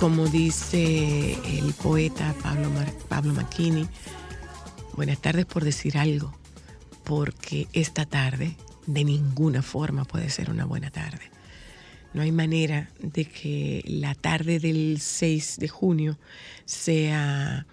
como 0.00 0.28
dice 0.28 1.34
el 1.58 1.74
poeta 1.74 2.34
Pablo, 2.42 2.70
Mar- 2.70 2.94
Pablo 3.10 3.34
Macchini, 3.34 3.86
buenas 4.94 5.20
tardes 5.20 5.44
por 5.44 5.62
decir 5.62 5.98
algo, 5.98 6.34
porque 7.04 7.68
esta 7.74 8.06
tarde 8.06 8.56
de 8.86 9.04
ninguna 9.04 9.60
forma 9.60 10.06
puede 10.06 10.30
ser 10.30 10.48
una 10.48 10.64
buena 10.64 10.90
tarde. 10.90 11.30
No 12.14 12.22
hay 12.22 12.32
manera 12.32 12.88
de 12.98 13.26
que 13.26 13.84
la 13.86 14.14
tarde 14.14 14.58
del 14.58 15.02
6 15.02 15.58
de 15.58 15.68
junio 15.68 16.18
sea 16.64 17.66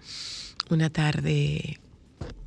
una 0.68 0.90
tarde 0.90 1.80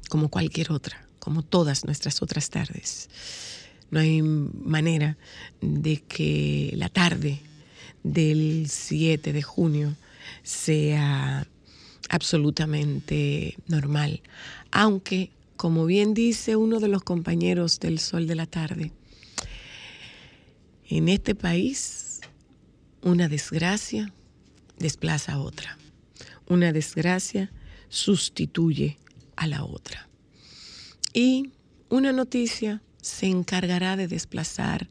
como 0.10 0.30
cualquier 0.30 0.72
otra, 0.74 1.08
como 1.18 1.42
todas 1.42 1.86
nuestras 1.86 2.22
otras 2.22 2.52
tardes. 2.52 3.10
No 3.90 4.00
hay 4.00 4.22
manera 4.22 5.18
de 5.60 6.04
que 6.04 6.72
la 6.76 6.90
tarde 6.90 7.42
del 8.04 8.68
7 8.70 9.34
de 9.34 9.42
junio 9.42 9.96
sea 10.44 11.48
absolutamente 12.10 13.58
normal. 13.68 14.22
Aunque, 14.72 15.32
como 15.58 15.86
bien 15.86 16.14
dice 16.14 16.56
uno 16.56 16.80
de 16.80 16.88
los 16.88 17.04
compañeros 17.04 17.80
del 17.80 18.00
Sol 18.00 18.28
de 18.28 18.36
la 18.36 18.46
Tarde, 18.46 18.92
en 20.90 21.08
este 21.08 21.36
país 21.36 22.20
una 23.02 23.28
desgracia 23.30 24.14
desplaza 24.78 25.34
a 25.34 25.40
otra. 25.40 25.78
Una 26.48 26.74
desgracia 26.74 27.52
sustituye 27.90 28.98
a 29.36 29.48
la 29.48 29.64
otra. 29.64 30.08
Y 31.14 31.52
una 31.90 32.12
noticia 32.12 32.82
se 33.02 33.28
encargará 33.28 33.96
de 33.96 34.08
desplazar 34.08 34.88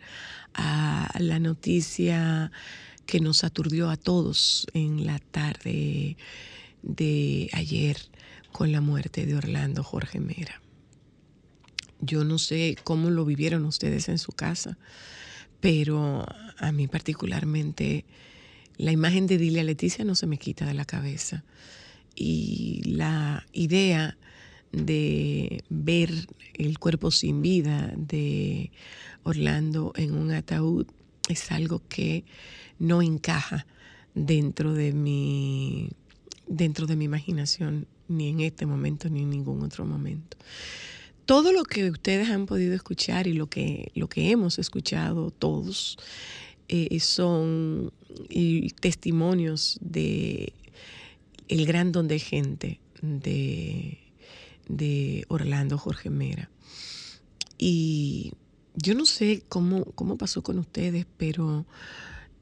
a 0.54 1.10
la 1.18 1.38
noticia 1.38 2.50
que 3.10 3.20
nos 3.20 3.42
aturdió 3.42 3.90
a 3.90 3.96
todos 3.96 4.68
en 4.72 5.04
la 5.04 5.18
tarde 5.18 6.16
de 6.82 7.50
ayer 7.52 7.96
con 8.52 8.70
la 8.70 8.80
muerte 8.80 9.26
de 9.26 9.34
Orlando 9.34 9.82
Jorge 9.82 10.20
Mera. 10.20 10.62
Yo 12.00 12.22
no 12.22 12.38
sé 12.38 12.76
cómo 12.84 13.10
lo 13.10 13.24
vivieron 13.24 13.64
ustedes 13.64 14.08
en 14.08 14.18
su 14.18 14.30
casa, 14.30 14.78
pero 15.58 16.24
a 16.56 16.70
mí 16.70 16.86
particularmente 16.86 18.04
la 18.76 18.92
imagen 18.92 19.26
de 19.26 19.38
Dilia 19.38 19.64
Leticia 19.64 20.04
no 20.04 20.14
se 20.14 20.28
me 20.28 20.38
quita 20.38 20.64
de 20.64 20.74
la 20.74 20.84
cabeza. 20.84 21.42
Y 22.14 22.82
la 22.84 23.44
idea 23.52 24.16
de 24.70 25.64
ver 25.68 26.10
el 26.54 26.78
cuerpo 26.78 27.10
sin 27.10 27.42
vida 27.42 27.92
de 27.96 28.70
Orlando 29.24 29.92
en 29.96 30.14
un 30.14 30.30
ataúd 30.30 30.86
es 31.28 31.50
algo 31.50 31.82
que 31.88 32.24
no 32.80 33.02
encaja 33.02 33.66
dentro 34.14 34.74
de 34.74 34.92
mi 34.92 35.90
dentro 36.48 36.88
de 36.88 36.96
mi 36.96 37.04
imaginación 37.04 37.86
ni 38.08 38.28
en 38.28 38.40
este 38.40 38.66
momento 38.66 39.08
ni 39.08 39.22
en 39.22 39.30
ningún 39.30 39.62
otro 39.62 39.86
momento. 39.86 40.36
Todo 41.26 41.52
lo 41.52 41.62
que 41.62 41.88
ustedes 41.88 42.28
han 42.28 42.46
podido 42.46 42.74
escuchar 42.74 43.28
y 43.28 43.34
lo 43.34 43.46
que 43.46 43.92
lo 43.94 44.08
que 44.08 44.32
hemos 44.32 44.58
escuchado 44.58 45.30
todos 45.30 45.96
eh, 46.66 46.98
son 46.98 47.92
testimonios 48.80 49.78
de 49.80 50.54
el 51.46 51.66
gran 51.66 51.92
don 51.92 52.08
de 52.08 52.18
gente 52.18 52.80
de 53.02 53.98
de 54.70 55.24
Orlando 55.28 55.78
Jorge 55.78 56.10
Mera. 56.10 56.50
Y 57.58 58.32
yo 58.74 58.94
no 58.94 59.04
sé 59.04 59.42
cómo, 59.48 59.84
cómo 59.94 60.16
pasó 60.16 60.42
con 60.42 60.58
ustedes, 60.58 61.06
pero 61.16 61.66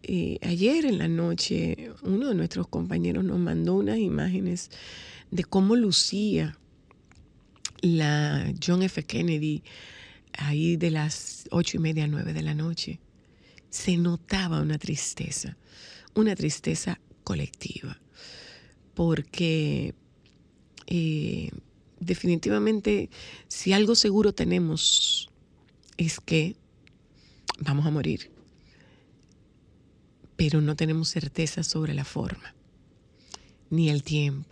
eh, 0.02 0.38
ayer 0.42 0.84
en 0.84 0.98
la 0.98 1.08
noche 1.08 1.92
uno 2.02 2.28
de 2.28 2.34
nuestros 2.34 2.68
compañeros 2.68 3.24
nos 3.24 3.38
mandó 3.38 3.74
unas 3.74 3.98
imágenes 3.98 4.70
de 5.30 5.44
cómo 5.44 5.76
lucía 5.76 6.56
la 7.80 8.52
John 8.64 8.82
F. 8.82 9.04
Kennedy 9.04 9.62
ahí 10.32 10.76
de 10.76 10.90
las 10.90 11.48
ocho 11.50 11.76
y 11.76 11.80
media 11.80 12.06
nueve 12.06 12.32
de 12.32 12.42
la 12.42 12.54
noche. 12.54 13.00
Se 13.70 13.96
notaba 13.96 14.60
una 14.60 14.78
tristeza, 14.78 15.56
una 16.14 16.34
tristeza 16.34 17.00
colectiva, 17.24 18.00
porque 18.94 19.94
eh, 20.86 21.50
definitivamente 22.00 23.10
si 23.48 23.72
algo 23.72 23.94
seguro 23.94 24.32
tenemos 24.32 25.28
es 25.98 26.20
que 26.20 26.56
vamos 27.60 27.84
a 27.86 27.90
morir, 27.90 28.30
pero 30.38 30.60
no 30.60 30.76
tenemos 30.76 31.08
certeza 31.08 31.64
sobre 31.64 31.94
la 31.94 32.04
forma 32.04 32.54
ni 33.70 33.90
el 33.90 34.04
tiempo. 34.04 34.48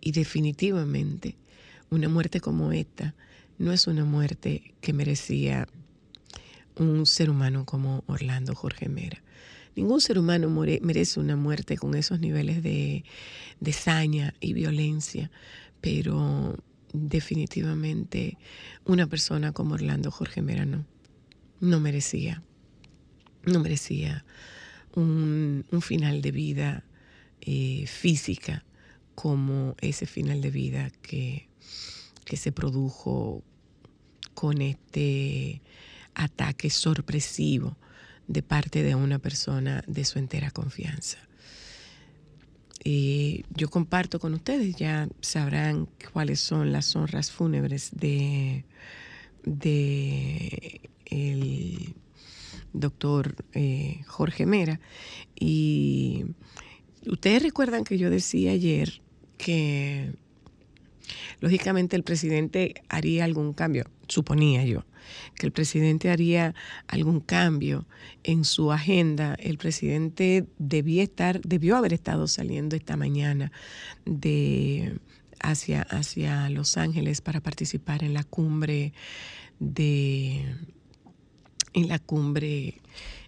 Y 0.00 0.12
definitivamente 0.12 1.36
una 1.90 2.08
muerte 2.08 2.40
como 2.40 2.70
esta 2.70 3.16
no 3.58 3.72
es 3.72 3.88
una 3.88 4.04
muerte 4.04 4.72
que 4.80 4.92
merecía 4.92 5.66
un 6.76 7.06
ser 7.06 7.28
humano 7.28 7.66
como 7.66 8.04
Orlando 8.06 8.54
Jorge 8.54 8.88
Mera. 8.88 9.20
Ningún 9.74 10.00
ser 10.00 10.16
humano 10.16 10.48
merece 10.48 11.18
una 11.18 11.34
muerte 11.34 11.76
con 11.76 11.96
esos 11.96 12.20
niveles 12.20 12.62
de, 12.62 13.04
de 13.58 13.72
saña 13.72 14.34
y 14.38 14.52
violencia, 14.52 15.32
pero 15.80 16.56
definitivamente 16.92 18.38
una 18.84 19.08
persona 19.08 19.50
como 19.50 19.74
Orlando 19.74 20.12
Jorge 20.12 20.40
Mera 20.40 20.64
no, 20.66 20.86
no 21.58 21.80
merecía, 21.80 22.44
no 23.44 23.58
merecía 23.58 24.24
un, 24.94 25.64
final 25.82 26.22
de 26.22 26.30
vida 26.30 26.84
eh, 27.40 27.86
física 27.86 28.64
como 29.14 29.74
ese 29.80 30.06
final 30.06 30.40
de 30.40 30.50
vida 30.50 30.90
que, 31.02 31.48
que 32.24 32.36
se 32.36 32.52
produjo 32.52 33.42
con 34.34 34.62
este 34.62 35.60
ataque 36.14 36.70
sorpresivo 36.70 37.76
de 38.26 38.42
parte 38.42 38.82
de 38.82 38.94
una 38.94 39.18
persona 39.18 39.82
de 39.86 40.04
su 40.04 40.18
entera 40.18 40.50
confianza. 40.50 41.18
Y 42.82 43.44
yo 43.54 43.68
comparto 43.68 44.18
con 44.18 44.32
ustedes, 44.32 44.76
ya 44.76 45.08
sabrán 45.20 45.88
cuáles 46.12 46.40
son 46.40 46.72
las 46.72 46.96
honras 46.96 47.30
fúnebres 47.30 47.90
de, 47.92 48.64
de 49.44 50.80
el 51.04 51.94
doctor 52.72 53.34
eh, 53.52 54.02
Jorge 54.06 54.46
Mera. 54.46 54.80
Y 55.38 56.24
ustedes 57.06 57.42
recuerdan 57.42 57.84
que 57.84 57.98
yo 57.98 58.10
decía 58.10 58.52
ayer 58.52 59.02
que 59.38 60.12
lógicamente 61.40 61.96
el 61.96 62.02
presidente 62.02 62.74
haría 62.88 63.24
algún 63.24 63.52
cambio, 63.52 63.86
suponía 64.08 64.64
yo, 64.64 64.84
que 65.36 65.46
el 65.46 65.52
presidente 65.52 66.10
haría 66.10 66.54
algún 66.86 67.20
cambio 67.20 67.86
en 68.22 68.44
su 68.44 68.72
agenda. 68.72 69.34
El 69.38 69.58
presidente 69.58 70.46
debía 70.58 71.02
estar, 71.02 71.40
debió 71.40 71.76
haber 71.76 71.92
estado 71.92 72.26
saliendo 72.26 72.76
esta 72.76 72.96
mañana 72.96 73.50
de 74.04 74.98
hacia, 75.40 75.82
hacia 75.82 76.50
Los 76.50 76.76
Ángeles 76.76 77.20
para 77.20 77.40
participar 77.40 78.04
en 78.04 78.14
la 78.14 78.24
cumbre 78.24 78.92
de 79.58 80.56
en 81.72 81.88
la 81.88 81.98
cumbre, 81.98 82.80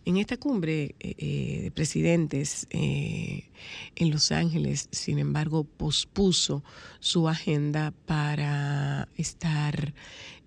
en 0.05 0.17
esta 0.17 0.37
cumbre 0.37 0.95
eh, 1.01 1.15
eh, 1.19 1.61
de 1.63 1.71
presidentes 1.71 2.67
eh, 2.71 3.51
en 3.95 4.11
Los 4.11 4.33
Ángeles, 4.33 4.89
sin 4.91 5.19
embargo, 5.19 5.65
pospuso 5.65 6.65
su 7.01 7.29
agenda 7.29 7.93
para 8.07 9.09
estar 9.17 9.95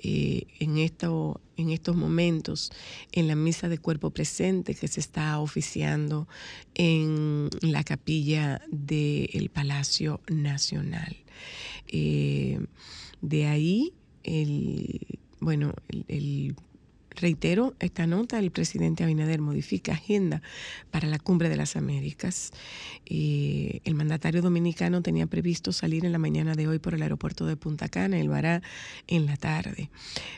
en, 0.07 0.77
esto, 0.77 1.42
en 1.57 1.71
estos 1.71 1.95
momentos 1.95 2.71
en 3.12 3.27
la 3.27 3.36
misa 3.36 3.69
de 3.69 3.80
cuerpo 3.80 4.12
presente 4.12 4.75
que 4.75 4.88
se 4.88 5.00
está 5.00 5.39
oficiando 5.39 6.27
en 6.75 7.50
la 7.62 7.83
capilla 7.83 8.62
del 8.69 9.50
Palacio 9.50 10.21
Nacional. 10.27 11.18
de 11.91 13.48
ahí, 13.48 13.94
el, 14.24 15.19
bueno, 15.39 15.74
el 16.07 16.56
Reitero 17.15 17.75
esta 17.79 18.07
nota, 18.07 18.39
el 18.39 18.51
presidente 18.51 19.03
Abinader 19.03 19.39
modifica 19.39 19.94
agenda 19.94 20.41
para 20.91 21.07
la 21.07 21.17
cumbre 21.17 21.47
de 21.47 21.56
las 21.56 21.77
Américas. 21.77 22.51
Eh, 23.06 23.79
el 23.85 23.95
mandatario 23.95 24.41
dominicano 24.41 25.01
tenía 25.01 25.25
previsto 25.25 25.71
salir 25.71 26.03
en 26.03 26.12
la 26.12 26.17
mañana 26.17 26.56
de 26.56 26.67
hoy 26.67 26.79
por 26.79 26.94
el 26.94 27.01
aeropuerto 27.01 27.45
de 27.45 27.56
Punta 27.56 27.88
Cana, 27.88 28.19
él 28.19 28.27
lo 28.27 28.35
hará 28.35 28.62
en 29.07 29.25
la 29.25 29.38
tarde. 29.38 29.89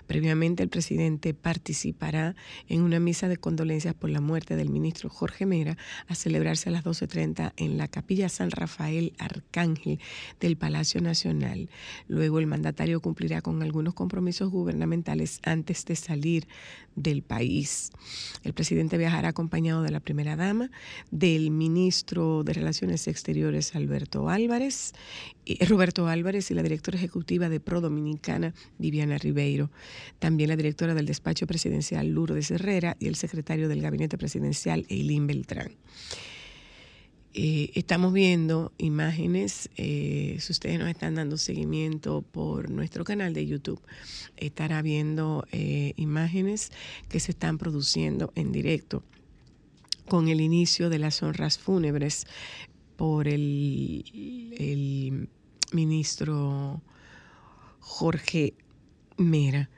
Previamente 0.06 0.62
el 0.62 0.69
presidente 0.69 1.33
participará 1.33 2.35
en 2.68 2.81
una 2.81 3.00
misa 3.00 3.27
de 3.27 3.38
condolencias 3.38 3.95
por 3.95 4.12
la 4.12 4.21
muerte 4.21 4.56
del 4.56 4.69
ministro 4.69 5.09
Jorge 5.09 5.47
Mera 5.47 5.77
a 6.07 6.13
celebrarse 6.13 6.69
a 6.69 6.74
las 6.74 6.83
12.30 6.83 7.53
en 7.57 7.77
la 7.77 7.88
capilla 7.88 8.29
San 8.29 8.51
Rafael 8.51 9.13
Arcángel 9.18 10.00
del 10.39 10.57
Palacio 10.57 11.01
Nacional. 11.01 11.69
Luego 12.07 12.38
el 12.38 12.45
mandatario 12.45 13.01
cumplirá 13.01 13.41
con 13.41 13.63
algunos 13.63 13.95
compromisos 13.95 14.51
gubernamentales 14.51 15.39
antes 15.44 15.85
de 15.85 15.95
salir 15.95 16.47
del 16.96 17.22
país. 17.22 17.92
El 18.44 18.54
presidente 18.54 18.98
viajará 18.98 19.30
acompañado 19.30 19.84
de 19.84 19.92
la 19.92 20.00
primera 20.00 20.36
dama, 20.36 20.72
del 21.12 21.52
ministro 21.52 22.44
de 22.44 22.54
Relaciones 22.54 23.08
Exteriores 23.08 23.75
Alberto 23.75 24.30
Álvarez, 24.30 24.94
Roberto 25.68 26.08
Álvarez 26.08 26.50
y 26.52 26.54
la 26.54 26.64
directora 26.64 26.98
ejecutiva 26.98 27.50
de 27.50 27.60
Pro 27.60 27.81
Dominicana 27.81 28.54
Viviana 28.78 29.18
Ribeiro, 29.18 29.69
también 30.19 30.50
la 30.50 30.56
directora 30.56 30.96
del 30.96 31.06
despacho 31.06 31.48
presidencial 31.48 32.08
Lourdes 32.08 32.52
Herrera 32.52 32.98
y 33.00 33.08
el 33.08 33.16
secretario 33.16 33.70
del 33.70 33.81
gabinete 33.81 34.18
presidencial 34.18 34.86
Eileen 34.90 35.28
Beltrán. 35.28 35.72
Eh, 37.33 37.71
estamos 37.75 38.13
viendo 38.13 38.71
imágenes, 38.77 39.69
eh, 39.75 40.38
si 40.39 40.51
ustedes 40.51 40.79
nos 40.79 40.89
están 40.89 41.15
dando 41.15 41.38
seguimiento 41.38 42.24
por 42.24 42.69
nuestro 42.71 43.03
canal 43.03 43.33
de 43.33 43.45
YouTube, 43.45 43.81
estará 44.38 44.81
viendo 44.81 45.45
eh, 45.51 45.94
imágenes 45.97 46.71
que 47.09 47.19
se 47.19 47.31
están 47.31 47.57
produciendo 47.57 48.31
en 48.35 48.51
directo 48.51 49.03
con 50.07 50.29
el 50.29 50.41
inicio 50.41 50.89
de 50.89 51.00
las 51.00 51.21
honras 51.21 51.59
fúnebres 51.59 52.25
por 52.95 53.27
el, 53.27 54.06
el 54.57 55.29
ministro 55.74 56.81
Jorge 57.79 58.56
Mera. 59.18 59.69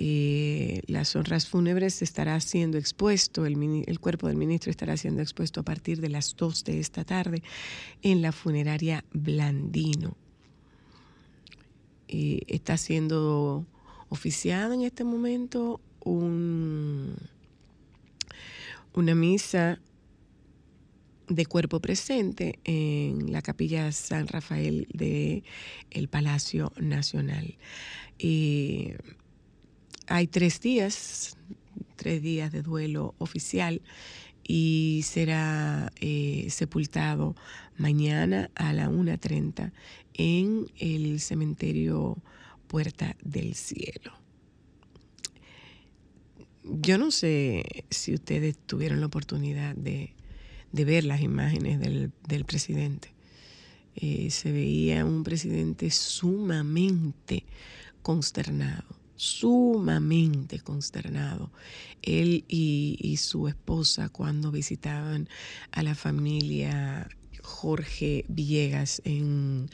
Eh, 0.00 0.82
las 0.86 1.16
honras 1.16 1.48
fúnebres 1.48 2.02
estará 2.02 2.38
siendo 2.38 2.78
expuesto, 2.78 3.46
el, 3.46 3.82
el, 3.84 3.98
cuerpo 3.98 4.28
del 4.28 4.36
ministro 4.36 4.70
estará 4.70 4.96
siendo 4.96 5.22
expuesto 5.22 5.58
a 5.58 5.64
partir 5.64 6.00
de 6.00 6.08
las 6.08 6.36
2 6.36 6.62
de 6.62 6.78
esta 6.78 7.02
tarde 7.02 7.42
en 8.02 8.22
la 8.22 8.30
funeraria 8.30 9.04
Blandino. 9.12 10.16
Eh, 12.06 12.42
está 12.46 12.76
siendo 12.76 13.66
oficiada 14.08 14.72
en 14.72 14.82
este 14.82 15.02
momento 15.02 15.80
un, 16.04 17.16
una 18.94 19.16
misa 19.16 19.80
de 21.26 21.44
cuerpo 21.44 21.80
presente 21.80 22.60
en 22.62 23.32
la 23.32 23.42
capilla 23.42 23.90
San 23.90 24.28
Rafael 24.28 24.86
del 24.94 25.42
el 25.90 26.08
Palacio 26.08 26.72
Nacional. 26.78 27.56
Eh, 28.20 28.96
hay 30.08 30.26
tres 30.26 30.60
días, 30.60 31.36
tres 31.96 32.22
días 32.22 32.50
de 32.50 32.62
duelo 32.62 33.14
oficial 33.18 33.82
y 34.42 35.02
será 35.04 35.92
eh, 36.00 36.46
sepultado 36.50 37.36
mañana 37.76 38.50
a 38.54 38.72
la 38.72 38.88
1.30 38.88 39.72
en 40.14 40.66
el 40.78 41.20
cementerio 41.20 42.16
Puerta 42.66 43.16
del 43.22 43.54
Cielo. 43.54 44.12
Yo 46.64 46.98
no 46.98 47.10
sé 47.10 47.84
si 47.90 48.14
ustedes 48.14 48.58
tuvieron 48.58 49.00
la 49.00 49.06
oportunidad 49.06 49.74
de, 49.74 50.14
ver 50.72 51.04
las 51.04 51.20
imágenes 51.20 51.80
del, 51.80 52.44
presidente. 52.44 53.12
Eh, 53.96 54.30
se 54.30 54.52
veía 54.52 55.04
un 55.04 55.24
presidente 55.24 55.90
sumamente 55.90 57.44
consternado 58.02 58.97
sumamente 59.18 60.60
consternado, 60.60 61.50
él 62.02 62.44
y, 62.48 63.16
su 63.18 63.48
esposa 63.48 64.08
cuando 64.08 64.52
visitaban 64.52 65.28
a 65.72 65.82
la 65.82 65.96
familia 65.96 67.08
Jorge 67.48 68.24
Villegas 68.28 69.00
en, 69.04 69.70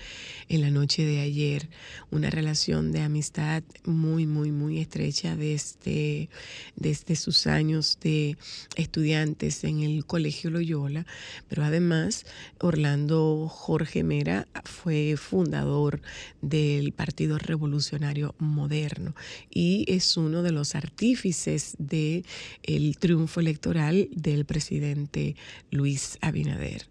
la 0.49 0.71
noche 0.71 1.04
de 1.04 1.21
ayer. 1.21 1.69
Una 2.11 2.31
relación 2.31 2.93
de 2.93 3.02
amistad 3.02 3.62
muy, 3.85 4.26
muy, 4.26 4.52
muy 4.52 4.78
estrecha 4.78 5.37
desde, 5.37 6.31
desde 6.76 7.16
sus 7.16 7.47
años 7.47 7.99
de 8.00 8.38
estudiantes 8.76 9.64
en 9.64 9.81
el 9.81 10.07
Colegio 10.07 10.50
Loyola, 10.50 11.04
pero 11.49 11.64
además 11.64 12.25
Orlando 12.61 13.49
Jorge 13.49 14.04
Mera 14.04 14.47
fue 14.64 15.16
fundador 15.16 16.00
del 16.40 16.93
Partido 16.93 17.38
Revolucionario 17.38 18.35
Moderno 18.38 19.14
y 19.50 19.85
es 19.88 20.16
uno 20.16 20.43
de 20.43 20.52
los 20.52 20.75
artífices 20.75 21.75
del 21.78 22.25
el 22.62 22.97
triunfo 22.99 23.40
electoral 23.40 24.09
del 24.12 24.45
presidente 24.45 25.37
Luis 25.71 26.19
Abinader 26.21 26.87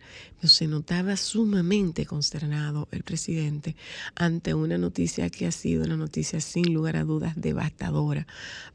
se 0.48 0.68
notaba 0.68 1.18
sumamente 1.18 2.06
consternado 2.06 2.88
el 2.92 3.04
presidente 3.04 3.76
ante 4.16 4.54
una 4.54 4.78
noticia 4.78 5.30
que 5.30 5.48
ha 5.48 5.52
sido 5.52 5.84
una 5.86 5.98
noticia 5.98 6.42
sin 6.42 6.74
lugar 6.74 6.98
a 6.98 7.04
dudas 7.04 7.34
devastadora 7.36 8.28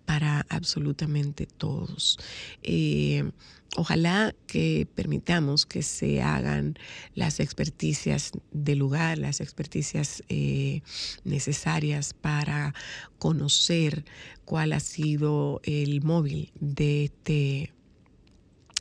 para 0.04 0.46
absolutamente 0.48 1.46
todos. 1.46 2.18
Eh, 2.62 3.30
ojalá 3.76 4.34
que 4.46 4.88
permitamos 4.94 5.66
que 5.66 5.82
se 5.82 6.22
hagan 6.22 6.78
las 7.14 7.40
experticias 7.40 8.32
del 8.50 8.78
lugar, 8.78 9.18
las 9.18 9.40
experticias 9.40 10.22
eh, 10.28 10.82
necesarias 11.24 12.14
para 12.14 12.74
conocer 13.18 14.04
cuál 14.44 14.72
ha 14.72 14.80
sido 14.80 15.60
el 15.64 16.02
móvil 16.02 16.52
de 16.58 17.04
este 17.04 17.72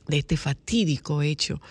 de 0.07 0.19
este 0.19 0.37
fatídico 0.37 1.21
hecho 1.21 1.61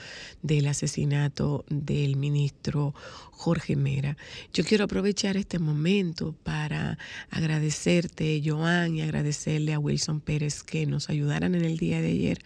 del 0.43 0.67
asesinato 0.69 1.65
del 1.69 2.17
ministro 2.17 2.95
Jorge 3.33 3.77
Mera. 3.77 4.17
Yo 4.53 4.65
quiero 4.65 4.85
aprovechar 4.85 5.37
este 5.37 5.59
momento 5.59 6.35
para 6.43 6.99
agradecerte, 7.31 8.43
Joan, 8.45 8.97
y 8.97 9.03
agradecerle 9.03 9.75
a 9.75 9.79
Wilson 9.79 10.21
Pérez 10.21 10.63
que 10.63 10.87
nos 10.87 11.11
ayudaran 11.11 11.55
en 11.55 11.65
el 11.65 11.77
día 11.77 12.01
de 12.01 12.09
ayer 12.09 12.39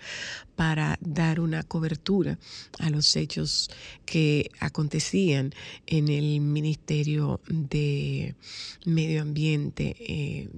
para 0.57 0.99
dar 1.01 1.41
una 1.41 1.63
cobertura 1.63 2.39
a 2.79 2.91
los 2.91 3.17
hechos 3.17 3.71
que 4.05 4.51
acontecían 4.61 5.53
en 5.87 6.09
el 6.09 6.41
Ministerio 6.41 7.41
de 7.49 8.35
Medio 8.85 9.23
Ambiente. 9.23 9.97
Eh, 9.99 10.49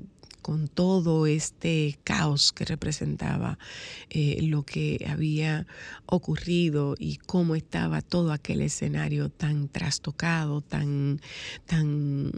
con 0.42 0.68
todo 0.68 1.26
este 1.26 1.98
caos 2.04 2.52
que 2.52 2.64
representaba 2.64 3.58
eh, 4.10 4.40
lo 4.42 4.64
que 4.64 5.06
había 5.08 5.66
ocurrido 6.06 6.94
y 6.98 7.16
cómo 7.16 7.54
estaba 7.54 8.02
todo 8.02 8.32
aquel 8.32 8.60
escenario 8.60 9.30
tan 9.30 9.68
trastocado, 9.68 10.60
tan, 10.60 11.20
tan 11.66 12.32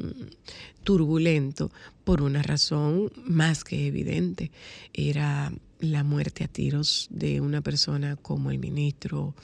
turbulento, 0.85 1.73
por 2.05 2.21
una 2.23 2.43
razón 2.43 3.11
más 3.25 3.65
que 3.65 3.87
evidente. 3.87 4.53
Era 4.93 5.53
la 5.81 6.05
muerte 6.05 6.45
a 6.45 6.49
tiros 6.49 7.09
de 7.11 7.41
una 7.41 7.63
persona 7.63 8.17
como 8.17 8.51
el 8.51 8.59
ministro 8.59 9.35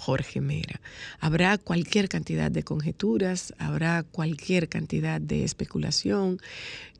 Jorge 0.00 0.40
Mera. 0.40 0.80
Habrá 1.20 1.58
cualquier 1.58 2.08
cantidad 2.08 2.50
de 2.50 2.62
conjeturas, 2.62 3.54
habrá 3.58 4.02
cualquier 4.02 4.68
cantidad 4.68 5.20
de 5.20 5.44
especulación. 5.44 6.38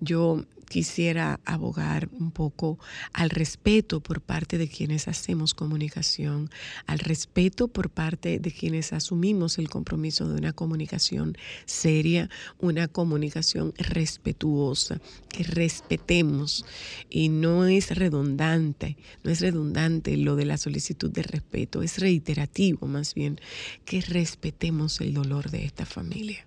Yo 0.01 0.45
quisiera 0.71 1.41
abogar 1.45 2.09
un 2.13 2.31
poco 2.31 2.79
al 3.13 3.29
respeto 3.29 4.01
por 4.01 4.21
parte 4.21 4.57
de 4.57 4.69
quienes 4.69 5.09
hacemos 5.09 5.53
comunicación, 5.53 6.49
al 6.87 7.01
respeto 7.01 7.67
por 7.67 7.91
parte 7.91 8.39
de 8.39 8.53
quienes 8.53 8.93
asumimos 8.93 9.59
el 9.59 9.69
compromiso 9.69 10.29
de 10.29 10.39
una 10.39 10.53
comunicación 10.53 11.37
seria, 11.67 12.31
una 12.61 12.87
comunicación 12.87 13.75
respetuosa, 13.79 15.01
que 15.29 15.43
respetemos. 15.43 16.65
Y 17.11 17.31
no 17.31 17.67
es 17.67 17.91
redundante, 17.97 18.97
no 19.25 19.33
es 19.33 19.41
redundante 19.41 20.17
lo 20.17 20.37
de 20.37 20.45
la 20.45 20.57
solicitud 20.57 21.11
de 21.11 21.25
respeto, 21.25 21.83
es 21.83 21.99
reiterativo 21.99 22.87
más 22.87 23.15
bien, 23.15 23.41
que 23.85 24.01
respetemos 24.03 25.01
el 25.01 25.15
dolor 25.15 25.51
de 25.51 25.65
esta 25.65 25.85
familia 25.85 26.47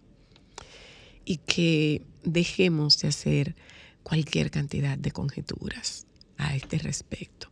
y 1.25 1.37
que 1.37 2.03
dejemos 2.23 2.99
de 2.99 3.09
hacer 3.09 3.55
cualquier 4.03 4.51
cantidad 4.51 4.97
de 4.97 5.11
conjeturas 5.11 6.05
a 6.37 6.55
este 6.55 6.77
respecto. 6.77 7.49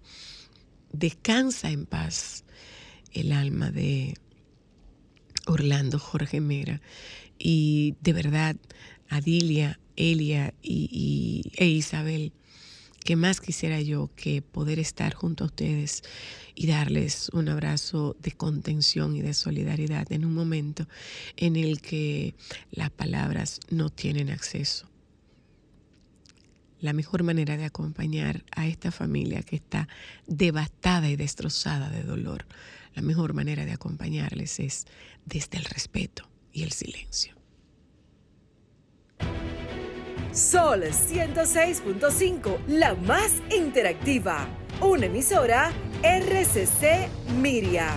Descansa 0.91 1.71
en 1.71 1.85
paz 1.85 2.43
el 3.13 3.31
alma 3.31 3.71
de 3.71 4.15
Orlando 5.47 5.99
Jorge 5.99 6.41
Mera 6.41 6.81
y 7.39 7.95
de 8.01 8.13
verdad 8.13 8.55
Adilia, 9.09 9.79
Elia 9.95 10.53
y, 10.61 11.51
e 11.55 11.67
Isabel, 11.67 12.33
que 13.03 13.15
más 13.15 13.41
quisiera 13.41 13.81
yo 13.81 14.09
que 14.15 14.41
poder 14.41 14.79
estar 14.79 15.13
junto 15.13 15.43
a 15.43 15.47
ustedes 15.47 16.03
y 16.53 16.67
darles 16.67 17.29
un 17.33 17.49
abrazo 17.49 18.15
de 18.19 18.31
contención 18.31 19.15
y 19.15 19.21
de 19.21 19.33
solidaridad 19.33 20.11
en 20.11 20.23
un 20.23 20.33
momento 20.33 20.87
en 21.35 21.55
el 21.55 21.81
que 21.81 22.35
las 22.71 22.91
palabras 22.91 23.59
no 23.69 23.89
tienen 23.89 24.29
acceso 24.29 24.90
la 26.81 26.93
mejor 26.93 27.23
manera 27.23 27.55
de 27.55 27.65
acompañar 27.65 28.43
a 28.55 28.67
esta 28.67 28.91
familia 28.91 29.43
que 29.43 29.55
está 29.55 29.87
devastada 30.27 31.09
y 31.09 31.15
destrozada 31.15 31.89
de 31.89 32.03
dolor, 32.03 32.45
la 32.95 33.01
mejor 33.01 33.33
manera 33.33 33.65
de 33.65 33.71
acompañarles 33.71 34.59
es 34.59 34.85
desde 35.25 35.57
el 35.57 35.65
respeto 35.65 36.27
y 36.51 36.63
el 36.63 36.71
silencio. 36.71 37.35
Sol 40.33 40.83
106.5, 40.83 42.65
la 42.67 42.95
más 42.95 43.41
interactiva. 43.55 44.47
Una 44.79 45.05
emisora 45.05 45.71
RCC 46.03 47.09
Miria. 47.39 47.93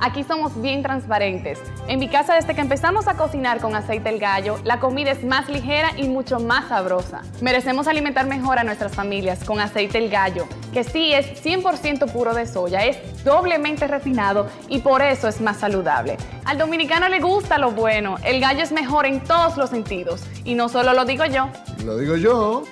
Aquí 0.00 0.24
somos 0.24 0.60
bien 0.60 0.82
transparentes. 0.82 1.58
En 1.88 1.98
mi 1.98 2.08
casa, 2.08 2.34
desde 2.34 2.54
que 2.54 2.60
empezamos 2.60 3.08
a 3.08 3.16
cocinar 3.16 3.60
con 3.60 3.74
aceite 3.74 4.10
el 4.10 4.18
gallo, 4.18 4.58
la 4.62 4.78
comida 4.78 5.10
es 5.10 5.24
más 5.24 5.48
ligera 5.48 5.90
y 5.96 6.06
mucho 6.08 6.38
más 6.38 6.68
sabrosa. 6.68 7.22
Merecemos 7.40 7.86
alimentar 7.86 8.26
mejor 8.26 8.58
a 8.58 8.64
nuestras 8.64 8.94
familias 8.94 9.42
con 9.44 9.58
aceite 9.58 9.98
el 9.98 10.10
gallo, 10.10 10.46
que 10.74 10.84
sí 10.84 11.14
es 11.14 11.42
100% 11.42 12.12
puro 12.12 12.34
de 12.34 12.46
soya, 12.46 12.84
es 12.84 13.24
doblemente 13.24 13.86
refinado 13.86 14.48
y 14.68 14.80
por 14.80 15.00
eso 15.00 15.28
es 15.28 15.40
más 15.40 15.56
saludable. 15.56 16.18
Al 16.44 16.58
dominicano 16.58 17.08
le 17.08 17.20
gusta 17.20 17.56
lo 17.56 17.70
bueno, 17.70 18.16
el 18.22 18.40
gallo 18.40 18.62
es 18.62 18.72
mejor 18.72 19.06
en 19.06 19.20
todos 19.20 19.56
los 19.56 19.70
sentidos. 19.70 20.22
Y 20.44 20.54
no 20.54 20.68
solo 20.68 20.92
lo 20.92 21.04
digo 21.04 21.24
yo, 21.24 21.48
Lo 21.84 21.96
digo 21.96 22.16
yo. 22.16 22.64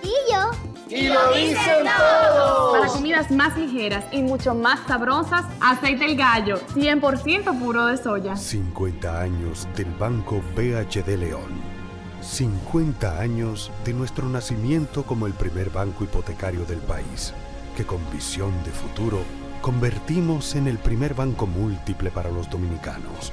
Para 2.72 2.86
comidas 2.88 3.30
más 3.30 3.56
ligeras 3.56 4.04
y 4.12 4.22
mucho 4.22 4.54
más 4.54 4.80
sabrosas, 4.86 5.44
aceite 5.60 6.04
el 6.04 6.16
gallo, 6.16 6.60
100% 6.74 7.58
puro 7.58 7.86
de 7.86 7.96
soya. 7.96 8.36
50 8.36 9.20
años 9.20 9.68
del 9.76 9.90
Banco 9.92 10.42
BHD 10.54 11.16
León. 11.16 11.74
50 12.20 13.20
años 13.20 13.70
de 13.84 13.92
nuestro 13.92 14.28
nacimiento 14.28 15.04
como 15.04 15.26
el 15.26 15.34
primer 15.34 15.70
banco 15.70 16.04
hipotecario 16.04 16.64
del 16.64 16.78
país, 16.78 17.34
que 17.76 17.84
con 17.84 18.00
visión 18.10 18.52
de 18.64 18.70
futuro 18.70 19.18
convertimos 19.60 20.54
en 20.54 20.66
el 20.66 20.78
primer 20.78 21.14
banco 21.14 21.46
múltiple 21.46 22.10
para 22.10 22.30
los 22.30 22.48
dominicanos. 22.48 23.32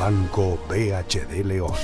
Banco 0.00 0.58
BHD 0.66 1.44
León. 1.44 1.74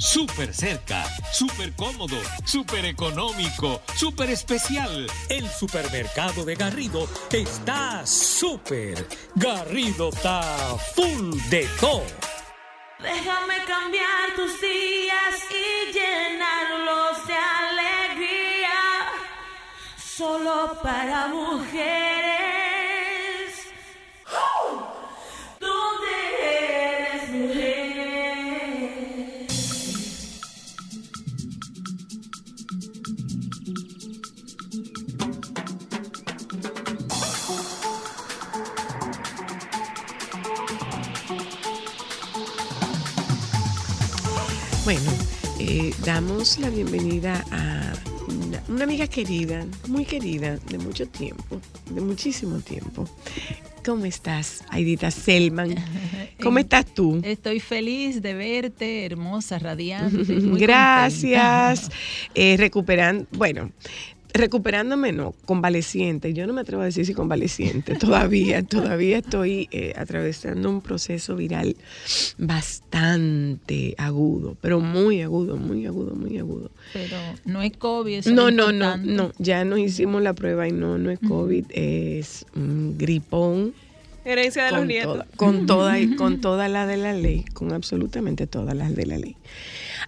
Súper 0.00 0.52
cerca, 0.52 1.04
súper 1.32 1.72
cómodo, 1.76 2.16
súper 2.44 2.84
económico, 2.84 3.80
súper 3.94 4.30
especial. 4.30 5.06
El 5.28 5.48
supermercado 5.48 6.44
de 6.44 6.56
Garrido 6.56 7.08
está 7.30 8.04
súper. 8.04 9.06
Garrido 9.36 10.08
está 10.08 10.42
full 10.96 11.38
de 11.48 11.68
todo. 11.80 12.02
Déjame 12.98 13.64
cambiar 13.68 14.34
tus 14.34 14.60
días 14.60 15.34
y 15.48 15.92
llenarlos 15.92 17.24
de 17.28 17.36
alegría. 17.36 18.80
Solo 19.96 20.76
para 20.82 21.28
mujeres. 21.28 22.59
Damos 46.04 46.58
la 46.58 46.70
bienvenida 46.70 47.44
a 47.50 47.92
una, 48.28 48.62
una 48.68 48.84
amiga 48.84 49.06
querida, 49.06 49.66
muy 49.88 50.04
querida, 50.04 50.56
de 50.56 50.78
mucho 50.78 51.06
tiempo, 51.06 51.60
de 51.90 52.00
muchísimo 52.00 52.58
tiempo. 52.60 53.08
¿Cómo 53.84 54.04
estás, 54.04 54.64
Aidita 54.68 55.10
Selman? 55.10 55.74
¿Cómo 56.42 56.58
estás 56.58 56.86
tú? 56.86 57.20
Estoy 57.24 57.60
feliz 57.60 58.22
de 58.22 58.34
verte, 58.34 59.04
hermosa, 59.04 59.58
radiante. 59.58 60.32
muy 60.34 60.60
Gracias. 60.60 61.90
Eh, 62.34 62.56
recuperando, 62.58 63.26
bueno, 63.32 63.70
recuperándome, 64.32 65.12
no, 65.12 65.34
convaleciente. 65.44 66.32
Yo 66.34 66.46
no 66.46 66.52
me 66.52 66.60
atrevo 66.62 66.82
a 66.82 66.86
decir 66.86 67.04
si 67.06 67.14
convaleciente. 67.14 67.94
Todavía, 67.98 68.62
todavía 68.62 69.18
estoy 69.18 69.68
eh, 69.72 69.92
atravesando 69.96 70.68
un 70.70 70.80
proceso 70.80 71.36
viral 71.36 71.76
bastante 72.38 73.94
agudo, 73.98 74.56
pero 74.60 74.80
muy 74.80 75.22
agudo, 75.22 75.56
muy 75.56 75.86
agudo, 75.86 76.14
muy 76.14 76.38
agudo. 76.38 76.70
Pero 76.92 77.16
no 77.44 77.62
es 77.62 77.76
COVID. 77.76 78.18
eso 78.18 78.30
No, 78.32 78.48
es 78.48 78.54
no, 78.54 78.72
no, 78.72 78.96
no. 78.96 79.32
Ya 79.38 79.64
nos 79.64 79.78
hicimos 79.78 80.22
la 80.22 80.34
prueba 80.34 80.68
y 80.68 80.72
no, 80.72 80.98
no 80.98 81.10
es 81.10 81.18
COVID, 81.20 81.64
es 81.70 82.46
un 82.54 82.96
gripón. 82.98 83.72
Herencia 84.24 84.64
de 84.66 84.72
los 84.72 84.86
nietos. 84.86 85.14
toda, 85.14 85.26
con, 85.36 85.66
toda, 85.66 85.98
y- 85.98 86.14
con 86.14 86.40
todas 86.40 86.70
las 86.70 86.86
de 86.86 86.96
la 86.98 87.12
ley, 87.14 87.44
con 87.54 87.72
absolutamente 87.72 88.46
todas 88.46 88.74
las 88.76 88.94
de 88.94 89.06
la 89.06 89.18
ley. 89.18 89.36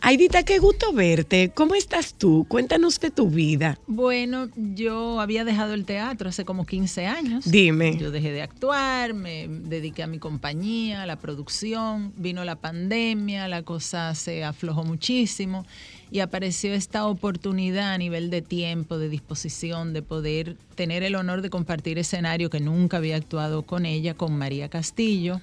Aidita, 0.01 0.43
qué 0.43 0.59
gusto 0.59 0.93
verte. 0.93 1.51
¿Cómo 1.55 1.75
estás 1.75 2.15
tú? 2.15 2.47
Cuéntanos 2.49 2.99
de 3.01 3.11
tu 3.11 3.29
vida. 3.29 3.79
Bueno, 3.87 4.49
yo 4.57 5.21
había 5.21 5.45
dejado 5.45 5.75
el 5.75 5.85
teatro 5.85 6.29
hace 6.29 6.45
como 6.45 6.65
15 6.65 7.07
años. 7.07 7.51
Dime. 7.51 7.97
Yo 7.99 8.11
dejé 8.11 8.33
de 8.33 8.43
actuar, 8.43 9.15
me 9.15 9.49
dediqué 9.49 10.03
a 10.03 10.07
mi 10.07 10.19
compañía, 10.19 11.03
a 11.03 11.07
la 11.07 11.17
producción, 11.17 12.13
vino 12.17 12.45
la 12.45 12.57
pandemia, 12.57 13.49
la 13.49 13.63
cosa 13.63 14.15
se 14.15 14.45
aflojó 14.45 14.85
muchísimo 14.85 15.65
y 16.11 16.21
apareció 16.21 16.75
esta 16.75 17.07
oportunidad 17.07 17.93
a 17.93 17.99
nivel 17.99 18.31
de 18.31 18.43
tiempo, 18.43 18.99
de 18.99 19.09
disposición, 19.09 19.93
de 19.93 20.03
poder 20.03 20.57
tener 20.75 21.03
el 21.03 21.15
honor 21.15 21.41
de 21.41 21.51
compartir 21.51 21.99
escenario 21.99 22.51
que 22.51 22.61
nunca 22.61 22.99
había 22.99 23.17
actuado 23.17 23.63
con 23.63 23.87
ella, 23.87 24.15
con 24.15 24.37
María 24.37 24.69
Castillo, 24.69 25.41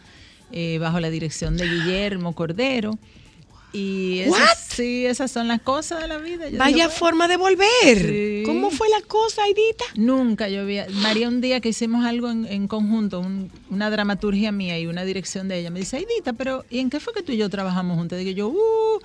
eh, 0.51 0.77
bajo 0.79 1.00
la 1.00 1.10
dirección 1.10 1.58
de 1.58 1.68
Guillermo 1.68 2.34
Cordero. 2.34 3.00
Y 3.72 4.22
esas, 4.22 4.58
sí, 4.70 5.06
esas 5.06 5.30
son 5.32 5.48
las 5.48 5.62
cosas 5.62 6.02
de 6.02 6.08
la 6.08 6.18
vida. 6.18 6.46
Yo 6.46 6.52
dije, 6.52 6.58
Vaya 6.58 6.86
bueno, 6.88 6.90
forma 7.00 7.28
de 7.28 7.38
volver. 7.38 7.68
Sí. 7.98 8.44
¿Cómo 8.46 8.72
fue 8.72 8.90
la 8.90 9.02
cosa, 9.06 9.44
Aidita? 9.44 9.86
Nunca 9.96 10.50
yo 10.50 10.62
había. 10.62 10.88
María, 10.90 11.28
un 11.28 11.40
día 11.40 11.60
que 11.62 11.70
hicimos 11.70 12.04
algo 12.06 12.32
en, 12.32 12.46
en 12.48 12.68
conjunto, 12.68 13.20
un- 13.20 13.52
una 13.70 13.92
dramaturgia 13.92 14.52
mía 14.52 14.80
y 14.80 14.88
una 14.88 15.06
dirección 15.06 15.48
de 15.48 15.60
ella, 15.60 15.70
me 15.70 15.80
dice, 15.82 15.98
Aidita, 15.98 16.34
pero 16.34 16.66
¿y 16.72 16.80
en 16.80 16.90
qué 16.90 17.00
fue 17.00 17.14
que 17.14 17.22
tú 17.22 17.32
y 17.32 17.38
yo 17.38 17.48
trabajamos 17.50 17.96
juntas? 17.98 18.18
Digo 18.18 18.32
yo, 18.32 18.48
uh, 18.48 19.00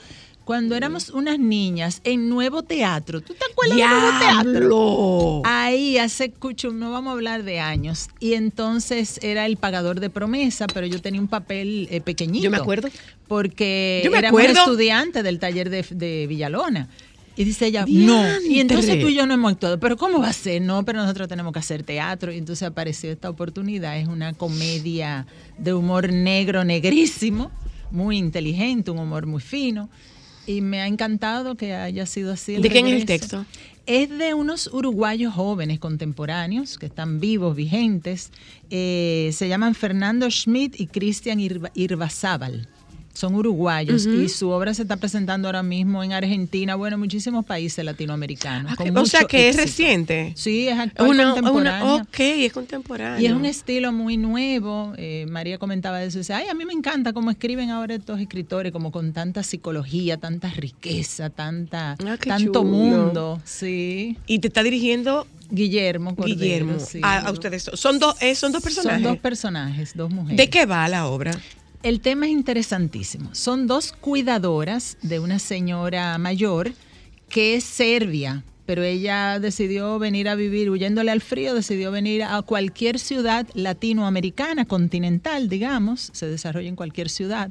cuando 0.44 0.74
éramos 0.76 1.08
unas 1.10 1.38
niñas 1.38 2.00
en 2.04 2.28
Nuevo 2.28 2.62
Teatro. 2.62 3.20
¿Tú 3.20 3.34
te 3.34 3.44
acuerdas 3.50 3.76
de 3.78 3.86
Nuevo 3.86 4.18
Teatro? 4.18 5.42
Ahí 5.44 5.98
hace 5.98 6.30
cucho, 6.30 6.70
no 6.72 6.92
vamos 6.92 7.10
a 7.10 7.12
hablar 7.14 7.42
de 7.44 7.60
años. 7.60 8.08
Y 8.20 8.34
entonces 8.34 9.18
era 9.22 9.46
el 9.46 9.56
pagador 9.56 10.00
de 10.00 10.10
promesa, 10.10 10.66
pero 10.66 10.86
yo 10.86 11.00
tenía 11.00 11.20
un 11.20 11.28
papel 11.28 11.88
eh, 11.90 12.00
pequeñito. 12.00 12.44
Yo 12.44 12.50
me 12.50 12.58
acuerdo. 12.58 12.88
Porque 13.26 14.02
Yo 14.04 14.10
me 14.10 14.18
éramos 14.18 14.38
acuerdo. 14.40 14.60
estudiantes 14.60 15.24
del 15.24 15.38
taller 15.38 15.70
de, 15.70 15.84
de 15.90 16.26
Villalona. 16.26 16.88
Y 17.36 17.44
dice 17.44 17.66
ella, 17.66 17.84
no. 17.88 18.22
Y 18.48 18.60
entonces 18.60 19.00
tú 19.00 19.08
y 19.08 19.14
yo 19.14 19.26
no 19.26 19.34
hemos 19.34 19.52
actuado. 19.52 19.80
Pero 19.80 19.96
¿cómo 19.96 20.20
va 20.20 20.28
a 20.28 20.32
ser? 20.32 20.62
No, 20.62 20.84
pero 20.84 21.00
nosotros 21.00 21.26
tenemos 21.26 21.52
que 21.52 21.58
hacer 21.58 21.82
teatro. 21.82 22.30
Y 22.32 22.36
entonces 22.38 22.68
apareció 22.68 23.10
esta 23.10 23.28
oportunidad. 23.28 23.98
Es 23.98 24.06
una 24.06 24.34
comedia 24.34 25.26
de 25.58 25.74
humor 25.74 26.12
negro, 26.12 26.64
negrísimo, 26.64 27.50
muy 27.90 28.18
inteligente, 28.18 28.90
un 28.92 28.98
humor 29.00 29.26
muy 29.26 29.40
fino. 29.40 29.88
Y 30.46 30.60
me 30.60 30.80
ha 30.82 30.86
encantado 30.86 31.54
que 31.56 31.74
haya 31.74 32.06
sido 32.06 32.32
así. 32.32 32.56
¿De 32.56 32.68
quién 32.68 32.86
es 32.86 33.00
el 33.00 33.06
texto? 33.06 33.46
Es 33.86 34.08
de 34.10 34.32
unos 34.34 34.68
uruguayos 34.72 35.34
jóvenes 35.34 35.78
contemporáneos 35.78 36.78
que 36.78 36.86
están 36.86 37.20
vivos, 37.20 37.54
vigentes. 37.54 38.30
Eh, 38.70 39.30
se 39.32 39.48
llaman 39.48 39.74
Fernando 39.74 40.30
Schmidt 40.30 40.80
y 40.80 40.86
Cristian 40.86 41.38
Irba- 41.38 41.70
Irbazábal. 41.74 42.68
Son 43.14 43.34
uruguayos 43.36 44.06
y 44.06 44.28
su 44.28 44.48
obra 44.50 44.74
se 44.74 44.82
está 44.82 44.96
presentando 44.96 45.46
ahora 45.46 45.62
mismo 45.62 46.02
en 46.02 46.12
Argentina, 46.12 46.74
bueno, 46.74 46.98
muchísimos 46.98 47.44
países 47.44 47.84
latinoamericanos. 47.84 48.74
Con 48.74 48.96
o 48.98 49.06
sea 49.06 49.22
que 49.24 49.48
es 49.48 49.56
reciente. 49.56 50.32
Sí, 50.34 50.66
es 50.66 50.76
actual 50.76 51.10
una, 51.10 51.24
contemporánea. 51.32 51.84
una- 51.84 52.02
ok, 52.02 52.18
es 52.18 52.52
contemporáneo. 52.52 53.20
Y 53.22 53.26
es 53.26 53.32
un 53.32 53.44
estilo 53.44 53.92
muy 53.92 54.16
nuevo. 54.16 54.94
eh, 54.96 55.26
María 55.30 55.58
comentaba 55.58 56.02
eso. 56.02 56.18
Dice, 56.18 56.34
ay, 56.34 56.48
a 56.48 56.54
mí 56.54 56.64
me 56.64 56.72
encanta 56.72 57.12
cómo 57.12 57.30
escriben 57.30 57.70
ahora 57.70 57.94
estos 57.94 58.20
escritores, 58.20 58.72
como 58.72 58.90
con 58.90 59.12
tanta 59.12 59.44
psicología, 59.44 60.16
tanta 60.16 60.50
riqueza, 60.50 61.30
tanta, 61.30 61.92
Ah, 61.92 62.16
tanto 62.18 62.36
chulo. 62.60 62.64
mundo. 62.64 63.40
Sí. 63.44 64.18
Y 64.26 64.40
te 64.40 64.48
está 64.48 64.64
dirigiendo 64.64 65.26
Guillermo 65.50 66.16
Cordero. 66.16 66.36
Guillermo. 66.36 66.80
sí. 66.80 66.98
A, 67.02 67.20
a 67.20 67.30
ustedes. 67.30 67.70
Son 67.74 68.00
dos, 68.00 68.16
eh, 68.20 68.34
son 68.34 68.50
dos 68.50 68.60
personajes. 68.62 69.02
Son 69.04 69.12
dos 69.12 69.20
personajes, 69.22 69.92
dos 69.94 70.10
mujeres. 70.10 70.36
¿De 70.36 70.50
qué 70.50 70.66
va 70.66 70.88
la 70.88 71.06
obra? 71.06 71.30
El 71.84 72.00
tema 72.00 72.24
es 72.24 72.32
interesantísimo. 72.32 73.34
Son 73.34 73.66
dos 73.66 73.92
cuidadoras 73.92 74.96
de 75.02 75.20
una 75.20 75.38
señora 75.38 76.16
mayor 76.16 76.72
que 77.28 77.56
es 77.56 77.64
serbia, 77.64 78.42
pero 78.64 78.82
ella 78.82 79.38
decidió 79.38 79.98
venir 79.98 80.30
a 80.30 80.34
vivir, 80.34 80.70
huyéndole 80.70 81.10
al 81.10 81.20
frío, 81.20 81.54
decidió 81.54 81.90
venir 81.90 82.22
a 82.22 82.40
cualquier 82.40 82.98
ciudad 82.98 83.46
latinoamericana, 83.52 84.64
continental, 84.64 85.50
digamos, 85.50 86.08
se 86.14 86.26
desarrolla 86.26 86.70
en 86.70 86.76
cualquier 86.76 87.10
ciudad 87.10 87.50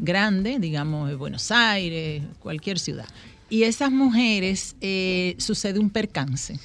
grande, 0.00 0.58
digamos, 0.58 1.16
Buenos 1.16 1.52
Aires, 1.52 2.24
cualquier 2.40 2.80
ciudad. 2.80 3.06
Y 3.48 3.62
esas 3.62 3.92
mujeres 3.92 4.74
eh, 4.80 5.36
sucede 5.38 5.78
un 5.78 5.90
percance 5.90 6.58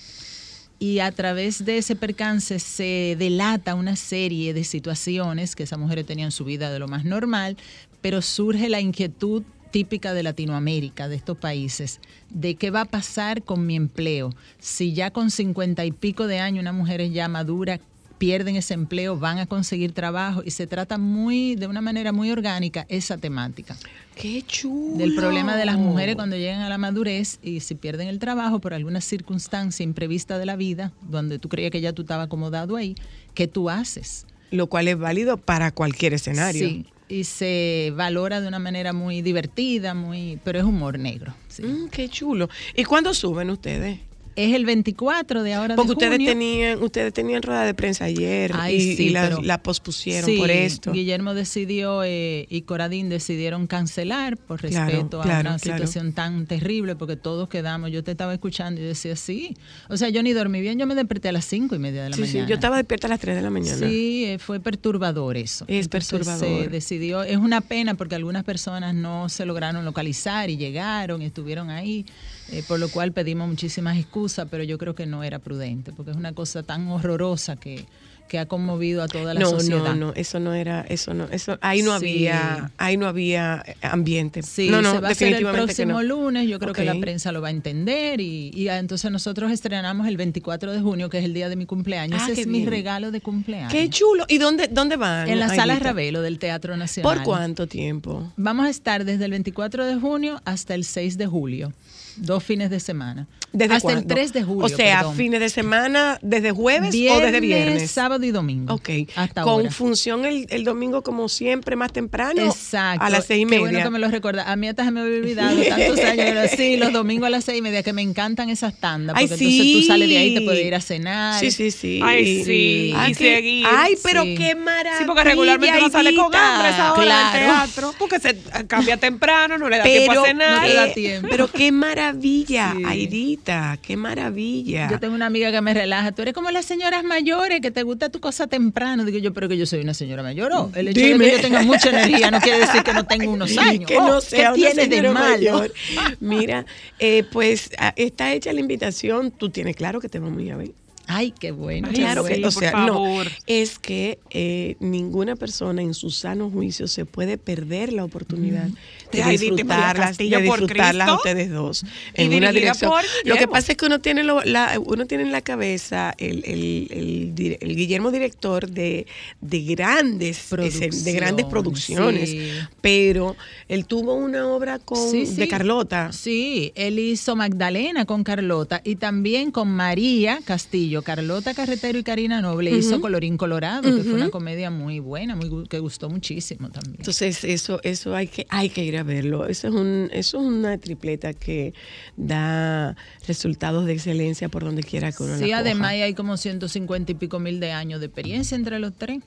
y 0.83 0.99
a 0.99 1.13
través 1.13 1.63
de 1.63 1.77
ese 1.77 1.95
percance 1.95 2.59
se 2.59 3.15
delata 3.17 3.73
una 3.73 3.95
serie 3.95 4.53
de 4.53 4.65
situaciones 4.65 5.55
que 5.55 5.63
esas 5.63 5.79
mujeres 5.79 6.05
tenían 6.05 6.25
en 6.25 6.31
su 6.33 6.43
vida 6.43 6.73
de 6.73 6.79
lo 6.79 6.89
más 6.89 7.05
normal, 7.05 7.55
pero 8.01 8.21
surge 8.21 8.67
la 8.67 8.81
inquietud 8.81 9.43
típica 9.71 10.13
de 10.13 10.23
Latinoamérica, 10.23 11.07
de 11.07 11.15
estos 11.15 11.37
países, 11.37 12.01
de 12.29 12.55
qué 12.55 12.69
va 12.69 12.81
a 12.81 12.85
pasar 12.85 13.43
con 13.43 13.65
mi 13.65 13.77
empleo. 13.77 14.31
Si 14.59 14.91
ya 14.91 15.09
con 15.11 15.31
cincuenta 15.31 15.85
y 15.85 15.93
pico 15.93 16.27
de 16.27 16.39
años 16.39 16.63
una 16.63 16.73
mujer 16.73 16.99
es 16.99 17.13
ya 17.13 17.29
madura, 17.29 17.79
pierden 18.17 18.55
ese 18.55 18.73
empleo, 18.73 19.17
van 19.17 19.39
a 19.39 19.45
conseguir 19.45 19.91
trabajo 19.91 20.41
y 20.45 20.51
se 20.51 20.67
trata 20.67 20.97
muy, 20.97 21.55
de 21.55 21.67
una 21.67 21.81
manera 21.81 22.11
muy 22.11 22.31
orgánica 22.31 22.85
esa 22.89 23.17
temática 23.17 23.75
¡Qué 24.15 24.43
chulo! 24.47 24.97
del 24.97 25.13
problema 25.15 25.55
de 25.57 25.65
las 25.65 25.77
mujeres 25.77 26.15
cuando 26.15 26.35
llegan 26.37 26.61
a 26.61 26.69
la 26.69 26.77
madurez 26.77 27.39
y 27.41 27.59
si 27.59 27.75
pierden 27.75 28.07
el 28.07 28.19
trabajo 28.19 28.59
por 28.59 28.73
alguna 28.73 29.01
circunstancia 29.01 29.83
imprevista 29.83 30.37
de 30.37 30.45
la 30.45 30.55
vida, 30.55 30.91
donde 31.09 31.39
tú 31.39 31.49
creías 31.49 31.71
que 31.71 31.81
ya 31.81 31.93
tú 31.93 32.03
estabas 32.03 32.27
acomodado 32.27 32.75
ahí, 32.75 32.95
¿qué 33.33 33.47
tú 33.47 33.69
haces? 33.69 34.25
Lo 34.51 34.67
cual 34.67 34.87
es 34.87 34.97
válido 34.97 35.37
para 35.37 35.71
cualquier 35.71 36.13
escenario. 36.13 36.67
Sí, 36.67 36.85
y 37.09 37.23
se 37.25 37.91
valora 37.95 38.39
de 38.39 38.47
una 38.47 38.59
manera 38.59 38.93
muy 38.93 39.21
divertida, 39.21 39.93
muy, 39.93 40.39
pero 40.43 40.59
es 40.59 40.65
humor 40.65 40.97
negro. 40.99 41.33
sí. 41.47 41.63
Mm, 41.63 41.89
¡Qué 41.89 42.07
chulo! 42.07 42.49
¿Y 42.75 42.83
cuándo 42.83 43.13
suben 43.13 43.49
ustedes? 43.49 43.99
Es 44.35 44.53
el 44.55 44.65
24 44.65 45.43
de 45.43 45.53
ahora 45.53 45.75
Porque 45.75 45.87
de 45.89 45.93
ustedes 45.93 46.11
junio. 46.13 46.29
tenían, 46.31 46.83
ustedes 46.83 47.13
tenían 47.13 47.41
rueda 47.43 47.65
de 47.65 47.73
prensa 47.73 48.05
ayer 48.05 48.51
Ay, 48.55 48.75
y, 48.77 48.95
sí, 48.95 49.03
y 49.07 49.09
la, 49.09 49.61
pospusieron 49.61 50.29
Sí, 50.29 50.37
por 50.37 50.49
esto. 50.49 50.91
Guillermo 50.91 51.33
decidió 51.33 52.03
eh, 52.03 52.47
y 52.49 52.61
Coradín 52.63 53.09
decidieron 53.09 53.67
cancelar 53.67 54.37
por 54.37 54.59
Claro, 54.59 54.85
respeto 54.91 55.21
a 55.21 55.23
claro, 55.23 55.49
una 55.49 55.59
claro. 55.59 55.77
situación 55.77 56.13
tan 56.13 56.45
terrible, 56.47 56.95
porque 56.95 57.15
todos 57.15 57.47
quedamos. 57.49 57.91
Yo 57.91 58.03
te 58.03 58.11
estaba 58.11 58.33
escuchando 58.33 58.81
y 58.81 58.83
decía, 58.83 59.15
sí. 59.15 59.55
O 59.89 59.97
sea, 59.97 60.09
yo 60.09 60.23
ni 60.23 60.33
dormí 60.33 60.61
bien, 60.61 60.79
yo 60.79 60.87
me 60.87 60.95
desperté 60.95 61.29
a 61.29 61.31
las 61.31 61.45
cinco 61.45 61.75
y 61.75 61.79
media 61.79 62.03
de 62.03 62.09
la 62.09 62.15
Sí, 62.15 62.23
sí, 62.25 62.33
mañana. 62.33 62.49
yo 62.49 62.55
estaba 62.55 62.77
despierta 62.77 63.07
a 63.07 63.09
las 63.09 63.19
3 63.19 63.35
de 63.35 63.41
la 63.41 63.49
mañana. 63.49 63.87
Sí, 63.87 64.25
eh, 64.25 64.39
fue 64.39 64.59
perturbador 64.59 65.37
eso. 65.37 65.65
Es 65.67 65.85
Entonces, 65.85 66.09
perturbador. 66.09 66.63
Se 66.63 66.69
decidió, 66.69 67.23
es 67.23 67.37
una 67.37 67.61
pena 67.61 67.93
porque 67.95 68.15
algunas 68.15 68.43
personas 68.43 68.95
no 68.95 69.29
se 69.29 69.45
lograron 69.45 69.85
localizar 69.85 70.49
y 70.49 70.57
llegaron 70.57 71.21
y 71.21 71.25
estuvieron 71.25 71.69
ahí, 71.69 72.05
eh, 72.51 72.63
por 72.67 72.79
lo 72.79 72.89
cual 72.89 73.11
pedimos 73.11 73.47
muchísimas 73.47 73.97
excusas, 73.97 74.47
pero 74.49 74.63
yo 74.63 74.77
creo 74.77 74.95
que 74.95 75.05
no 75.05 75.23
era 75.23 75.39
prudente, 75.39 75.91
porque 75.91 76.11
es 76.11 76.17
una 76.17 76.33
cosa 76.33 76.63
tan 76.63 76.87
horrorosa 76.89 77.55
que, 77.55 77.85
que 78.27 78.39
ha 78.39 78.45
conmovido 78.47 79.03
a 79.03 79.07
toda 79.07 79.33
la 79.33 79.39
no, 79.41 79.49
sociedad. 79.49 79.83
no, 79.83 80.07
no, 80.07 80.13
eso 80.15 80.39
no 80.39 80.53
era, 80.53 80.81
eso 80.89 81.13
no, 81.13 81.25
eso, 81.25 81.57
ahí 81.61 81.81
no 81.83 81.99
Sí. 81.99 82.27
había, 82.27 82.71
ahí 82.77 82.97
no 82.97 83.05
había 83.07 83.63
ambiente. 83.81 84.41
Sí, 84.41 84.69
no, 84.69 84.81
no, 84.81 84.91
se 84.93 84.99
va 84.99 85.09
a 85.09 85.11
hacer 85.11 85.27
el 85.27 85.33
definitivamente 85.33 85.75
próximo 85.75 85.93
no. 85.93 86.03
lunes. 86.03 86.47
Yo 86.47 86.57
creo 86.59 86.73
que 86.73 86.83
la 86.83 86.95
prensa 86.99 87.31
lo 87.31 87.41
va 87.41 87.49
a 87.49 87.51
entender 87.51 88.21
y, 88.21 88.49
y, 88.55 88.69
ah, 88.69 88.79
entonces 88.79 89.11
nosotros 89.11 89.51
estrenamos 89.51 90.07
el 90.07 90.17
24 90.17 90.71
de 90.71 90.79
junio, 90.81 91.09
que 91.09 91.19
es 91.19 91.25
el 91.25 91.33
día 91.33 91.47
de 91.49 91.55
mi 91.55 91.65
cumpleaños. 91.65 92.21
Ah, 92.23 92.29
Ese 92.31 92.41
es 92.41 92.47
mi 92.47 92.65
regalo 92.65 93.11
de 93.11 93.21
cumpleaños. 93.21 93.71
Qué 93.71 93.89
chulo. 93.89 94.25
¿Y 94.27 94.37
dónde, 94.37 94.67
dónde 94.67 94.95
van? 94.95 95.29
en 95.29 95.39
la 95.39 95.49
sala? 95.49 95.77
Ravelo 95.77 96.21
del 96.21 96.39
Teatro 96.39 96.75
Nacional. 96.75 97.15
¿Por 97.15 97.23
cuánto 97.23 97.67
tiempo? 97.67 98.31
Vamos 98.35 98.65
a 98.65 98.69
estar 98.69 99.05
desde 99.05 99.25
el 99.25 99.31
24 99.31 99.85
de 99.85 99.95
junio 99.95 100.41
hasta 100.45 100.73
el 100.75 100.85
6 100.85 101.17
de 101.17 101.27
julio. 101.27 101.73
Dos 102.15 102.43
fines 102.43 102.69
de 102.69 102.79
semana. 102.79 103.27
¿Desde 103.51 103.75
hasta 103.75 103.89
el 103.89 103.95
cuándo? 103.97 104.15
3 104.15 104.33
de 104.33 104.43
julio. 104.43 104.65
O 104.65 104.69
sea, 104.69 104.97
perdón. 104.99 105.15
fines 105.15 105.39
de 105.39 105.49
semana, 105.49 106.17
desde 106.23 106.51
jueves 106.51 106.89
o 106.95 107.19
desde 107.19 107.39
viernes. 107.39 107.91
sábado 107.91 108.23
y 108.25 108.31
domingo. 108.31 108.73
Ok. 108.73 108.89
Hasta 109.15 109.41
Con 109.43 109.51
ahora. 109.53 109.71
función 109.71 110.25
el, 110.25 110.47
el 110.49 110.63
domingo 110.63 111.03
como 111.03 111.29
siempre, 111.29 111.75
más 111.75 111.91
temprano. 111.93 112.41
Exacto. 112.43 113.05
A 113.05 113.09
las 113.11 113.25
seis 113.25 113.41
y 113.41 113.45
Qué 113.45 113.49
media. 113.49 113.59
bueno 113.61 113.83
que 113.83 113.89
me 113.91 113.99
lo 113.99 114.07
recuerda. 114.09 114.51
A 114.51 114.55
mí 114.55 114.67
hasta 114.67 114.83
se 114.85 114.91
me 114.91 115.01
había 115.01 115.17
olvidado 115.17 115.55
tantos 115.69 115.99
años. 115.99 116.15
Pero 116.25 116.41
sí, 116.55 116.77
los 116.77 116.91
domingos 116.93 117.27
a 117.27 117.29
las 117.29 117.43
seis 117.43 117.59
y 117.59 117.61
media, 117.61 117.83
que 117.83 117.93
me 117.93 118.01
encantan 118.01 118.49
esas 118.49 118.73
tandas. 118.79 119.15
Ay, 119.17 119.27
Porque 119.27 119.43
entonces 119.43 119.73
tú 119.73 119.79
sí. 119.81 119.83
sales 119.87 120.09
de 120.09 120.17
ahí 120.17 120.27
y 120.31 120.35
te 120.35 120.41
puedes 120.41 120.65
ir 120.65 120.73
a 120.75 120.81
cenar. 120.81 121.39
Sí, 121.39 121.51
sí, 121.51 121.69
sí. 121.71 121.99
Ay, 122.03 122.43
sí. 122.43 122.93
Ay, 122.95 123.11
Y 123.11 123.15
qué- 123.15 123.35
seguir. 123.35 123.65
Ay, 123.69 123.95
pero 124.03 124.23
Sí. 124.23 124.35
qué 124.35 124.55
maravilla. 124.55 124.97
Sí, 124.99 125.03
porque 125.05 125.23
regularmente 125.23 125.77
uno 125.77 125.89
sale 125.89 126.15
con 126.15 126.25
hambre 126.35 126.67
a 126.67 126.69
esa 126.71 126.93
hora 126.93 127.03
Claro. 127.03 127.37
del 127.37 127.45
teatro, 127.47 127.93
porque 127.99 128.19
se 128.19 128.37
cambia 128.67 128.97
temprano, 128.97 129.57
no 129.57 129.69
le 129.69 129.77
da 129.77 129.83
tiempo 129.83 130.09
Pero, 130.09 130.23
a 130.23 130.27
cenar. 130.27 130.61
no 130.61 130.67
te 130.67 130.73
da 130.73 130.93
tiempo. 130.93 131.27
pero 131.29 131.47
qué 131.51 131.71
maravilla, 131.71 132.02
Sí. 132.11 132.83
Aidita, 132.85 133.77
qué 133.81 133.95
maravilla. 133.97 134.89
Yo 134.89 134.99
tengo 134.99 135.15
una 135.15 135.25
amiga 135.27 135.51
que 135.51 135.61
me 135.61 135.73
relaja. 135.73 136.11
Tú 136.11 136.21
eres 136.21 136.33
como 136.33 136.51
las 136.51 136.65
señoras 136.65 137.03
mayores 137.03 137.61
que 137.61 137.71
te 137.71 137.83
gusta 137.83 138.09
tu 138.09 138.19
cosa 138.19 138.47
temprano. 138.47 139.05
Digo 139.05 139.17
yo, 139.19 139.33
pero 139.33 139.47
que 139.47 139.57
yo 139.57 139.65
soy 139.65 139.81
una 139.81 139.93
señora 139.93 140.23
mayor. 140.23 140.51
Oh, 140.53 140.71
el 140.75 140.89
hecho 140.89 140.99
Dime. 140.99 141.25
de 141.25 141.31
que 141.31 141.35
yo 141.37 141.41
tenga 141.41 141.63
mucha 141.63 141.89
energía 141.89 142.31
no 142.31 142.39
quiere 142.41 142.59
decir 142.59 142.83
que 142.83 142.93
no 142.93 143.05
tengo 143.05 143.31
unos 143.31 143.57
años. 143.57 143.85
que 143.87 143.97
Oh, 143.97 144.07
no 144.07 144.21
sea 144.21 144.53
¿Qué 144.53 144.61
una 144.61 144.69
tiene 144.71 145.01
de 145.01 145.09
malo? 145.09 145.29
mayor. 145.59 145.73
Mira, 146.19 146.65
eh, 146.99 147.23
pues 147.31 147.69
está 147.95 148.33
hecha 148.33 148.51
la 148.53 148.59
invitación. 148.59 149.31
Tú 149.31 149.49
tienes 149.49 149.75
claro 149.75 149.99
que 150.01 150.09
te 150.09 150.19
vamos 150.19 150.41
a 150.51 150.55
ver. 150.57 150.71
Ay, 151.05 151.33
qué 151.37 151.51
bueno. 151.51 151.89
Claro 151.93 152.23
que, 152.23 152.45
o 152.45 152.49
sea, 152.49 152.71
no, 152.85 153.21
es 153.45 153.77
que 153.77 154.19
eh, 154.29 154.77
ninguna 154.79 155.35
persona 155.35 155.81
en 155.81 155.93
su 155.93 156.09
sano 156.11 156.49
juicio 156.49 156.87
se 156.87 157.03
puede 157.05 157.37
perder 157.37 157.91
la 157.91 158.05
oportunidad 158.05 158.69
De 159.13 159.23
disfrutarlas, 159.31 160.17
de 160.17 160.25
disfrutarlas 160.41 161.07
a 161.09 161.15
ustedes 161.15 161.49
dos 161.51 161.85
en 162.13 162.33
una 162.33 162.51
dirección. 162.51 162.91
por 162.91 163.03
Lo 163.25 163.35
que 163.35 163.47
pasa 163.47 163.71
es 163.73 163.77
que 163.77 163.85
uno 163.85 163.99
tiene, 163.99 164.23
lo- 164.23 164.43
la, 164.43 164.79
uno 164.83 165.05
tiene 165.05 165.23
en 165.23 165.31
la 165.31 165.41
cabeza 165.41 166.13
el, 166.17 166.43
el- 166.45 167.57
el 167.61 167.75
Guillermo 167.75 168.11
director 168.11 168.69
de, 168.69 169.05
de 169.41 169.61
grandes 169.63 170.49
de 170.49 171.11
grandes 171.13 171.45
producciones, 171.45 172.29
sí. 172.29 172.49
pero 172.81 173.35
él 173.67 173.85
tuvo 173.85 174.15
una 174.15 174.47
obra 174.47 174.79
con 174.79 174.97
Sí, 175.09 175.25
de. 175.25 175.47
Carlota. 175.47 176.11
Sí, 176.11 176.71
él 176.75 176.97
hizo 176.99 177.35
Magdalena 177.35 178.05
con 178.05 178.23
Carlota 178.23 178.81
y 178.83 178.95
también 178.95 179.51
con 179.51 179.69
María 179.69 180.39
Castillo, 180.43 181.01
Carlota 181.03 181.53
Carretero 181.53 181.97
y 181.99 182.03
Karina 182.03 182.41
Noble. 182.41 182.71
Hizo 182.71 182.99
Colorín 183.01 183.37
Colorado, 183.37 183.95
que 183.95 184.01
fue 184.03 184.13
una 184.13 184.29
comedia 184.29 184.69
muy 184.71 184.99
buena, 184.99 185.35
muy 185.35 185.67
que 185.67 185.79
gustó 185.79 186.09
muchísimo 186.09 186.69
también. 186.69 186.95
Entonces, 186.99 187.43
eso, 187.43 187.79
eso 187.83 188.15
hay 188.15 188.27
que, 188.27 188.45
hay 188.49 188.69
que 188.69 188.83
ir 188.83 188.97
a 188.97 189.02
verlo. 189.03 189.47
Eso 189.47 189.67
es 189.67 189.73
un, 189.73 190.09
eso 190.11 190.39
es 190.39 190.43
una 190.45 190.77
tripleta 190.77 191.33
que 191.33 191.73
da 192.17 192.95
resultados 193.27 193.85
de 193.85 193.93
excelencia 193.93 194.49
por 194.49 194.63
donde 194.63 194.83
quiera 194.83 195.11
que 195.11 195.23
uno 195.23 195.37
Sí, 195.37 195.47
la 195.47 195.59
además 195.59 195.91
coja. 195.91 196.03
hay 196.05 196.13
como 196.13 196.37
150 196.37 197.11
y 197.11 197.15
pico 197.15 197.39
mil 197.39 197.59
de 197.59 197.71
años 197.71 197.99
de 197.99 198.07
experiencia 198.07 198.55
entre 198.55 198.79
los 198.79 198.93
tres. 198.93 199.19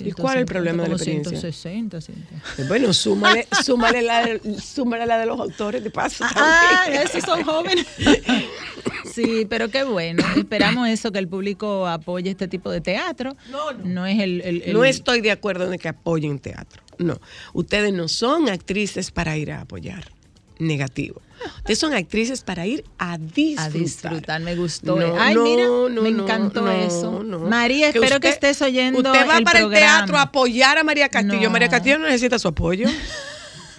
¿Y 0.00 0.12
cuál 0.12 0.38
es 0.38 0.42
el 0.42 0.48
150, 0.48 0.52
problema 0.52 0.82
de 0.84 0.88
la 0.88 0.94
experiencia? 0.96 1.30
160, 1.38 2.00
160. 2.00 2.68
Bueno, 2.68 2.92
súmale, 2.94 3.46
súmale, 3.64 4.02
la, 4.02 4.24
de- 4.26 4.58
súmale 4.60 5.04
la 5.06 5.18
de 5.18 5.26
los 5.26 5.38
autores 5.38 5.84
de 5.84 5.90
paso. 5.90 6.24
Ah, 6.26 6.80
también. 6.84 7.02
esos 7.02 7.22
son 7.22 7.44
jóvenes. 7.44 7.86
Sí, 9.12 9.46
pero 9.48 9.68
qué 9.68 9.84
bueno. 9.84 10.24
Esperamos 10.36 10.88
eso, 10.88 11.12
que 11.12 11.18
el 11.18 11.28
público 11.28 11.86
apoye 11.86 12.30
este 12.30 12.48
tipo 12.48 12.70
de 12.70 12.80
teatro. 12.80 13.36
No, 13.50 13.72
no. 13.84 14.06
es 14.06 14.18
el, 14.20 14.40
el- 14.40 14.62
el- 14.62 14.72
No 14.72 14.84
estoy 14.84 15.20
de 15.20 15.30
acuerdo 15.30 15.70
en 15.72 15.78
que 15.78 15.88
apoyen 15.88 16.38
teatro. 16.38 16.82
No. 16.98 17.20
Ustedes 17.52 17.92
no 17.92 18.08
son 18.08 18.48
actrices 18.48 19.10
para 19.10 19.36
ir 19.36 19.52
a 19.52 19.62
apoyar. 19.62 20.10
Negativo. 20.58 21.20
Ustedes 21.58 21.78
son 21.80 21.92
actrices 21.94 22.42
para 22.42 22.64
ir 22.66 22.84
a 22.98 23.18
disfrutar. 23.18 23.66
a 23.66 23.70
disfrutar. 23.70 24.40
Me 24.40 24.54
gustó. 24.54 24.96
No, 24.96 25.16
Ay, 25.20 25.34
no, 25.34 25.42
mira, 25.44 25.64
no, 25.66 26.02
me 26.02 26.08
encantó 26.10 26.70
eso. 26.70 27.22
María, 27.48 27.88
espero 27.88 28.20
que 28.20 28.28
usted- 28.28 28.50
estés 28.50 28.62
oyendo 28.62 29.00
Usted 29.00 29.28
va 29.28 29.38
el 29.38 29.44
para 29.44 29.58
programa. 29.60 29.74
el 29.76 29.80
teatro 29.98 30.16
a 30.16 30.22
apoyar 30.22 30.78
a 30.78 30.84
María 30.84 31.08
Castillo. 31.08 31.50
María 31.50 31.68
Castillo 31.68 31.98
no 31.98 32.06
necesita 32.06 32.38
su 32.38 32.48
apoyo. 32.48 32.86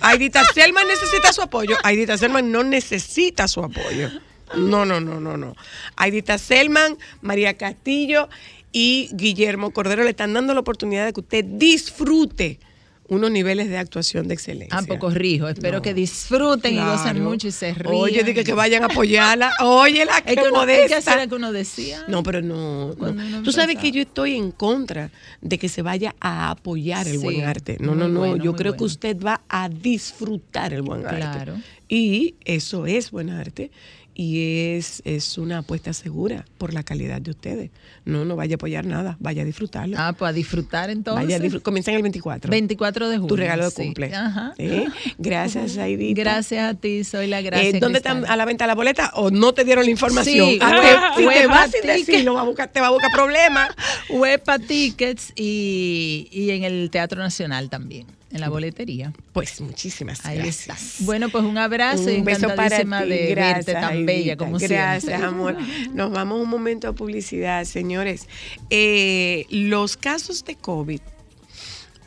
Aidita 0.01 0.43
Selman 0.54 0.86
necesita 0.88 1.32
su 1.34 1.41
apoyo. 1.41 1.78
Aidita 1.84 2.17
Selman 2.17 2.51
no 2.51 2.63
necesita 2.63 3.47
su 3.47 3.62
apoyo. 3.63 4.10
No, 4.58 4.86
no, 4.86 4.99
no, 4.99 5.19
no, 5.21 5.38
no. 5.38 5.56
Aidita 5.95 6.38
Selman, 6.38 6.97
María 7.21 7.56
Castillo 7.56 8.30
y 8.71 9.10
Guillermo 9.13 9.71
Cordero 9.71 10.04
le 10.04 10.10
están 10.12 10.34
dando 10.34 10.54
la 10.54 10.60
oportunidad 10.60 11.06
de 11.06 11.13
que 11.13 11.21
usted 11.21 11.45
disfrute 11.45 12.60
unos 13.07 13.29
niveles 13.31 13.69
de 13.69 13.77
actuación 13.77 14.27
de 14.27 14.33
excelencia. 14.33 14.77
Ah, 14.77 14.83
poco 14.87 15.09
rijo. 15.09 15.47
Espero 15.47 15.77
No. 15.77 15.81
que 15.81 15.93
disfruten 15.93 16.73
y 16.73 16.79
gocen 16.79 17.23
mucho 17.23 17.47
y 17.47 17.51
se 17.51 17.73
rían. 17.73 17.93
Oye, 17.95 18.23
dije 18.23 18.43
que 18.43 18.53
vayan 18.53 18.83
a 18.83 18.87
apoyarla. 18.87 19.51
Oye, 19.63 20.05
la 20.05 20.21
que 20.21 20.33
Es 20.33 20.39
que 20.39 20.47
uno, 20.49 20.65
que 20.65 20.87
que 20.87 21.51
decía. 21.51 22.03
No, 22.07 22.23
pero 22.23 22.41
no. 22.41 22.95
Tú 23.43 23.51
sabes 23.51 23.77
que 23.77 23.91
yo 23.91 24.01
estoy 24.01 24.35
en 24.35 24.51
contra 24.51 25.11
de 25.41 25.57
que 25.59 25.69
se 25.69 25.81
vaya 25.81 26.15
a 26.19 26.49
apoyar 26.51 27.07
el 27.07 27.13
Sí, 27.19 27.23
buen 27.23 27.43
arte. 27.43 27.77
No, 27.79 27.93
no, 27.95 28.07
no. 28.07 28.19
bueno, 28.19 28.37
yo 28.43 28.55
creo 28.55 28.75
que 28.75 28.83
usted 28.83 29.17
va 29.21 29.41
a 29.49 29.69
disfrutar 29.69 30.73
el 30.73 30.81
buen 30.81 31.05
arte. 31.05 31.17
Claro. 31.17 31.53
Y 31.87 32.35
eso 32.43 32.85
es 32.87 33.11
buen 33.11 33.29
arte. 33.29 33.69
Y 34.17 34.75
es, 34.78 35.01
es 35.04 35.38
una 35.38 35.58
apuesta 35.58 35.91
segura 35.91 36.45
por 36.58 36.73
la 36.73 36.84
calidad 36.84 37.19
de 37.21 37.32
ustedes. 37.32 37.69
No, 38.06 38.23
no 38.23 38.38
vaya 38.38 38.54
a 38.54 38.56
apoyar 38.56 38.86
nada. 38.86 39.17
Vaya 39.19 39.41
a 39.41 39.45
disfrutarlo. 39.45 39.97
Ah, 39.99 40.15
pues 40.17 40.30
a 40.30 40.32
disfrutar 40.32 40.89
entonces. 40.89 41.25
vaya 41.25 41.36
a 41.36 41.39
disfrutar. 41.39 41.63
Comienzan 41.63 41.95
el 41.95 42.01
24. 42.01 42.49
24 42.49 43.10
de 43.10 43.17
julio. 43.17 43.28
Tu 43.28 43.36
regalo 43.36 43.65
de 43.65 43.71
sí. 43.71 43.84
cumple. 43.84 44.15
Ajá. 44.15 44.54
Gracias, 45.17 45.78
Aidita. 45.78 46.21
Gracias 46.21 46.63
a 46.63 46.73
ti, 46.80 47.04
soy 47.04 47.28
la 47.28 47.39
Eh, 47.39 47.43
gracia. 47.43 47.80
¿Dónde 47.82 47.97
están 47.97 48.25
a 48.25 48.38
la 48.38 48.45
venta 48.45 48.65
la 48.67 48.75
boleta 48.75 49.12
o 49.15 49.32
no 49.32 49.54
te 49.54 49.65
dieron 49.65 49.84
la 49.84 49.91
información? 49.91 50.47
Sí, 50.49 50.60
Ah, 50.62 51.12
te- 51.17 51.21
si 51.21 51.28
te 51.30 51.47
vas 51.47 51.71
sin 51.71 51.82
decirlo, 51.86 52.36
va 52.36 52.41
a 52.41 52.45
buscar- 52.45 52.71
te 52.71 52.80
va 52.80 52.88
a 52.88 52.91
buscar 52.91 53.12
problemas. 53.12 53.69
Huepa 54.10 54.60
Tickets 54.60 55.34
y, 55.36 56.30
y 56.32 56.51
en 56.51 56.63
el 56.63 56.89
Teatro 56.89 57.19
Nacional 57.19 57.69
también, 57.69 58.08
en 58.31 58.41
la 58.41 58.49
boletería. 58.49 59.13
Pues 59.33 59.61
muchísimas 59.61 60.25
Ahí 60.25 60.39
gracias. 60.39 60.97
Bueno, 60.99 61.29
pues 61.29 61.43
un 61.43 61.57
abrazo 61.57 62.09
y 62.09 62.17
Un 62.17 62.25
beso 62.25 62.47
para 62.55 62.79
ti. 62.81 62.85
de 63.09 63.27
Gracias, 63.29 63.65
verte 63.65 63.73
tan 63.73 63.83
Aidita. 63.93 64.05
bella 64.11 64.38
como 64.38 64.57
Gracias, 64.57 65.03
siempre. 65.03 65.25
amor. 65.27 65.57
Nos 65.93 66.11
vamos 66.11 66.41
un 66.41 66.49
momento 66.49 66.88
a 66.88 66.93
publicidad, 66.93 67.63
señores. 67.65 68.27
Eh, 68.69 69.45
los 69.49 69.95
casos 69.95 70.43
de 70.43 70.55
COVID 70.55 70.99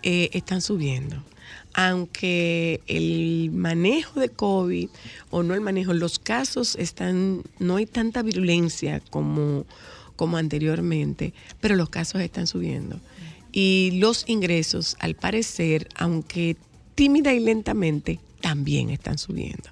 eh, 0.02 0.30
están 0.32 0.60
subiendo. 0.60 1.22
Aunque 1.74 2.80
el 2.88 3.50
manejo 3.52 4.18
de 4.18 4.28
COVID, 4.30 4.88
o 5.30 5.42
no 5.44 5.54
el 5.54 5.60
manejo, 5.60 5.92
los 5.94 6.18
casos 6.18 6.74
están, 6.76 7.42
no 7.60 7.76
hay 7.76 7.86
tanta 7.86 8.22
virulencia 8.22 9.00
como, 9.10 9.64
como 10.16 10.36
anteriormente, 10.38 11.32
pero 11.60 11.76
los 11.76 11.88
casos 11.88 12.20
están 12.20 12.48
subiendo. 12.48 12.98
Y 13.52 13.92
los 13.94 14.28
ingresos, 14.28 14.96
al 15.00 15.14
parecer, 15.14 15.88
aunque 15.96 16.56
tímida 16.94 17.32
y 17.32 17.40
lentamente, 17.40 18.20
también 18.40 18.90
están 18.90 19.18
subiendo. 19.18 19.70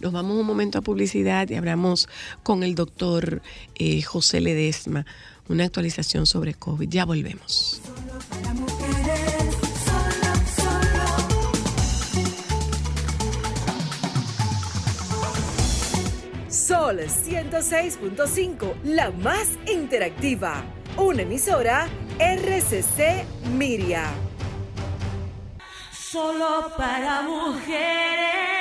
Nos 0.00 0.12
vamos 0.12 0.38
un 0.38 0.46
momento 0.46 0.78
a 0.78 0.82
publicidad 0.82 1.48
y 1.48 1.54
hablamos 1.54 2.08
con 2.42 2.62
el 2.62 2.74
doctor 2.74 3.42
eh, 3.76 4.02
José 4.02 4.40
Ledesma, 4.40 5.06
una 5.48 5.64
actualización 5.64 6.26
sobre 6.26 6.54
COVID. 6.54 6.88
Ya 6.88 7.04
volvemos. 7.04 7.80
Sol 16.48 16.98
106.5, 16.98 18.82
la 18.84 19.10
más 19.10 19.48
interactiva. 19.72 20.64
Una 20.96 21.22
emisora 21.22 21.88
RCC 22.20 23.24
Miria. 23.56 24.10
Solo 25.92 26.72
para 26.76 27.22
mujeres. 27.22 28.57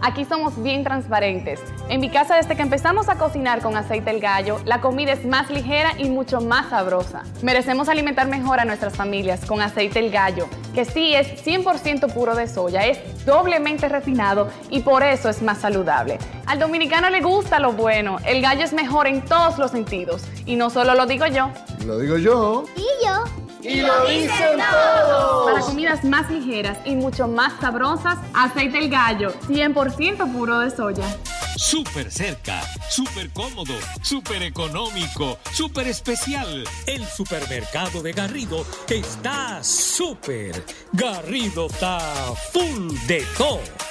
Aquí 0.00 0.24
somos 0.24 0.62
bien 0.62 0.84
transparentes. 0.84 1.60
En 1.88 2.00
mi 2.00 2.08
casa, 2.08 2.36
desde 2.36 2.54
que 2.54 2.62
empezamos 2.62 3.08
a 3.08 3.16
cocinar 3.16 3.60
con 3.60 3.76
aceite 3.76 4.10
el 4.10 4.20
gallo, 4.20 4.60
la 4.64 4.80
comida 4.80 5.12
es 5.12 5.26
más 5.26 5.50
ligera 5.50 5.92
y 5.98 6.08
mucho 6.08 6.40
más 6.40 6.70
sabrosa. 6.70 7.24
Merecemos 7.42 7.88
alimentar 7.88 8.28
mejor 8.28 8.60
a 8.60 8.64
nuestras 8.64 8.94
familias 8.94 9.44
con 9.44 9.60
aceite 9.60 9.98
el 9.98 10.10
gallo, 10.10 10.46
que 10.72 10.84
sí 10.84 11.14
es 11.14 11.44
100% 11.44 12.12
puro 12.12 12.36
de 12.36 12.46
soya, 12.46 12.86
es 12.86 13.24
doblemente 13.26 13.88
refinado 13.88 14.48
y 14.70 14.80
por 14.80 15.02
eso 15.02 15.28
es 15.28 15.42
más 15.42 15.58
saludable. 15.58 16.18
Al 16.46 16.60
dominicano 16.60 17.10
le 17.10 17.20
gusta 17.20 17.58
lo 17.58 17.72
bueno, 17.72 18.18
el 18.24 18.40
gallo 18.40 18.64
es 18.64 18.72
mejor 18.72 19.08
en 19.08 19.22
todos 19.22 19.58
los 19.58 19.72
sentidos. 19.72 20.22
Y 20.46 20.56
no 20.56 20.70
solo 20.70 20.94
lo 20.94 21.06
digo 21.06 21.26
yo, 21.26 21.50
Lo 21.84 21.98
digo 21.98 22.18
yo. 22.18 22.64
Para 25.44 25.60
comidas 25.60 26.04
más 26.04 26.30
ligeras 26.30 26.78
y 26.84 26.94
mucho 26.94 27.26
más 27.26 27.58
sabrosas, 27.60 28.18
aceite 28.32 28.78
el 28.78 28.88
gallo, 28.88 29.32
100% 29.48 30.32
puro 30.32 30.60
de 30.60 30.70
soya. 30.70 31.04
Súper 31.56 32.08
cerca, 32.12 32.60
súper 32.88 33.30
cómodo, 33.30 33.74
súper 34.02 34.44
económico, 34.44 35.38
súper 35.52 35.88
especial. 35.88 36.62
El 36.86 37.04
supermercado 37.04 38.00
de 38.00 38.12
Garrido 38.12 38.64
está 38.88 39.64
súper. 39.64 40.64
Garrido 40.92 41.66
está 41.66 41.98
full 42.52 42.94
de 43.08 43.24
todo. 43.36 43.87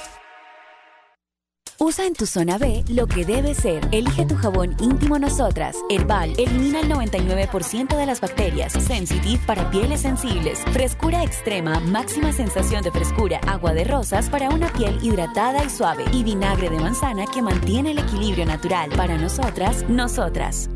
Usa 1.79 2.07
en 2.07 2.15
tu 2.15 2.25
zona 2.25 2.57
B 2.57 2.83
lo 2.87 3.05
que 3.05 3.23
debe 3.23 3.53
ser. 3.53 3.87
Elige 3.91 4.25
tu 4.25 4.35
jabón 4.35 4.75
íntimo 4.79 5.19
Nosotras. 5.19 5.75
Herbal 5.89 6.33
elimina 6.39 6.79
el 6.79 6.89
99% 6.89 7.95
de 7.95 8.05
las 8.07 8.19
bacterias. 8.19 8.73
Sensitive 8.73 9.39
para 9.45 9.69
pieles 9.69 10.01
sensibles. 10.01 10.59
Frescura 10.73 11.23
extrema, 11.23 11.79
máxima 11.81 12.31
sensación 12.31 12.81
de 12.81 12.91
frescura. 12.91 13.39
Agua 13.45 13.73
de 13.73 13.83
rosas 13.83 14.27
para 14.27 14.49
una 14.49 14.73
piel 14.73 14.97
hidratada 15.03 15.63
y 15.63 15.69
suave. 15.69 16.05
Y 16.13 16.23
vinagre 16.23 16.71
de 16.71 16.79
manzana 16.79 17.27
que 17.27 17.43
mantiene 17.43 17.91
el 17.91 17.99
equilibrio 17.99 18.47
natural. 18.47 18.89
Para 18.97 19.15
nosotras, 19.15 19.85
nosotras. 19.87 20.71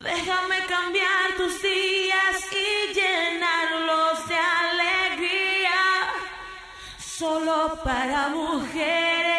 Déjame 0.00 0.66
cambiar 0.68 1.36
tus 1.36 1.62
días 1.62 2.42
y 2.50 2.92
llenarlos 2.92 4.28
de 4.28 4.34
alegría. 4.34 5.70
Solo 6.98 7.78
para 7.84 8.30
mujeres. 8.30 9.29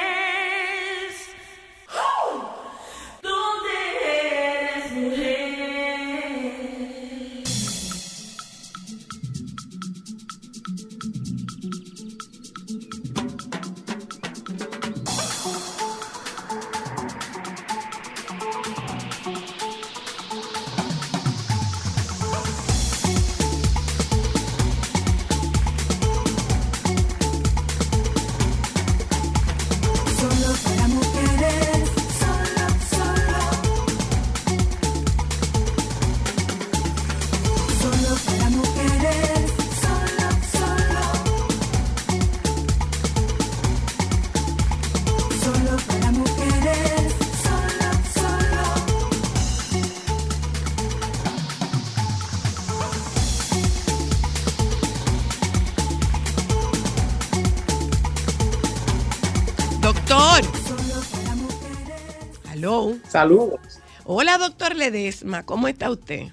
Aló. 62.62 62.96
Saludos. 63.10 63.60
Hola, 64.06 64.38
doctor 64.38 64.76
Ledesma. 64.76 65.44
¿Cómo 65.44 65.68
está 65.68 65.90
usted? 65.90 66.28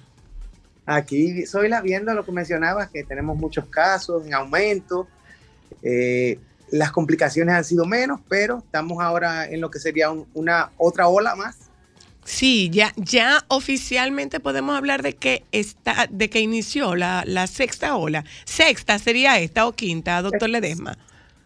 Aquí 0.85 1.43
soy 1.47 1.69
la 1.69 1.81
viendo 1.81 2.13
lo 2.13 2.23
que 2.23 2.31
mencionabas, 2.31 2.89
que 2.91 3.03
tenemos 3.03 3.35
muchos 3.35 3.65
casos 3.65 4.25
en 4.27 4.35
aumento. 4.35 5.07
Eh, 5.81 6.39
las 6.69 6.91
complicaciones 6.91 7.55
han 7.55 7.63
sido 7.63 7.85
menos, 7.85 8.19
pero 8.29 8.59
estamos 8.59 9.01
ahora 9.01 9.47
en 9.47 9.59
lo 9.59 9.71
que 9.71 9.79
sería 9.79 10.11
un- 10.11 10.27
una 10.35 10.69
otra 10.77 11.07
ola 11.07 11.35
más. 11.35 11.57
Sí, 12.25 12.69
ya, 12.71 12.93
ya 12.95 13.43
oficialmente 13.47 14.39
podemos 14.39 14.77
hablar 14.77 15.01
de 15.01 15.15
que 15.15 15.43
está, 15.51 16.05
de 16.11 16.29
que 16.29 16.41
inició 16.41 16.95
la, 16.95 17.23
la 17.25 17.47
sexta 17.47 17.95
ola. 17.95 18.23
Sexta 18.45 18.99
sería 18.99 19.39
esta 19.39 19.65
o 19.65 19.71
quinta, 19.71 20.21
doctor 20.21 20.47
Ledesma. 20.47 20.95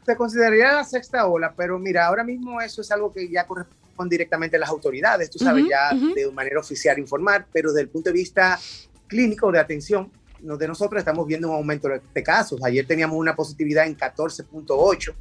Se 0.06 0.17
consideraría 0.17 0.74
la 0.74 0.84
sexta 0.84 1.26
ola, 1.26 1.54
pero 1.56 1.80
mira, 1.80 2.06
ahora 2.08 2.26
mismo 2.26 2.60
eso 2.60 2.82
es 2.82 2.91
algo 2.91 3.13
que 3.13 3.30
ya 3.30 3.48
corresponde 3.48 3.83
directamente 4.10 4.58
las 4.58 4.69
autoridades, 4.69 5.29
tú 5.29 5.39
sabes, 5.39 5.65
ya 5.69 5.93
de 5.93 6.32
manera 6.32 6.60
oficial 6.60 6.97
informar, 6.99 7.47
pero 7.53 7.71
desde 7.71 7.82
el 7.82 7.89
punto 7.89 8.10
de 8.10 8.13
vista 8.13 8.60
clínico 9.08 9.51
de 9.51 9.60
atención, 9.60 10.12
de 10.41 10.67
nosotros 10.67 10.99
estamos 10.99 11.25
viendo 11.25 11.49
un 11.49 11.56
aumento 11.56 11.88
de, 11.88 12.01
de 12.13 12.23
casos. 12.23 12.62
Ayer 12.63 12.86
teníamos 12.86 13.17
una 13.17 13.36
positividad 13.36 13.86
en 13.86 13.95
14.8, 13.95 15.13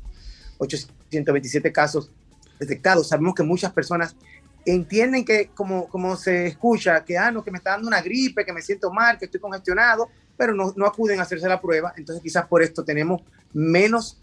827 0.59 1.73
casos 1.73 2.11
detectados. 2.59 3.09
Sabemos 3.09 3.35
que 3.35 3.43
muchas 3.45 3.73
personas 3.73 4.17
entienden 4.65 5.25
que 5.25 5.51
como, 5.55 5.89
como 5.89 6.17
se 6.17 6.47
escucha, 6.47 7.05
que, 7.05 7.19
ah, 7.19 7.31
no, 7.31 7.43
que 7.45 7.51
me 7.51 7.59
está 7.59 7.71
dando 7.71 7.89
una 7.89 8.01
gripe, 8.01 8.45
que 8.45 8.53
me 8.53 8.63
siento 8.63 8.91
mal, 8.91 9.19
que 9.19 9.27
estoy 9.27 9.41
congestionado, 9.41 10.09
pero 10.37 10.55
no, 10.55 10.73
no 10.77 10.87
acuden 10.87 11.21
a 11.21 11.23
hacerse 11.23 11.49
la 11.49 11.61
prueba. 11.61 11.93
Entonces 11.97 12.23
quizás 12.23 12.47
por 12.47 12.63
esto 12.63 12.85
tenemos 12.85 13.23
menos 13.53 14.21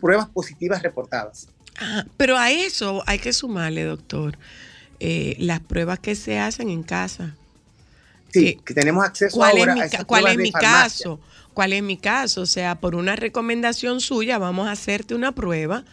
pruebas 0.00 0.28
positivas 0.28 0.82
reportadas. 0.82 1.48
Ah, 1.78 2.04
pero 2.16 2.38
a 2.38 2.50
eso 2.50 3.02
hay 3.06 3.18
que 3.18 3.32
sumarle, 3.32 3.84
doctor, 3.84 4.38
eh, 5.00 5.36
las 5.38 5.60
pruebas 5.60 5.98
que 5.98 6.14
se 6.14 6.38
hacen 6.38 6.70
en 6.70 6.82
casa. 6.82 7.34
Sí, 8.32 8.60
que 8.64 8.74
tenemos 8.74 9.04
acceso 9.04 9.36
¿Cuál 9.36 9.58
ahora 9.58 9.72
es 9.72 9.76
mi, 9.76 9.80
a 9.80 9.84
esas 9.86 10.04
cuál 10.04 10.26
es 10.26 10.36
mi 10.36 10.52
farmacia. 10.52 10.82
caso? 10.82 11.20
¿Cuál 11.54 11.72
es 11.72 11.82
mi 11.82 11.96
caso? 11.96 12.42
O 12.42 12.46
sea, 12.46 12.80
por 12.80 12.94
una 12.94 13.16
recomendación 13.16 14.00
suya 14.00 14.38
vamos 14.38 14.68
a 14.68 14.72
hacerte 14.72 15.14
una 15.14 15.32
prueba 15.32 15.84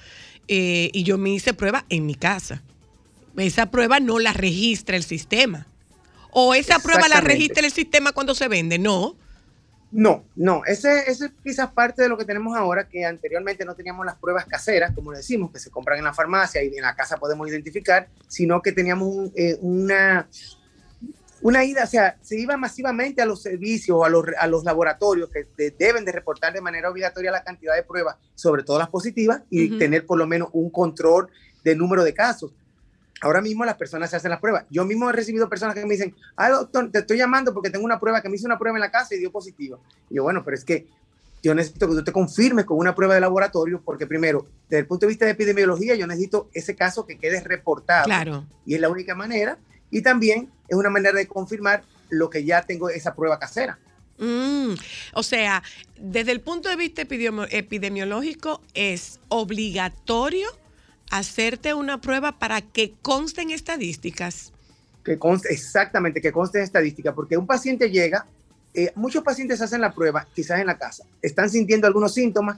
eh, 0.47 0.89
y 0.93 1.03
yo 1.03 1.17
me 1.17 1.29
hice 1.29 1.53
prueba 1.53 1.85
en 1.89 2.05
mi 2.05 2.15
casa. 2.15 2.61
Esa 3.37 3.71
prueba 3.71 3.99
no 3.99 4.19
la 4.19 4.33
registra 4.33 4.97
el 4.97 5.03
sistema. 5.03 5.67
O 6.31 6.53
esa 6.53 6.79
prueba 6.79 7.07
la 7.07 7.21
registra 7.21 7.65
el 7.65 7.71
sistema 7.71 8.11
cuando 8.11 8.35
se 8.35 8.47
vende. 8.47 8.77
No. 8.77 9.15
No, 9.95 10.25
no, 10.35 10.65
ese, 10.65 11.01
ese 11.09 11.25
es 11.25 11.31
quizás 11.43 11.71
parte 11.71 12.01
de 12.01 12.09
lo 12.09 12.17
que 12.17 12.25
tenemos 12.25 12.57
ahora, 12.57 12.87
que 12.89 13.05
anteriormente 13.05 13.63
no 13.63 13.75
teníamos 13.75 14.05
las 14.05 14.15
pruebas 14.17 14.45
caseras, 14.47 14.91
como 14.95 15.11
decimos, 15.11 15.51
que 15.51 15.59
se 15.59 15.69
compran 15.69 15.99
en 15.99 16.03
la 16.05 16.13
farmacia 16.13 16.63
y 16.63 16.75
en 16.75 16.81
la 16.81 16.95
casa 16.95 17.17
podemos 17.17 17.47
identificar, 17.47 18.07
sino 18.27 18.59
que 18.61 18.71
teníamos 18.71 19.07
un, 19.07 19.31
eh, 19.35 19.55
una, 19.61 20.27
una 21.41 21.63
ida, 21.63 21.83
o 21.83 21.87
sea, 21.87 22.17
se 22.21 22.39
iba 22.39 22.57
masivamente 22.57 23.21
a 23.21 23.25
los 23.25 23.41
servicios 23.43 23.95
o 23.99 24.03
a 24.03 24.09
los, 24.09 24.25
a 24.39 24.47
los 24.47 24.63
laboratorios 24.63 25.29
que 25.29 25.45
de- 25.57 25.71
deben 25.77 26.05
de 26.05 26.11
reportar 26.11 26.53
de 26.53 26.61
manera 26.61 26.89
obligatoria 26.89 27.31
la 27.31 27.43
cantidad 27.43 27.75
de 27.75 27.83
pruebas, 27.83 28.15
sobre 28.33 28.63
todo 28.63 28.79
las 28.79 28.89
positivas, 28.89 29.43
y 29.49 29.77
tener 29.77 30.05
por 30.07 30.17
lo 30.17 30.25
menos 30.25 30.49
un 30.53 30.71
control 30.71 31.27
de 31.63 31.75
número 31.75 32.03
de 32.03 32.13
casos. 32.13 32.51
Ahora 33.23 33.41
mismo 33.41 33.65
las 33.65 33.75
personas 33.75 34.09
se 34.09 34.17
hacen 34.17 34.29
las 34.29 34.39
pruebas. 34.39 34.65
Yo 34.69 34.85
mismo 34.85 35.09
he 35.09 35.13
recibido 35.13 35.49
personas 35.49 35.75
que 35.75 35.85
me 35.85 35.93
dicen, 35.93 36.13
ah, 36.35 36.49
doctor, 36.49 36.91
te 36.91 36.99
estoy 36.99 37.17
llamando 37.17 37.53
porque 37.53 37.69
tengo 37.69 37.85
una 37.85 37.99
prueba, 37.99 38.21
que 38.21 38.29
me 38.29 38.35
hice 38.35 38.45
una 38.45 38.59
prueba 38.59 38.77
en 38.77 38.81
la 38.81 38.91
casa 38.91 39.15
y 39.15 39.19
dio 39.19 39.31
positivo. 39.31 39.79
Y 40.09 40.15
yo, 40.15 40.23
bueno, 40.23 40.43
pero 40.43 40.55
es 40.55 40.65
que 40.65 40.87
yo 41.41 41.55
necesito 41.55 41.87
que 41.87 41.95
tú 41.95 42.03
te 42.03 42.11
confirmes 42.11 42.65
con 42.65 42.77
una 42.77 42.95
prueba 42.95 43.15
de 43.15 43.21
laboratorio, 43.21 43.81
porque 43.83 44.07
primero, 44.07 44.45
desde 44.69 44.79
el 44.79 44.87
punto 44.87 45.05
de 45.05 45.09
vista 45.09 45.25
de 45.25 45.31
epidemiología, 45.31 45.95
yo 45.95 46.07
necesito 46.07 46.49
ese 46.53 46.75
caso 46.75 47.05
que 47.05 47.17
quede 47.17 47.41
reportado. 47.41 48.05
Claro. 48.05 48.45
Y 48.65 48.75
es 48.75 48.81
la 48.81 48.89
única 48.89 49.15
manera. 49.15 49.57
Y 49.89 50.01
también 50.01 50.49
es 50.67 50.77
una 50.77 50.89
manera 50.89 51.17
de 51.17 51.27
confirmar 51.27 51.83
lo 52.09 52.29
que 52.29 52.43
ya 52.43 52.61
tengo 52.61 52.89
esa 52.89 53.13
prueba 53.13 53.39
casera. 53.39 53.77
Mm, 54.19 54.73
o 55.15 55.23
sea, 55.23 55.63
desde 55.99 56.31
el 56.31 56.39
punto 56.41 56.69
de 56.69 56.75
vista 56.75 57.01
epidemi- 57.01 57.47
epidemiológico 57.49 58.61
es 58.73 59.19
obligatorio 59.27 60.47
hacerte 61.13 61.75
una 61.75 62.01
prueba 62.01 62.39
para 62.39 62.61
que 62.61 62.95
consten 63.03 63.51
estadísticas. 63.51 64.51
que 65.03 65.19
conste, 65.19 65.53
exactamente, 65.53 66.21
que 66.21 66.31
conste 66.31 66.59
en 66.59 66.63
estadística, 66.63 67.13
porque 67.13 67.35
un 67.37 67.45
paciente 67.45 67.89
llega, 67.91 68.25
eh, 68.73 68.91
muchos 68.95 69.21
pacientes 69.21 69.61
hacen 69.61 69.81
la 69.81 69.93
prueba, 69.93 70.25
quizás 70.33 70.61
en 70.61 70.65
la 70.65 70.77
casa, 70.77 71.03
están 71.21 71.49
sintiendo 71.49 71.85
algunos 71.85 72.13
síntomas, 72.13 72.57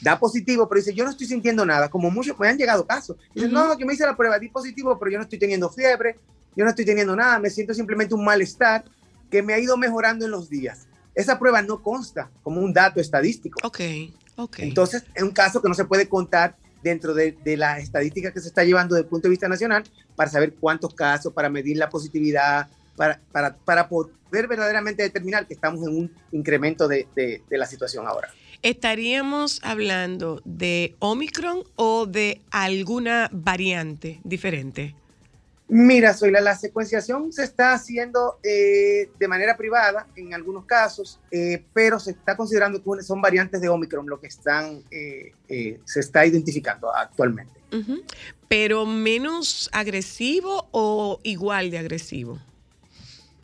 da 0.00 0.18
positivo, 0.18 0.68
pero 0.68 0.80
dice, 0.80 0.92
yo 0.92 1.04
no 1.04 1.10
estoy 1.10 1.28
sintiendo 1.28 1.64
nada, 1.64 1.88
como 1.88 2.10
muchos, 2.10 2.38
me 2.38 2.48
han 2.48 2.58
llegado 2.58 2.84
casos, 2.84 3.16
dicen, 3.32 3.54
Ujú. 3.54 3.68
no, 3.68 3.78
yo 3.78 3.86
me 3.86 3.94
hice 3.94 4.04
la 4.04 4.16
prueba, 4.16 4.40
di 4.40 4.48
positivo, 4.48 4.98
pero 4.98 5.12
yo 5.12 5.18
no 5.18 5.22
estoy 5.22 5.38
teniendo 5.38 5.70
fiebre, 5.70 6.18
yo 6.56 6.64
no 6.64 6.70
estoy 6.70 6.84
teniendo 6.84 7.14
nada, 7.14 7.38
me 7.38 7.48
siento 7.48 7.72
simplemente 7.72 8.14
un 8.14 8.24
malestar 8.24 8.84
que 9.30 9.40
me 9.40 9.54
ha 9.54 9.58
ido 9.60 9.76
mejorando 9.76 10.24
en 10.24 10.32
los 10.32 10.50
días. 10.50 10.88
Esa 11.14 11.38
prueba 11.38 11.62
no 11.62 11.80
consta 11.80 12.28
como 12.42 12.60
un 12.60 12.72
dato 12.72 13.00
estadístico. 13.00 13.60
Ok, 13.64 13.80
ok. 14.36 14.58
Entonces, 14.58 15.04
es 15.14 15.22
un 15.22 15.30
caso 15.30 15.62
que 15.62 15.68
no 15.68 15.74
se 15.74 15.84
puede 15.84 16.08
contar 16.08 16.56
dentro 16.82 17.14
de, 17.14 17.32
de 17.44 17.56
la 17.56 17.78
estadística 17.78 18.32
que 18.32 18.40
se 18.40 18.48
está 18.48 18.64
llevando 18.64 18.94
desde 18.94 19.04
el 19.04 19.08
punto 19.10 19.28
de 19.28 19.30
vista 19.30 19.48
nacional 19.48 19.84
para 20.16 20.30
saber 20.30 20.54
cuántos 20.54 20.94
casos, 20.94 21.32
para 21.32 21.48
medir 21.48 21.76
la 21.76 21.88
positividad, 21.88 22.68
para, 22.96 23.20
para, 23.64 23.88
poder 23.88 24.48
verdaderamente 24.48 25.02
determinar 25.02 25.46
que 25.46 25.54
estamos 25.54 25.86
en 25.86 25.96
un 25.96 26.10
incremento 26.32 26.88
de- 26.88 27.06
de 27.16 27.58
la 27.58 27.66
situación 27.66 28.06
ahora. 28.06 28.28
¿Estaríamos 28.62 29.60
hablando 29.64 30.40
de 30.44 30.94
Omicron 31.00 31.64
o 31.74 32.06
de 32.06 32.40
alguna 32.52 33.28
variante 33.32 34.20
diferente? 34.22 34.94
Mira, 35.74 36.12
soy 36.12 36.30
la, 36.30 36.42
la 36.42 36.54
secuenciación 36.54 37.32
se 37.32 37.44
está 37.44 37.72
haciendo 37.72 38.38
eh, 38.42 39.08
de 39.18 39.26
manera 39.26 39.56
privada 39.56 40.06
en 40.16 40.34
algunos 40.34 40.66
casos, 40.66 41.18
eh, 41.30 41.64
pero 41.72 41.98
se 41.98 42.10
está 42.10 42.36
considerando 42.36 42.82
que 42.84 43.02
son 43.02 43.22
variantes 43.22 43.58
de 43.58 43.70
Omicron 43.70 44.06
lo 44.06 44.20
que 44.20 44.26
están, 44.26 44.82
eh, 44.90 45.32
eh, 45.48 45.80
se 45.86 46.00
está 46.00 46.26
identificando 46.26 46.94
actualmente. 46.94 47.58
¿Pero 48.48 48.84
menos 48.84 49.70
agresivo 49.72 50.68
o 50.72 51.18
igual 51.22 51.70
de 51.70 51.78
agresivo? 51.78 52.38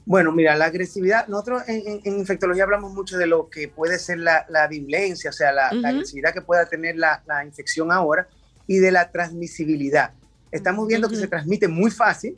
Bueno, 0.05 0.31
mira, 0.31 0.55
la 0.55 0.67
agresividad, 0.67 1.29
nosotros 1.29 1.63
en, 1.67 1.81
en- 1.89 2.01
en 2.05 2.19
infectología 2.19 2.65
hablamos 2.65 2.93
mucho 2.93 3.17
de 3.17 3.27
lo 3.27 3.49
que 3.49 3.69
puede 3.69 3.99
ser 3.99 4.19
la, 4.19 4.45
la 4.51 4.67
virulencia, 4.69 5.31
o 5.31 5.33
sea, 5.33 5.51
la, 5.51 5.73
la 5.73 5.89
agresividad 5.89 6.35
que 6.35 6.43
pueda 6.43 6.67
tener 6.69 6.97
la 6.97 7.43
infección 7.47 7.91
ahora 7.91 8.29
y 8.67 8.81
de 8.81 8.93
la 8.93 9.11
transmisibilidad. 9.11 10.13
Estamos 10.51 10.87
viendo 10.87 11.09
que 11.09 11.17
se 11.17 11.29
transmite 11.29 11.69
muy 11.69 11.91
fácil, 11.91 12.37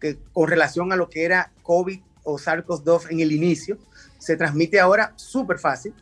que 0.00 0.18
con 0.32 0.48
relación 0.48 0.92
a 0.92 0.96
lo 0.96 1.08
que 1.08 1.24
era 1.24 1.52
COVID 1.62 2.00
o 2.24 2.38
SARS-CoV-2 2.38 3.10
en 3.10 3.20
el 3.20 3.32
inicio, 3.32 3.78
se 4.18 4.36
transmite 4.36 4.78
ahora 4.78 5.12
súper 5.16 5.58
fácil, 5.58 5.94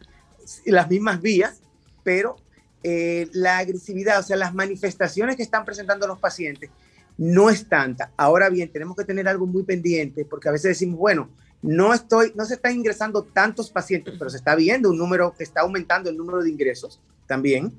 las 0.67 0.89
mismas 0.89 1.21
vías, 1.21 1.61
pero 2.03 2.37
eh, 2.83 3.29
la 3.33 3.59
agresividad, 3.59 4.19
o 4.21 4.23
sea, 4.23 4.37
las 4.37 4.55
manifestaciones 4.55 5.37
que 5.37 5.43
están 5.43 5.65
presentando 5.65 6.07
los 6.07 6.19
pacientes 6.19 6.71
no 7.19 7.51
es 7.51 7.69
tanta. 7.69 8.11
Ahora 8.17 8.49
bien, 8.49 8.71
tenemos 8.71 8.97
que 8.97 9.05
tener 9.05 9.29
algo 9.29 9.47
muy 9.47 9.63
pendiente, 9.63 10.25
porque 10.25 10.49
a 10.49 10.53
veces 10.53 10.71
decimos, 10.71 10.99
bueno, 10.99 11.29
no 11.63 11.93
estoy, 11.93 12.33
no 12.35 12.47
se 12.47 12.55
están 12.55 12.75
ingresando 12.75 13.23
tantos 13.23 13.71
pacientes, 13.71 14.15
pero 14.19 14.31
se 14.31 14.39
está 14.39 14.55
viendo 14.55 14.89
un 14.91 14.97
número 14.97 15.35
que 15.37 15.45
está 15.45 15.61
aumentando 15.61 16.09
el 16.09 16.17
número 16.17 16.43
de 16.43 16.51
ingresos 16.51 17.01
también, 17.27 17.73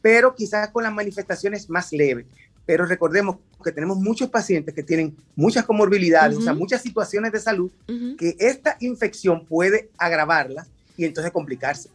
pero 0.00 0.36
quizás 0.36 0.70
con 0.70 0.84
las 0.84 0.92
manifestaciones 0.92 1.68
más 1.68 1.92
leves. 1.92 2.26
Pero 2.66 2.84
recordemos 2.84 3.36
que 3.64 3.72
tenemos 3.72 3.96
muchos 3.98 4.28
pacientes 4.28 4.74
que 4.74 4.82
tienen 4.82 5.16
muchas 5.34 5.64
comorbilidades, 5.64 6.36
o 6.36 6.42
sea, 6.42 6.52
muchas 6.52 6.82
situaciones 6.82 7.32
de 7.32 7.40
salud, 7.40 7.70
que 8.18 8.36
esta 8.38 8.76
infección 8.80 9.46
puede 9.46 9.90
agravarlas 9.96 10.68
y 10.96 11.04
entonces 11.04 11.32
complicarse. 11.32 11.90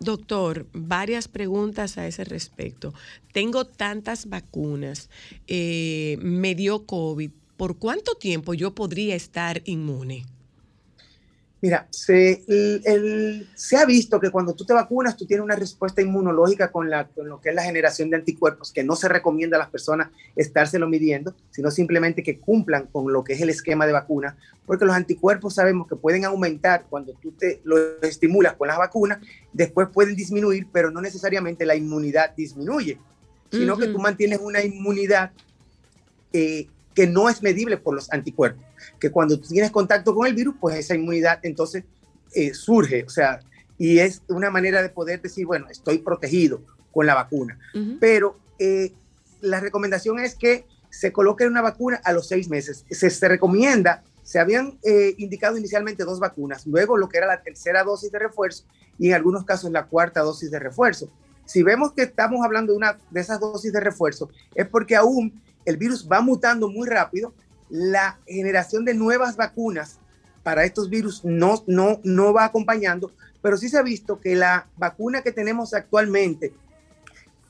Doctor, 0.00 0.66
varias 0.72 1.28
preguntas 1.28 1.98
a 1.98 2.06
ese 2.06 2.24
respecto. 2.24 2.94
Tengo 3.32 3.66
tantas 3.66 4.28
vacunas, 4.28 5.10
eh, 5.46 6.18
me 6.20 6.54
dio 6.54 6.86
COVID. 6.86 7.30
¿Por 7.56 7.78
cuánto 7.78 8.14
tiempo 8.16 8.54
yo 8.54 8.74
podría 8.74 9.14
estar 9.14 9.62
inmune? 9.64 10.26
Mira, 11.64 11.86
se, 11.88 12.44
el- 12.46 12.82
el- 12.84 13.48
se 13.54 13.78
ha 13.78 13.86
visto 13.86 14.20
que 14.20 14.28
cuando 14.30 14.52
tú 14.52 14.66
te 14.66 14.74
vacunas, 14.74 15.16
tú 15.16 15.24
tienes 15.24 15.42
una 15.42 15.56
respuesta 15.56 16.02
inmunológica 16.02 16.70
con, 16.70 16.90
la, 16.90 17.06
con 17.08 17.26
lo 17.26 17.40
que 17.40 17.48
es 17.48 17.54
la 17.54 17.62
generación 17.62 18.10
de 18.10 18.16
anticuerpos, 18.16 18.70
que 18.70 18.84
no 18.84 18.94
se 18.96 19.08
recomienda 19.08 19.56
a 19.56 19.60
las 19.60 19.70
personas 19.70 20.08
estárselo 20.36 20.86
midiendo, 20.88 21.34
sino 21.50 21.70
simplemente 21.70 22.22
que 22.22 22.38
cumplan 22.38 22.86
con 22.92 23.10
lo 23.10 23.24
que 23.24 23.32
es 23.32 23.40
el 23.40 23.48
esquema 23.48 23.86
de 23.86 23.92
vacuna, 23.92 24.36
porque 24.66 24.84
los 24.84 24.94
anticuerpos 24.94 25.54
sabemos 25.54 25.88
que 25.88 25.96
pueden 25.96 26.26
aumentar 26.26 26.84
cuando 26.90 27.14
tú 27.14 27.32
te 27.32 27.62
lo 27.64 27.78
estimulas 28.02 28.52
con 28.56 28.68
las 28.68 28.76
vacunas, 28.76 29.20
después 29.54 29.88
pueden 29.90 30.16
disminuir, 30.16 30.66
pero 30.70 30.90
no 30.90 31.00
necesariamente 31.00 31.64
la 31.64 31.76
inmunidad 31.76 32.34
disminuye. 32.36 32.98
sino 33.50 33.78
que 33.78 33.86
tú 33.86 33.98
mantienes 34.00 34.38
una 34.42 34.62
inmunidad 34.62 35.30
eh, 36.34 36.66
que 36.94 37.06
no 37.06 37.28
es 37.28 37.42
medible 37.42 37.76
por 37.76 37.94
los 37.94 38.12
anticuerpos. 38.12 38.62
Que 38.98 39.10
cuando 39.10 39.38
tú 39.38 39.48
tienes 39.48 39.70
contacto 39.70 40.14
con 40.14 40.26
el 40.26 40.34
virus, 40.34 40.54
pues 40.60 40.76
esa 40.76 40.94
inmunidad 40.94 41.40
entonces 41.42 41.84
eh, 42.34 42.54
surge, 42.54 43.04
o 43.04 43.10
sea, 43.10 43.40
y 43.78 43.98
es 43.98 44.22
una 44.28 44.50
manera 44.50 44.82
de 44.82 44.88
poder 44.88 45.20
decir, 45.20 45.46
bueno, 45.46 45.66
estoy 45.70 45.98
protegido 45.98 46.62
con 46.92 47.06
la 47.06 47.14
vacuna. 47.14 47.58
Pero 47.98 48.38
eh, 48.58 48.92
la 49.40 49.60
recomendación 49.60 50.18
es 50.20 50.34
que 50.34 50.64
se 50.90 51.12
coloque 51.12 51.46
una 51.46 51.60
vacuna 51.60 52.00
a 52.04 52.12
los 52.12 52.28
seis 52.28 52.48
meses. 52.48 52.84
Se, 52.88 53.10
se 53.10 53.28
recomienda, 53.28 54.04
se 54.22 54.38
habían 54.38 54.78
eh, 54.84 55.14
indicado 55.18 55.58
inicialmente 55.58 56.04
dos 56.04 56.20
vacunas, 56.20 56.66
luego 56.66 56.96
lo 56.96 57.08
que 57.08 57.18
era 57.18 57.26
la 57.26 57.42
tercera 57.42 57.82
dosis 57.82 58.12
de 58.12 58.18
refuerzo 58.18 58.64
y 58.98 59.08
en 59.08 59.14
algunos 59.14 59.44
casos 59.44 59.70
la 59.70 59.86
cuarta 59.86 60.20
dosis 60.20 60.50
de 60.50 60.58
refuerzo. 60.58 61.10
Si 61.44 61.62
vemos 61.62 61.92
que 61.92 62.02
estamos 62.02 62.44
hablando 62.44 62.72
de 62.72 62.78
una 62.78 62.98
de 63.10 63.20
esas 63.20 63.38
dosis 63.40 63.72
de 63.72 63.80
refuerzo, 63.80 64.30
es 64.54 64.66
porque 64.66 64.96
aún 64.96 65.42
el 65.64 65.76
virus 65.76 66.08
va 66.10 66.20
mutando 66.20 66.68
muy 66.68 66.88
rápido, 66.88 67.34
la 67.68 68.18
generación 68.26 68.84
de 68.84 68.94
nuevas 68.94 69.36
vacunas 69.36 69.98
para 70.42 70.64
estos 70.64 70.90
virus 70.90 71.24
no, 71.24 71.64
no, 71.66 72.00
no 72.04 72.32
va 72.32 72.44
acompañando, 72.44 73.12
pero 73.42 73.56
sí 73.56 73.68
se 73.68 73.78
ha 73.78 73.82
visto 73.82 74.20
que 74.20 74.36
la 74.36 74.66
vacuna 74.76 75.22
que 75.22 75.32
tenemos 75.32 75.74
actualmente, 75.74 76.52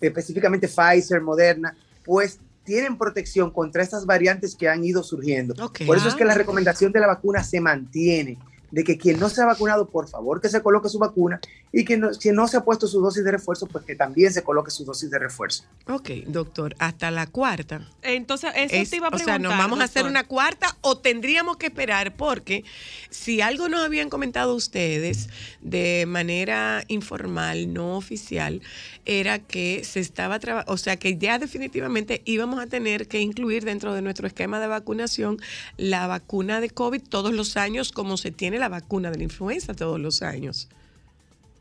específicamente 0.00 0.68
Pfizer, 0.68 1.20
Moderna, 1.20 1.76
pues 2.04 2.38
tienen 2.64 2.96
protección 2.96 3.50
contra 3.50 3.82
estas 3.82 4.06
variantes 4.06 4.54
que 4.54 4.68
han 4.68 4.84
ido 4.84 5.02
surgiendo. 5.02 5.54
Por 5.86 5.96
eso 5.96 6.08
es 6.08 6.14
que 6.14 6.24
la 6.24 6.34
recomendación 6.34 6.92
de 6.92 7.00
la 7.00 7.06
vacuna 7.06 7.44
se 7.44 7.60
mantiene, 7.60 8.38
de 8.74 8.82
que 8.82 8.98
quien 8.98 9.20
no 9.20 9.28
se 9.28 9.40
ha 9.40 9.46
vacunado, 9.46 9.86
por 9.88 10.08
favor, 10.08 10.40
que 10.40 10.48
se 10.48 10.60
coloque 10.60 10.88
su 10.88 10.98
vacuna 10.98 11.40
y 11.72 11.84
que 11.84 11.96
no, 11.96 12.10
quien 12.10 12.34
no 12.34 12.48
se 12.48 12.56
ha 12.56 12.64
puesto 12.64 12.88
su 12.88 13.00
dosis 13.00 13.22
de 13.24 13.30
refuerzo, 13.30 13.66
pues 13.66 13.84
que 13.84 13.94
también 13.94 14.32
se 14.32 14.42
coloque 14.42 14.72
su 14.72 14.84
dosis 14.84 15.10
de 15.10 15.18
refuerzo. 15.20 15.64
Ok, 15.86 16.10
doctor, 16.26 16.74
hasta 16.80 17.12
la 17.12 17.28
cuarta. 17.28 17.88
Entonces, 18.02 18.50
eso 18.56 18.74
Es- 18.74 18.90
te 18.90 18.96
iba 18.96 19.06
a 19.06 19.10
o 19.14 19.16
sea, 19.16 19.26
preguntar. 19.26 19.40
¿nos 19.40 19.56
vamos 19.58 19.80
a 19.80 19.84
hacer 19.84 20.06
una 20.06 20.24
cuarta 20.24 20.76
o 20.80 20.98
tendríamos 20.98 21.56
que 21.56 21.66
esperar? 21.66 22.16
Porque 22.16 22.64
si 23.10 23.40
algo 23.40 23.68
nos 23.68 23.80
habían 23.84 24.10
comentado 24.10 24.54
ustedes 24.56 25.28
de 25.60 26.04
manera 26.08 26.82
informal, 26.88 27.72
no 27.72 27.96
oficial, 27.96 28.60
era 29.06 29.38
que 29.38 29.82
se 29.84 30.00
estaba 30.00 30.38
trabajando, 30.40 30.72
o 30.72 30.76
sea, 30.78 30.96
que 30.96 31.16
ya 31.16 31.38
definitivamente 31.38 32.22
íbamos 32.24 32.58
a 32.60 32.66
tener 32.66 33.06
que 33.06 33.20
incluir 33.20 33.64
dentro 33.64 33.94
de 33.94 34.02
nuestro 34.02 34.26
esquema 34.26 34.58
de 34.58 34.66
vacunación 34.66 35.38
la 35.76 36.06
vacuna 36.08 36.60
de 36.60 36.70
COVID 36.70 37.02
todos 37.08 37.32
los 37.32 37.56
años, 37.56 37.92
como 37.92 38.16
se 38.16 38.32
tiene 38.32 38.58
la 38.58 38.63
vacuna 38.68 39.10
de 39.10 39.18
la 39.18 39.24
influenza 39.24 39.74
todos 39.74 40.00
los 40.00 40.22
años. 40.22 40.68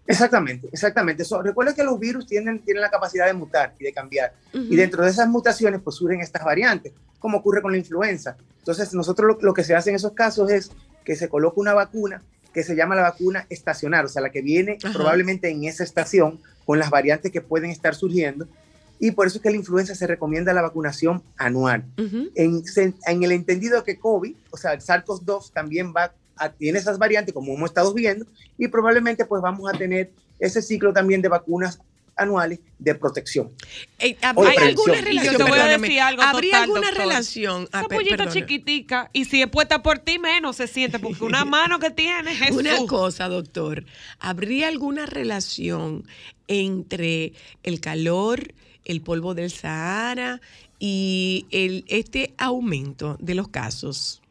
Exactamente, 0.05 0.67
exactamente. 0.71 1.23
So, 1.23 1.41
recuerda 1.41 1.73
que 1.73 1.83
los 1.83 1.99
virus 1.99 2.27
tienen, 2.27 2.59
tienen 2.59 2.81
la 2.81 2.89
capacidad 2.89 3.25
de 3.25 3.33
mutar 3.33 3.73
y 3.79 3.85
de 3.85 3.93
cambiar. 3.93 4.33
Y 4.53 4.75
dentro 4.75 5.03
de 5.03 5.09
esas 5.09 5.29
mutaciones, 5.29 5.81
pues 5.81 5.95
surgen 5.95 6.19
estas 6.19 6.43
variantes, 6.43 6.93
como 7.19 7.37
ocurre 7.37 7.61
con 7.61 7.71
la 7.71 7.77
influenza. 7.77 8.35
Entonces, 8.59 8.93
nosotros 8.93 9.27
lo, 9.27 9.41
lo 9.41 9.53
que 9.53 9.63
se 9.63 9.75
hace 9.75 9.91
en 9.91 9.95
esos 9.95 10.11
casos 10.11 10.51
es 10.51 10.71
que 11.05 11.15
se 11.15 11.29
coloca 11.29 11.59
una 11.59 11.73
vacuna 11.73 12.21
que 12.53 12.63
se 12.63 12.75
llama 12.75 12.95
la 12.95 13.01
vacuna 13.01 13.47
estacional, 13.49 14.05
o 14.05 14.07
sea, 14.07 14.21
la 14.21 14.29
que 14.29 14.41
viene 14.41 14.77
probablemente 14.93 15.49
en 15.49 15.63
esa 15.63 15.83
estación 15.83 16.39
con 16.65 16.79
las 16.79 16.89
variantes 16.89 17.31
que 17.31 17.41
pueden 17.41 17.71
estar 17.71 17.95
surgiendo. 17.95 18.47
Y 18.99 19.11
por 19.11 19.27
eso 19.27 19.37
es 19.37 19.43
que 19.43 19.49
la 19.49 19.57
influenza 19.57 19.95
se 19.95 20.07
recomienda 20.07 20.53
la 20.53 20.61
vacunación 20.61 21.23
anual. 21.35 21.83
En, 22.35 22.63
en 22.75 23.23
el 23.23 23.31
entendido 23.31 23.83
que 23.83 23.97
COVID, 23.97 24.35
o 24.51 24.57
sea, 24.57 24.73
el 24.73 24.81
SARS-CoV-2 24.81 25.51
también 25.51 25.93
va 25.95 26.13
tiene 26.57 26.79
esas 26.79 26.97
variantes 26.97 27.33
como 27.33 27.53
hemos 27.53 27.69
estado 27.69 27.93
viendo 27.93 28.25
y 28.57 28.67
probablemente 28.67 29.25
pues 29.25 29.41
vamos 29.41 29.71
a 29.73 29.77
tener 29.77 30.11
ese 30.39 30.61
ciclo 30.61 30.91
también 30.93 31.21
de 31.21 31.29
vacunas 31.29 31.79
anuales 32.15 32.59
de 32.77 32.93
protección. 32.93 33.49
Eh, 33.97 34.15
¿hab- 34.21 34.33
O 34.35 34.43
de 34.43 34.49
¿Hay 34.51 34.57
alguna 34.69 34.93
Y 34.93 34.97
yo 34.99 35.03
relación? 35.05 35.37
te 35.37 35.43
voy 35.45 35.59
a 35.59 35.65
decir 35.79 35.99
algo 35.99 36.21
¿Habría 36.21 36.51
total, 36.51 36.61
alguna 36.63 36.81
doctor. 36.87 36.97
relación? 37.07 37.69
Ah, 37.71 37.79
Esa 37.79 37.87
pollita 37.89 38.29
chiquitica 38.29 39.09
y 39.13 39.25
si 39.25 39.41
es 39.41 39.47
puesta 39.47 39.81
por 39.81 39.97
ti 39.99 40.19
menos 40.19 40.57
se 40.57 40.67
siente 40.67 40.99
porque 40.99 41.23
una 41.23 41.43
mano 41.45 41.79
que 41.79 41.89
tiene 41.89 42.35
Jesús. 42.35 42.57
Una 42.57 42.77
cosa, 42.85 43.27
doctor, 43.29 43.85
¿habría 44.19 44.67
alguna 44.67 45.07
relación 45.07 46.05
entre 46.47 47.33
el 47.63 47.79
calor, 47.79 48.53
el 48.85 49.01
polvo 49.01 49.33
del 49.33 49.49
Sahara 49.49 50.39
y 50.77 51.45
el, 51.51 51.83
este 51.87 52.33
aumento 52.37 53.17
de 53.19 53.33
los 53.35 53.47
casos? 53.47 54.21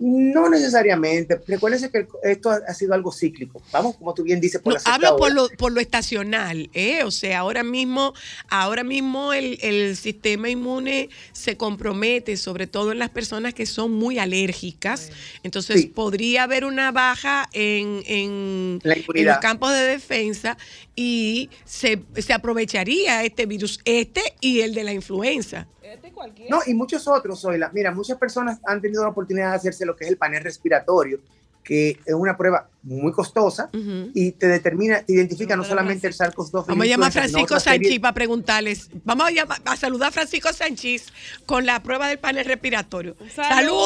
No 0.00 0.48
necesariamente. 0.48 1.38
Recuérdense 1.46 1.90
que 1.90 2.06
esto 2.22 2.48
ha, 2.48 2.72
sido 2.72 2.94
algo 2.94 3.12
cíclico. 3.12 3.62
Vamos, 3.70 3.96
como 3.96 4.14
tú 4.14 4.22
bien 4.22 4.40
dices, 4.40 4.58
por 4.62 4.72
No, 4.72 4.80
la 4.82 4.94
hablo 4.94 5.16
por 5.18 5.30
lo, 5.34 5.48
por 5.50 5.72
lo 5.72 5.80
estacional, 5.80 6.70
¿eh? 6.72 7.04
O 7.04 7.10
sea, 7.10 7.40
ahora 7.40 7.62
mismo, 7.62 8.14
ahora 8.48 8.82
mismo 8.82 9.34
el, 9.34 9.58
el 9.60 9.96
sistema 9.98 10.48
inmune 10.48 11.10
se 11.32 11.58
compromete, 11.58 12.38
sobre 12.38 12.66
todo 12.66 12.92
en 12.92 12.98
las 12.98 13.10
personas 13.10 13.52
que 13.52 13.66
son 13.66 13.92
muy 13.92 14.18
alérgicas. 14.18 15.10
Entonces, 15.42 15.82
Sí. 15.82 15.86
podría 15.88 16.44
haber 16.44 16.64
una 16.64 16.92
baja 16.92 17.50
en, 17.52 18.02
en, 18.06 18.80
La 18.82 18.94
en 18.94 19.26
los 19.26 19.38
campos 19.38 19.70
de 19.72 19.82
defensa 19.82 20.56
y 20.96 21.50
se, 21.66 22.02
se 22.16 22.32
aprovecharía 22.32 23.22
este 23.22 23.44
virus, 23.44 23.80
este 23.84 24.22
y 24.40 24.60
el 24.60 24.72
de 24.72 24.84
la 24.84 24.94
influenza. 24.94 25.68
No, 26.50 26.60
y 26.66 26.74
muchos 26.74 27.06
otros, 27.08 27.40
Zoila. 27.40 27.70
Mira, 27.72 27.90
muchas 27.92 28.18
personas 28.18 28.58
han 28.66 28.80
tenido 28.80 29.02
la 29.02 29.10
oportunidad 29.10 29.50
de 29.50 29.56
hacerse 29.56 29.84
lo 29.86 29.96
que 29.96 30.04
es 30.04 30.10
el 30.10 30.16
panel 30.16 30.42
respiratorio, 30.42 31.20
que 31.62 31.98
es 32.04 32.14
una 32.14 32.36
prueba 32.36 32.68
muy 32.82 33.12
costosa 33.12 33.68
y 34.14 34.32
te 34.32 34.46
determina, 34.48 35.02
te 35.02 35.12
identifica 35.12 35.54
no 35.56 35.62
solamente 35.64 36.06
el 36.06 36.14
SARS-CoV-2. 36.14 36.64
Vamos 36.66 36.84
a 36.84 36.88
llamar 36.88 37.08
a 37.08 37.12
Francisco 37.12 37.60
Sánchez 37.60 38.00
para 38.00 38.14
preguntarles. 38.14 38.90
Vamos 39.04 39.26
a, 39.26 39.30
llamar- 39.30 39.60
a 39.64 39.76
saludar 39.76 40.08
a 40.08 40.12
Francisco 40.12 40.52
Sánchez 40.52 41.06
con 41.46 41.66
la 41.66 41.82
prueba 41.82 42.08
del 42.08 42.18
panel 42.18 42.44
respiratorio. 42.46 43.14
Saludos, 43.34 43.34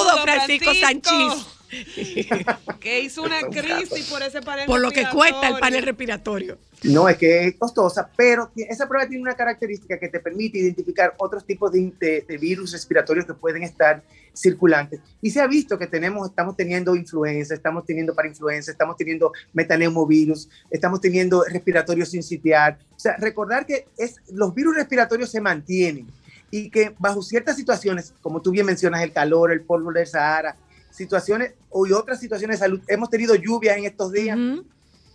Saludos, 0.08 0.20
Francisco, 0.22 0.70
Francisco. 0.72 1.10
Sánchez. 1.30 1.46
que 2.80 3.00
hizo 3.00 3.22
una 3.22 3.40
crisis 3.42 4.08
por 4.10 4.22
ese 4.22 4.40
panel 4.42 4.66
Por 4.66 4.80
lo 4.80 4.90
que 4.90 5.06
cuesta 5.12 5.48
el 5.48 5.58
panel 5.58 5.84
respiratorio. 5.84 6.58
No, 6.82 7.08
es 7.08 7.16
que 7.16 7.46
es 7.46 7.54
costosa, 7.56 8.10
pero 8.14 8.50
esa 8.56 8.86
prueba 8.86 9.08
tiene 9.08 9.22
una 9.22 9.34
característica 9.34 9.98
que 9.98 10.08
te 10.08 10.20
permite 10.20 10.58
identificar 10.58 11.14
otros 11.18 11.46
tipos 11.46 11.72
de, 11.72 11.92
de- 11.98 12.24
de 12.28 12.38
virus 12.38 12.72
respiratorios 12.72 13.24
que 13.24 13.32
pueden 13.32 13.62
estar 13.62 14.02
circulantes. 14.34 15.00
Y 15.22 15.30
se 15.30 15.40
ha 15.40 15.46
visto 15.46 15.78
que 15.78 15.86
tenemos, 15.86 16.28
estamos 16.28 16.56
teniendo 16.56 16.94
influenza, 16.94 17.54
estamos 17.54 17.86
teniendo 17.86 18.14
parainfluenza, 18.14 18.70
estamos 18.70 18.96
teniendo 18.96 19.32
metaneumovirus, 19.54 20.48
estamos 20.70 21.00
teniendo 21.00 21.42
respiratorio 21.44 22.04
sincitial. 22.04 22.76
O 22.94 22.98
sea, 22.98 23.16
recordar 23.16 23.64
que 23.64 23.86
es, 23.96 24.16
los 24.32 24.54
virus 24.54 24.76
respiratorios 24.76 25.30
se 25.30 25.40
mantienen 25.40 26.06
y 26.50 26.68
que 26.70 26.94
bajo 26.98 27.22
ciertas 27.22 27.56
situaciones, 27.56 28.12
como 28.20 28.42
tú 28.42 28.50
bien 28.50 28.66
mencionas, 28.66 29.02
el 29.02 29.12
calor, 29.12 29.52
el 29.52 29.62
polvo 29.62 29.90
del 29.92 30.06
Sahara, 30.06 30.56
situaciones 30.94 31.54
y 31.88 31.92
otras 31.92 32.20
situaciones 32.20 32.58
de 32.60 32.64
salud, 32.66 32.80
hemos 32.86 33.10
tenido 33.10 33.34
lluvias 33.34 33.76
en 33.76 33.84
estos 33.84 34.12
días 34.12 34.38
Ujú. 34.38 34.64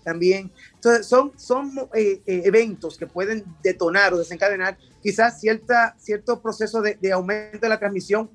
también. 0.04 0.52
Entonces, 0.76 1.06
son, 1.08 1.32
son 1.38 1.72
eh, 1.94 2.22
eh, 2.26 2.42
eventos 2.46 2.98
que 2.98 3.08
pueden 3.08 3.44
detonar 3.64 4.14
o 4.14 4.18
desencadenar 4.18 4.78
quizás 5.02 5.40
cierta, 5.40 5.96
cierto 5.98 6.42
proceso 6.42 6.82
de, 6.82 6.98
de 7.02 7.12
aumento 7.14 7.60
de 7.62 7.70
la 7.70 7.80
transmisión 7.80 8.30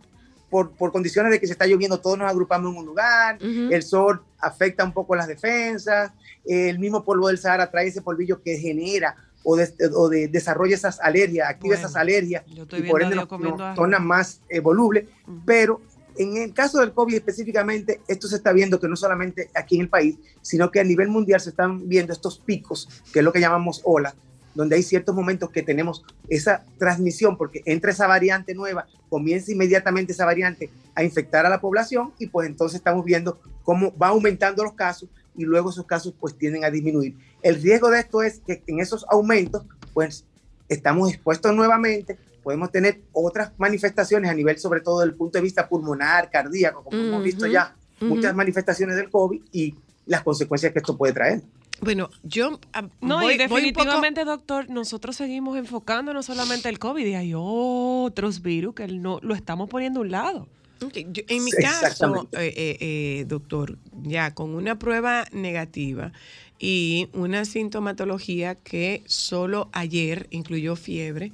por, 0.51 0.71
por 0.73 0.93
condiciones 0.93 1.33
de 1.33 1.41
que 1.41 1.47
se 1.47 1.53
está 1.53 1.67
lloviendo, 1.67 2.01
todos 2.01 2.17
nos 2.17 2.31
agrupamos 2.31 2.73
en 2.73 2.79
un 2.79 2.87
lugar, 2.87 3.37
Ujú. 3.37 3.73
el 3.75 3.83
sol 3.83 4.23
afecta 4.39 4.85
un 4.85 4.93
poco 4.93 5.15
las 5.17 5.27
defensas, 5.27 6.13
el 6.45 6.79
mismo 6.79 7.05
polvo 7.05 7.29
del 7.29 7.39
Sahara 7.39 7.71
trae 7.71 7.89
ese 7.89 8.03
polvillo 8.03 8.41
que 8.43 8.57
genera 8.57 9.17
o, 9.43 9.57
de- 9.57 9.75
o 9.95 10.09
de- 10.09 10.29
desarrolla 10.29 10.75
esas 10.75 11.01
alergias, 11.01 11.49
activa 11.51 11.75
Bueno, 11.75 11.81
esas 11.89 11.97
alergias 11.97 12.45
y 12.47 12.83
por 12.83 13.03
ende 13.03 13.17
nos, 13.17 13.31
nos 13.31 13.75
torna 13.75 13.99
más 13.99 14.41
eh, 14.49 14.61
voluble, 14.61 15.09
Ujú. 15.27 15.41
pero 15.45 15.81
en 16.17 16.37
el 16.37 16.53
caso 16.53 16.81
del 16.81 16.93
COVID 16.93 17.15
específicamente, 17.15 18.01
esto 18.09 18.29
se 18.29 18.37
está 18.37 18.53
viendo 18.53 18.81
que 18.81 18.89
no 18.89 18.97
solamente 18.97 19.51
aquí 19.55 19.77
en 19.77 19.83
el 19.83 19.89
país, 19.89 20.17
sino 20.43 20.71
que 20.71 20.81
a 20.81 20.85
nivel 20.85 21.09
mundial 21.09 21.41
se 21.41 21.51
están 21.51 21.89
viendo 21.89 22.13
estos 22.13 22.39
picos, 22.39 22.89
que 23.13 23.21
es 23.21 23.25
lo 23.25 23.33
que 23.33 23.41
llamamos 23.41 23.81
olas, 23.85 24.15
donde 24.55 24.77
hay 24.77 24.83
ciertos 24.83 25.15
momentos 25.15 25.51
que 25.51 25.63
tenemos 25.63 26.05
esa 26.29 26.65
transmisión, 26.79 27.37
porque 27.37 27.63
entra 27.65 27.91
esa 27.91 28.07
variante 28.07 28.55
nueva, 28.55 28.87
comienza 29.09 29.53
inmediatamente 29.53 30.13
esa 30.13 30.25
variante 30.25 30.71
a 30.95 31.03
infectar 31.03 31.45
a 31.47 31.49
la 31.49 31.61
población 31.61 32.13
y 32.19 32.29
pues 32.29 32.49
entonces 32.49 32.77
estamos 32.77 33.05
viendo 33.05 33.41
cómo 33.63 33.97
va 33.97 34.09
aumentando 34.09 34.63
los 34.63 34.75
casos 34.75 35.09
y 35.37 35.45
luego 35.45 35.71
esos 35.71 35.87
casos 35.87 36.15
pues 36.19 36.37
tienden 36.37 36.65
a 36.65 36.71
disminuir. 36.71 37.17
El 37.43 37.61
riesgo 37.61 37.91
de 37.91 38.01
esto 38.01 38.23
es 38.23 38.41
que 38.47 38.63
en 38.67 38.81
esos 38.81 39.05
aumentos 39.09 39.65
pues 39.93 40.25
estamos 40.69 41.11
expuestos 41.11 41.55
nuevamente, 41.55 42.17
podemos 42.45 42.71
tener 42.71 43.01
otras 43.13 43.51
manifestaciones 43.59 44.31
a 44.31 44.35
nivel 44.35 44.59
sobre 44.59 44.81
todo 44.81 45.01
del 45.01 45.15
punto 45.15 45.39
de 45.39 45.43
vista 45.43 45.69
pulmonar, 45.69 46.31
cardíaco, 46.31 46.85
como 46.85 46.97
hemos 46.97 47.25
visto 47.25 47.47
ya 47.47 47.75
muchas 48.01 48.35
manifestaciones 48.37 48.95
del 48.97 49.11
COVID 49.11 49.41
y 49.51 49.75
las 50.07 50.23
consecuencias 50.23 50.73
que 50.73 50.79
esto 50.79 50.97
puede 50.97 51.13
traer. 51.15 51.43
Bueno, 51.81 52.09
yo 52.23 52.61
ah, 52.73 52.87
No, 53.01 53.21
voy, 53.21 53.35
y 53.35 53.37
voy 53.39 53.43
un 53.43 53.49
poco- 53.49 53.57
definitivamente, 53.57 54.25
doctor, 54.25 54.71
nosotros 54.71 55.17
seguimos 55.17 55.57
enfocando 55.59 56.13
no 56.15 56.23
solamente 56.23 56.69
el 56.69 56.79
COVID, 56.79 57.05
y 57.05 57.15
hay 57.15 57.33
otros 57.35 58.43
virus 58.43 58.75
que 58.77 58.87
no 58.87 59.19
lo 59.23 59.35
estamos 59.35 59.69
poniendo 59.69 60.01
a 60.01 60.03
un 60.03 60.11
lado. 60.13 60.47
Yo- 60.93 61.23
en 61.29 61.43
mi 61.45 61.51
Sí, 61.51 61.63
caso, 61.63 62.29
eh, 62.33 62.53
eh, 62.57 62.77
eh, 62.81 63.25
doctor, 63.27 63.79
ya 64.03 64.35
con 64.35 64.55
una 64.55 64.79
prueba 64.79 65.25
negativa 65.33 66.13
y 66.59 67.09
una 67.13 67.45
sintomatología 67.45 68.55
que 68.55 69.03
solo 69.07 69.69
ayer 69.73 70.27
incluyó 70.31 70.77
fiebre, 70.77 71.33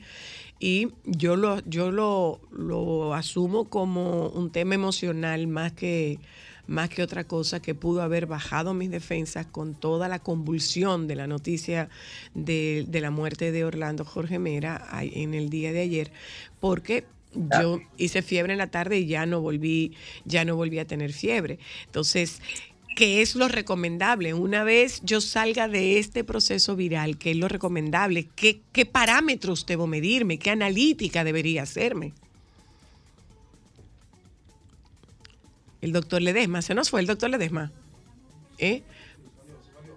y 0.61 0.89
yo 1.07 1.37
lo, 1.37 1.61
yo 1.65 1.91
lo, 1.91 2.39
lo 2.53 3.15
asumo 3.15 3.71
como 3.71 4.29
un 4.29 4.53
tema 4.53 4.75
emocional 4.75 5.47
más 5.47 5.73
que, 5.73 6.19
más 6.67 6.91
que 6.91 7.03
otra 7.03 7.25
cosa 7.25 7.61
que 7.61 7.75
pudo 7.75 8.03
haber 8.03 8.27
bajado 8.27 8.75
mis 8.75 8.91
defensas 8.91 9.47
con 9.47 9.75
toda 9.75 10.07
la 10.07 10.19
convulsión 10.19 11.09
de 11.09 11.17
la 11.17 11.27
noticia 11.27 11.89
de, 12.35 12.85
de 12.87 13.01
la 13.01 13.11
muerte 13.11 13.53
de 13.53 13.65
Orlando 13.65 14.05
Jorge 14.05 14.39
Mera 14.39 14.87
en 15.01 15.33
el 15.33 15.49
día 15.49 15.73
de 15.73 15.81
ayer, 15.81 16.13
porque 16.61 17.07
yo 17.33 17.81
hice 17.97 18.23
fiebre 18.23 18.53
en 18.53 18.59
la 18.59 18.71
tarde 18.71 18.99
y 18.99 19.07
ya 19.07 19.25
no 19.25 19.41
volví, 19.41 19.95
ya 20.25 20.45
no 20.45 20.57
volví 20.57 20.79
a 20.79 20.87
tener 20.87 21.13
fiebre. 21.13 21.59
Entonces, 21.87 22.43
¿qué 22.97 23.23
es 23.23 23.35
lo 23.35 23.49
recomendable? 23.49 24.35
Una 24.35 24.65
vez 24.65 25.01
yo 25.03 25.21
salga 25.21 25.69
de 25.69 25.99
este 25.99 26.25
proceso 26.25 26.77
viral, 26.77 27.19
¿qué 27.19 27.33
es 27.33 27.37
lo 27.37 27.49
recomendable? 27.49 28.29
¿Qué, 28.37 28.61
qué 28.73 28.87
parámetros 28.87 29.67
debo 29.67 29.87
medirme? 29.87 30.39
¿Qué 30.39 30.51
analítica 30.51 31.25
debería 31.25 31.63
hacerme? 31.63 32.13
El 35.81 35.93
doctor 35.93 36.21
Ledesma, 36.21 36.63
se 36.63 36.75
nos 36.75 36.91
fue 36.91 37.01
el 37.01 37.07
doctor 37.07 37.31
Ledesma. 37.31 37.73
¿Eh? 38.59 38.83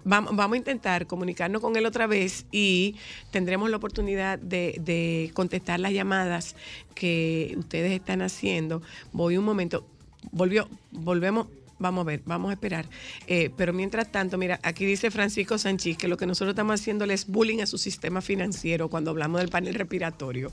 Vamos, 0.04 0.34
vamos 0.36 0.54
a 0.54 0.58
intentar 0.58 1.06
comunicarnos 1.06 1.60
con 1.60 1.76
él 1.76 1.86
otra 1.86 2.06
vez 2.06 2.46
y 2.52 2.96
tendremos 3.30 3.70
la 3.70 3.76
oportunidad 3.76 4.38
de, 4.38 4.76
de 4.80 5.30
contestar 5.34 5.80
las 5.80 5.92
llamadas 5.92 6.56
que 6.94 7.54
ustedes 7.56 7.92
están 7.92 8.22
haciendo. 8.22 8.82
Voy 9.12 9.36
un 9.36 9.44
momento. 9.44 9.86
Volvió, 10.32 10.68
volvemos. 10.90 11.48
Vamos 11.78 12.02
a 12.02 12.06
ver, 12.06 12.22
vamos 12.24 12.50
a 12.50 12.54
esperar. 12.54 12.86
Eh, 13.26 13.50
pero 13.56 13.72
mientras 13.72 14.10
tanto, 14.10 14.38
mira, 14.38 14.60
aquí 14.62 14.84
dice 14.84 15.10
Francisco 15.10 15.58
Sánchez 15.58 15.96
que 15.96 16.08
lo 16.08 16.16
que 16.16 16.26
nosotros 16.26 16.50
estamos 16.50 16.80
haciendo 16.80 17.04
es 17.04 17.26
bullying 17.26 17.60
a 17.60 17.66
su 17.66 17.78
sistema 17.78 18.20
financiero 18.20 18.88
cuando 18.88 19.10
hablamos 19.10 19.40
del 19.40 19.50
panel 19.50 19.74
respiratorio. 19.74 20.50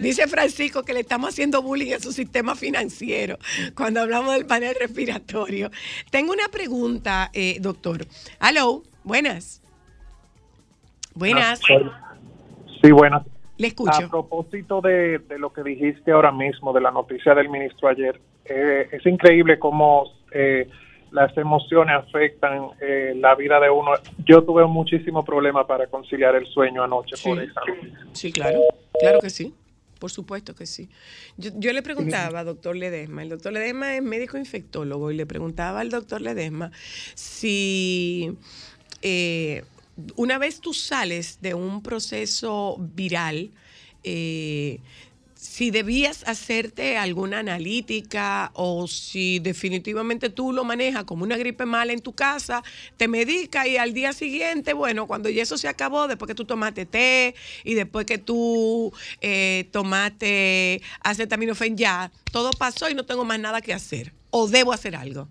Dice 0.00 0.26
Francisco 0.26 0.82
que 0.82 0.92
le 0.92 1.00
estamos 1.00 1.30
haciendo 1.30 1.62
bullying 1.62 1.94
a 1.94 2.00
su 2.00 2.12
sistema 2.12 2.56
financiero 2.56 3.38
cuando 3.74 4.00
hablamos 4.00 4.34
del 4.34 4.46
panel 4.46 4.74
respiratorio. 4.78 5.70
Tengo 6.10 6.32
una 6.32 6.48
pregunta, 6.48 7.30
eh, 7.32 7.58
doctor. 7.60 8.06
Hello, 8.40 8.82
buenas. 9.04 9.62
Buenas. 11.14 11.60
Sí, 12.82 12.90
buenas. 12.90 13.22
Le 13.56 13.68
escucho. 13.68 14.04
A 14.04 14.10
propósito 14.10 14.80
de, 14.82 15.18
de 15.18 15.38
lo 15.38 15.52
que 15.52 15.62
dijiste 15.62 16.12
ahora 16.12 16.30
mismo, 16.30 16.74
de 16.74 16.80
la 16.82 16.90
noticia 16.90 17.34
del 17.34 17.48
ministro 17.48 17.88
ayer, 17.88 18.20
eh, 18.44 18.88
es 18.92 19.06
increíble 19.06 19.58
cómo 19.58 20.04
eh, 20.38 20.68
las 21.12 21.36
emociones 21.36 21.96
afectan 21.96 22.68
eh, 22.80 23.14
la 23.16 23.34
vida 23.34 23.58
de 23.60 23.70
uno. 23.70 23.92
Yo 24.26 24.42
tuve 24.44 24.66
muchísimo 24.66 25.24
problema 25.24 25.66
para 25.66 25.86
conciliar 25.86 26.34
el 26.36 26.46
sueño 26.46 26.82
anoche 26.82 27.14
por 27.22 27.38
Sí. 27.38 27.44
esa 27.50 27.60
noticia. 27.66 28.06
Sí, 28.12 28.32
claro, 28.32 28.60
claro 29.00 29.20
que 29.20 29.30
sí. 29.30 29.54
Por 29.98 30.10
supuesto 30.10 30.54
que 30.54 30.66
sí. 30.66 30.90
Yo, 31.38 31.50
yo 31.54 31.72
le 31.72 31.80
preguntaba 31.82 32.40
al 32.40 32.46
doctor 32.46 32.76
Ledesma, 32.76 33.22
el 33.22 33.30
doctor 33.30 33.52
Ledesma 33.52 33.96
es 33.96 34.02
médico 34.02 34.36
infectólogo, 34.36 35.10
y 35.10 35.16
le 35.16 35.24
preguntaba 35.24 35.80
al 35.80 35.88
doctor 35.90 36.20
Ledesma 36.20 36.70
si 37.14 38.36
eh, 39.00 39.64
una 40.16 40.36
vez 40.38 40.60
tú 40.60 40.74
sales 40.74 41.40
de 41.40 41.54
un 41.54 41.82
proceso 41.82 42.76
viral, 42.78 43.52
eh, 44.04 44.80
si 45.46 45.70
debías 45.70 46.24
hacerte 46.26 46.98
alguna 46.98 47.38
analítica 47.38 48.50
o 48.54 48.86
si 48.86 49.38
definitivamente 49.38 50.28
tú 50.28 50.52
lo 50.52 50.64
manejas 50.64 51.04
como 51.04 51.24
una 51.24 51.36
gripe 51.36 51.64
mala 51.64 51.92
en 51.92 52.00
tu 52.00 52.12
casa, 52.12 52.62
te 52.96 53.08
medicas 53.08 53.66
y 53.66 53.76
al 53.76 53.94
día 53.94 54.12
siguiente, 54.12 54.72
bueno, 54.72 55.06
cuando 55.06 55.30
ya 55.30 55.42
eso 55.42 55.56
se 55.56 55.68
acabó, 55.68 56.08
después 56.08 56.26
que 56.28 56.34
tú 56.34 56.44
tomaste 56.44 56.84
té 56.84 57.34
y 57.64 57.74
después 57.74 58.06
que 58.06 58.18
tú 58.18 58.92
eh, 59.20 59.68
tomaste 59.70 60.82
acetaminofén, 61.00 61.76
ya, 61.76 62.10
todo 62.32 62.50
pasó 62.50 62.90
y 62.90 62.94
no 62.94 63.04
tengo 63.04 63.24
más 63.24 63.38
nada 63.38 63.60
que 63.60 63.72
hacer. 63.72 64.12
O 64.30 64.48
debo 64.48 64.72
hacer 64.72 64.96
algo. 64.96 65.28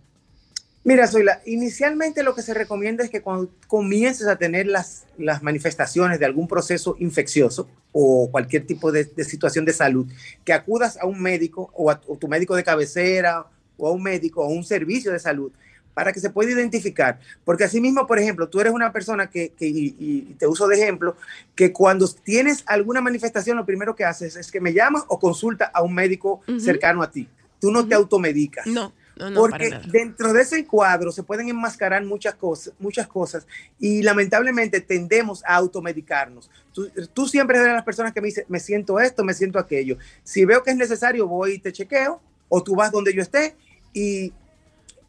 Mira, 0.86 1.08
Zoila, 1.08 1.42
inicialmente 1.48 2.22
lo 2.22 2.36
que 2.36 2.44
se 2.44 2.54
recomienda 2.54 3.04
es 3.04 3.10
que 3.10 3.22
cuando 3.22 3.50
comiences 3.68 4.28
a 4.28 4.36
tener 4.36 4.68
las, 4.68 5.08
las 5.18 5.42
manifestaciones 5.42 6.20
de 6.20 6.28
algún 6.28 6.48
proceso 6.48 6.96
infeccioso 7.00 7.68
o 7.92 8.30
cualquier 8.30 8.68
tipo 8.68 8.92
de, 8.92 9.06
de 9.06 9.24
situación 9.24 9.66
de 9.66 9.74
salud, 9.74 10.06
que 10.44 10.54
acudas 10.54 10.98
a 11.02 11.08
un 11.08 11.20
médico 11.20 11.72
o 11.74 11.90
a 11.90 12.00
o 12.06 12.18
tu 12.18 12.28
médico 12.28 12.56
de 12.56 12.64
cabecera 12.64 13.48
o 13.78 13.88
a 13.88 13.92
un 13.92 14.04
médico 14.04 14.42
o 14.42 14.46
a 14.46 14.50
un 14.50 14.64
servicio 14.64 15.12
de 15.12 15.18
salud 15.18 15.52
para 15.96 16.14
que 16.14 16.20
se 16.20 16.30
pueda 16.30 16.52
identificar. 16.52 17.20
Porque 17.44 17.64
asimismo, 17.64 18.06
por 18.06 18.20
ejemplo, 18.20 18.48
tú 18.48 18.60
eres 18.60 18.72
una 18.72 18.92
persona 18.92 19.28
que, 19.28 19.54
que 19.58 19.66
y, 19.66 19.96
y 19.98 20.36
te 20.38 20.46
uso 20.46 20.68
de 20.68 20.76
ejemplo, 20.76 21.16
que 21.56 21.74
cuando 21.74 22.08
tienes 22.08 22.64
alguna 22.68 23.02
manifestación, 23.02 23.58
lo 23.58 23.66
primero 23.66 23.96
que 23.96 24.06
haces 24.06 24.36
es 24.36 24.52
que 24.52 24.62
me 24.62 24.72
llamas 24.72 25.04
o 25.08 25.18
consulta 25.18 25.66
a 25.74 25.82
un 25.82 25.96
médico 25.96 26.42
Ujú. 26.48 26.60
cercano 26.60 27.02
a 27.02 27.10
ti. 27.10 27.28
Tú 27.60 27.72
no 27.72 27.88
te 27.88 27.96
automedicas. 27.96 28.68
No, 28.68 28.94
no, 29.18 29.30
no, 29.30 29.42
Porque 29.42 29.80
dentro 29.88 30.34
de 30.34 30.42
ese 30.42 30.66
cuadro 30.66 31.12
se 31.12 31.24
pueden 31.24 31.48
enmascarar 31.48 32.04
muchas 32.04 32.36
cosas, 32.36 32.74
muchas 32.80 33.08
cosas 33.08 33.48
y 33.80 34.02
lamentablemente 34.02 34.82
tendemos 34.82 35.44
a 35.46 35.56
automedicarnos. 35.56 36.50
Tú, 36.74 36.90
tú 37.14 37.28
siempre 37.28 37.58
eres 37.58 37.70
de 37.70 37.76
las 37.76 37.86
personas 37.86 38.14
que 38.14 38.22
me 38.22 38.28
dice, 38.28 38.46
me 38.50 38.60
siento 38.60 39.00
esto, 39.00 39.24
me 39.24 39.34
siento 39.34 39.58
aquello. 39.58 39.98
Si 40.24 40.44
veo 40.44 40.64
que 40.64 40.72
es 40.72 40.78
necesario, 40.78 41.28
voy 41.28 41.54
y 41.54 41.60
te 41.60 41.72
chequeo 41.72 42.22
o 42.50 42.64
tú 42.64 42.76
vas 42.76 42.92
donde 42.92 43.14
yo 43.14 43.22
esté 43.22 43.56
y, 43.94 44.34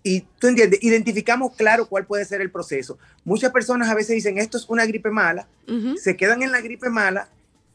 y 0.05 0.21
tú 0.39 0.47
entiendes, 0.47 0.83
identificamos 0.83 1.57
claro 1.57 1.89
cuál 1.89 2.07
puede 2.07 2.25
ser 2.25 2.41
el 2.41 2.51
proceso. 2.51 2.99
Muchas 3.25 3.51
personas 3.51 3.89
a 3.89 3.95
veces 3.95 4.15
dicen, 4.15 4.39
esto 4.39 4.57
es 4.57 4.69
una 4.69 4.87
gripe 4.87 5.11
mala, 5.11 5.49
Ujú. 5.67 5.97
se 5.97 6.17
quedan 6.17 6.43
en 6.43 6.53
la 6.53 6.61
gripe 6.61 6.91
mala 6.91 7.29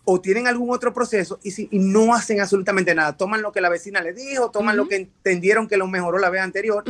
o 0.03 0.19
tienen 0.19 0.47
algún 0.47 0.71
otro 0.71 0.93
proceso 0.93 1.39
y, 1.43 1.51
si- 1.51 1.67
y 1.71 1.77
no 1.79 2.15
hacen 2.15 2.41
absolutamente 2.41 2.95
nada. 2.95 3.15
Toman 3.15 3.41
lo 3.41 3.51
que 3.51 3.61
la 3.61 3.69
vecina 3.69 4.01
les 4.01 4.15
dijo, 4.15 4.49
toman 4.49 4.75
lo 4.75 4.87
que 4.87 4.95
entendieron 4.95 5.67
que 5.67 5.77
lo 5.77 5.85
mejoró 5.87 6.17
la 6.17 6.29
vez 6.31 6.41
anterior 6.41 6.83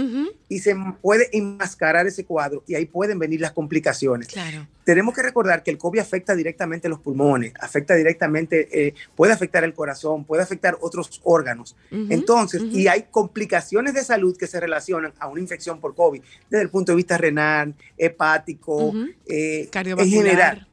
y 0.48 0.60
se 0.60 0.76
puede 1.02 1.30
enmascarar 1.38 2.08
ese 2.08 2.24
cuadro 2.26 2.64
y 2.68 2.76
ahí 2.76 2.86
pueden 2.86 3.20
venir 3.20 3.42
las 3.42 3.52
complicaciones. 3.52 4.28
Claro. 4.30 4.66
Tenemos 4.86 5.14
que 5.14 5.22
recordar 5.22 5.62
que 5.62 5.72
el 5.72 5.78
COVID 5.78 6.00
afecta 6.00 6.36
directamente 6.36 6.88
los 6.90 7.00
pulmones, 7.00 7.54
afecta 7.60 7.96
directamente, 7.96 8.88
eh, 8.88 8.94
puede 9.16 9.34
afectar 9.34 9.64
el 9.64 9.74
corazón, 9.74 10.24
puede 10.24 10.42
afectar 10.44 10.78
otros 10.82 11.20
órganos. 11.24 11.76
Entonces, 11.92 12.64
y 12.72 12.88
hay 12.88 13.08
complicaciones 13.12 13.94
de 13.94 14.04
salud 14.04 14.36
que 14.38 14.48
se 14.48 14.60
relacionan 14.60 15.14
a 15.20 15.28
una 15.28 15.42
infección 15.42 15.80
por 15.82 15.96
COVID, 15.96 16.22
desde 16.50 16.64
el 16.64 16.70
punto 16.70 16.94
de 16.94 16.96
vista 16.96 17.18
renal, 17.18 17.76
hepático, 17.98 18.94
eh, 19.28 19.64
en 19.64 19.68
Cardiovascular. 19.70 20.24
general. 20.26 20.68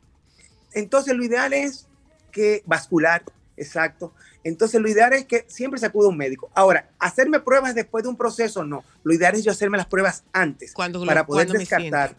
Entonces, 0.73 1.15
lo 1.17 1.25
ideal 1.25 1.53
es 1.53 1.88
que 2.31 2.63
vascular, 2.67 3.23
exacto. 3.57 4.13
Entonces, 4.45 4.81
lo 4.81 4.89
ideal 4.89 5.13
es 5.13 5.25
que 5.27 5.45
siempre 5.49 5.81
se 5.81 5.87
acude 5.87 6.07
a 6.07 6.11
un 6.11 6.17
médico. 6.17 6.51
Ahora, 6.55 6.89
hacerme 6.99 7.41
pruebas 7.41 7.75
después 7.75 8.05
de 8.05 8.11
un 8.11 8.17
proceso, 8.17 8.65
no. 8.65 8.85
Lo 9.03 9.13
ideal 9.13 9.35
es 9.35 9.45
yo 9.45 9.51
hacerme 9.51 9.77
las 9.77 9.87
pruebas 9.87 10.25
antes 10.33 10.73
Cuando, 10.73 11.05
para 11.05 11.27
poder 11.27 11.47
cuando 11.47 11.61
descartar 11.61 12.15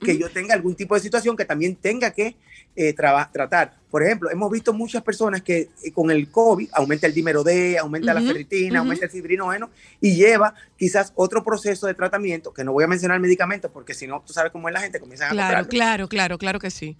que 0.00 0.16
yo 0.16 0.30
tenga 0.30 0.54
algún 0.54 0.74
tipo 0.74 0.94
de 0.94 1.00
situación 1.00 1.36
que 1.36 1.44
también 1.44 1.76
tenga 1.76 2.10
que 2.10 2.36
eh, 2.76 2.92
tratar. 2.92 3.74
Por 3.90 4.02
ejemplo, 4.02 4.30
hemos 4.30 4.50
visto 4.50 4.72
muchas 4.72 5.02
personas 5.02 5.42
que 5.42 5.70
eh, 5.82 5.92
con 5.92 6.10
el 6.10 6.30
COVID 6.30 6.68
aumenta 6.72 7.06
el 7.06 7.14
dímero 7.14 7.42
D, 7.42 7.78
aumenta 7.78 8.14
la 8.14 8.20
ferritina, 8.20 8.80
aumenta 8.80 9.06
el 9.06 9.10
fibrinógeno 9.10 9.70
y 10.00 10.14
lleva 10.14 10.54
quizás 10.76 11.12
otro 11.16 11.42
proceso 11.42 11.86
de 11.86 11.94
tratamiento, 11.94 12.52
que 12.52 12.64
no 12.64 12.72
voy 12.72 12.84
a 12.84 12.86
mencionar 12.86 13.18
medicamentos 13.20 13.70
porque 13.72 13.94
si 13.94 14.06
no, 14.06 14.22
tú 14.24 14.32
sabes 14.32 14.52
cómo 14.52 14.68
es 14.68 14.74
la 14.74 14.80
gente, 14.80 15.00
comienza 15.00 15.26
a 15.26 15.30
Claro, 15.30 15.68
claro, 15.68 16.08
claro, 16.08 16.38
claro 16.38 16.60
que 16.60 16.70
sí. 16.70 16.96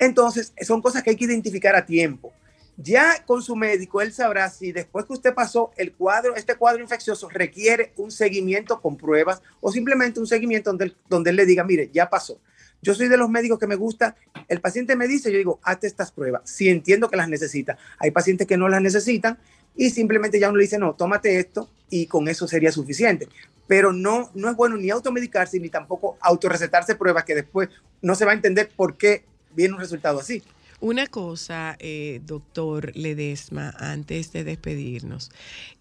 Entonces, 0.00 0.54
son 0.62 0.80
cosas 0.80 1.02
que 1.02 1.10
hay 1.10 1.16
que 1.16 1.26
identificar 1.26 1.76
a 1.76 1.84
tiempo. 1.84 2.32
Ya 2.78 3.22
con 3.26 3.42
su 3.42 3.54
médico, 3.54 4.00
él 4.00 4.14
sabrá 4.14 4.48
si 4.48 4.72
después 4.72 5.04
que 5.04 5.12
usted 5.12 5.34
pasó 5.34 5.70
el 5.76 5.92
cuadro, 5.92 6.34
este 6.34 6.54
cuadro 6.54 6.82
infeccioso 6.82 7.28
requiere 7.28 7.92
un 7.98 8.10
seguimiento 8.10 8.80
con 8.80 8.96
pruebas 8.96 9.42
o 9.60 9.70
simplemente 9.70 10.18
un 10.18 10.26
seguimiento 10.26 10.70
donde, 10.70 10.94
donde 11.10 11.28
él 11.28 11.36
le 11.36 11.44
diga, 11.44 11.62
mire, 11.62 11.90
ya 11.92 12.08
pasó. 12.08 12.40
Yo 12.80 12.94
soy 12.94 13.08
de 13.08 13.18
los 13.18 13.28
médicos 13.28 13.58
que 13.58 13.66
me 13.66 13.74
gusta, 13.74 14.16
el 14.48 14.62
paciente 14.62 14.96
me 14.96 15.06
dice, 15.06 15.30
yo 15.30 15.36
digo, 15.36 15.60
hazte 15.62 15.86
estas 15.86 16.10
pruebas, 16.10 16.48
si 16.48 16.70
entiendo 16.70 17.10
que 17.10 17.18
las 17.18 17.28
necesita. 17.28 17.76
Hay 17.98 18.10
pacientes 18.10 18.46
que 18.46 18.56
no 18.56 18.70
las 18.70 18.80
necesitan 18.80 19.38
y 19.76 19.90
simplemente 19.90 20.40
ya 20.40 20.48
uno 20.48 20.56
le 20.56 20.64
dice, 20.64 20.78
no, 20.78 20.94
tómate 20.94 21.38
esto 21.38 21.68
y 21.90 22.06
con 22.06 22.26
eso 22.28 22.48
sería 22.48 22.72
suficiente. 22.72 23.28
Pero 23.66 23.92
no, 23.92 24.30
no 24.34 24.48
es 24.48 24.56
bueno 24.56 24.78
ni 24.78 24.88
automedicarse 24.88 25.60
ni 25.60 25.68
tampoco 25.68 26.16
autorrecetarse 26.22 26.94
pruebas 26.94 27.24
que 27.24 27.34
después 27.34 27.68
no 28.00 28.14
se 28.14 28.24
va 28.24 28.30
a 28.30 28.34
entender 28.34 28.70
por 28.74 28.96
qué 28.96 29.24
viene 29.54 29.74
un 29.74 29.80
resultado 29.80 30.20
así. 30.20 30.42
Una 30.80 31.06
cosa, 31.06 31.76
eh, 31.78 32.22
doctor 32.24 32.96
Ledesma, 32.96 33.74
antes 33.78 34.32
de 34.32 34.44
despedirnos. 34.44 35.30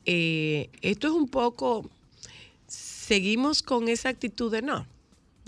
Eh, 0.05 0.70
esto 0.82 1.07
es 1.07 1.13
un 1.13 1.30
poco, 1.30 1.89
seguimos 2.67 3.63
con 3.63 3.88
esa 3.88 4.09
actitud 4.09 4.51
de 4.51 4.61
no, 4.61 4.86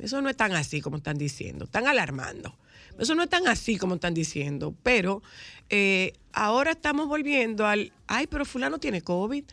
eso 0.01 0.21
no 0.21 0.29
es 0.29 0.37
tan 0.37 0.53
así 0.53 0.81
como 0.81 0.97
están 0.97 1.17
diciendo, 1.17 1.65
están 1.65 1.87
alarmando. 1.87 2.55
Eso 2.97 3.15
no 3.15 3.23
es 3.23 3.29
tan 3.29 3.47
así 3.47 3.77
como 3.77 3.95
están 3.95 4.13
diciendo, 4.13 4.75
pero 4.83 5.21
eh, 5.69 6.13
ahora 6.33 6.71
estamos 6.71 7.07
volviendo 7.07 7.65
al, 7.65 7.93
ay, 8.07 8.27
pero 8.27 8.45
fulano 8.45 8.79
tiene 8.79 9.01
COVID. 9.01 9.43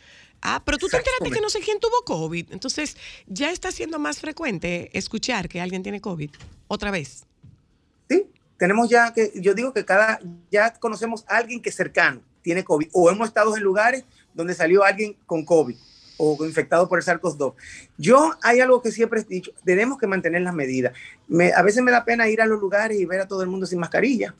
Ah, 0.40 0.62
pero 0.64 0.78
tú 0.78 0.88
te 0.88 0.96
enteraste 0.96 1.30
que 1.30 1.40
no 1.40 1.50
sé 1.50 1.60
quién 1.60 1.80
tuvo 1.80 2.02
COVID. 2.04 2.52
Entonces, 2.52 2.96
ya 3.26 3.50
está 3.50 3.72
siendo 3.72 3.98
más 3.98 4.20
frecuente 4.20 4.90
escuchar 4.96 5.48
que 5.48 5.60
alguien 5.60 5.82
tiene 5.82 6.00
COVID. 6.00 6.30
Otra 6.68 6.90
vez. 6.90 7.24
Sí, 8.08 8.26
tenemos 8.58 8.90
ya 8.90 9.12
que, 9.14 9.32
yo 9.36 9.54
digo 9.54 9.72
que 9.72 9.84
cada, 9.84 10.20
ya 10.50 10.74
conocemos 10.74 11.24
a 11.28 11.38
alguien 11.38 11.62
que 11.62 11.70
es 11.70 11.74
cercano, 11.76 12.20
tiene 12.42 12.64
COVID 12.64 12.88
o 12.92 13.10
hemos 13.10 13.28
estado 13.28 13.56
en 13.56 13.62
lugares 13.62 14.04
donde 14.34 14.54
salió 14.54 14.84
alguien 14.84 15.16
con 15.26 15.44
COVID 15.44 15.76
o 16.20 16.44
infectado 16.44 16.88
por 16.88 16.98
el 16.98 17.04
SARS-CoV-2. 17.04 17.54
Yo 17.96 18.32
hay 18.42 18.58
algo 18.60 18.82
que 18.82 18.90
siempre 18.90 19.20
he 19.20 19.24
dicho, 19.24 19.52
tenemos 19.64 19.98
que 19.98 20.06
mantener 20.08 20.42
las 20.42 20.52
medidas. 20.54 20.92
Me- 21.28 21.52
a 21.52 21.62
veces 21.62 21.82
me 21.82 21.92
da 21.92 22.04
pena 22.04 22.28
ir 22.28 22.40
a 22.42 22.46
los 22.46 22.60
lugares 22.60 22.98
y 22.98 23.04
ver 23.04 23.20
a 23.20 23.28
todo 23.28 23.42
el 23.42 23.48
mundo 23.48 23.66
sin 23.66 23.78
mascarilla. 23.78 24.34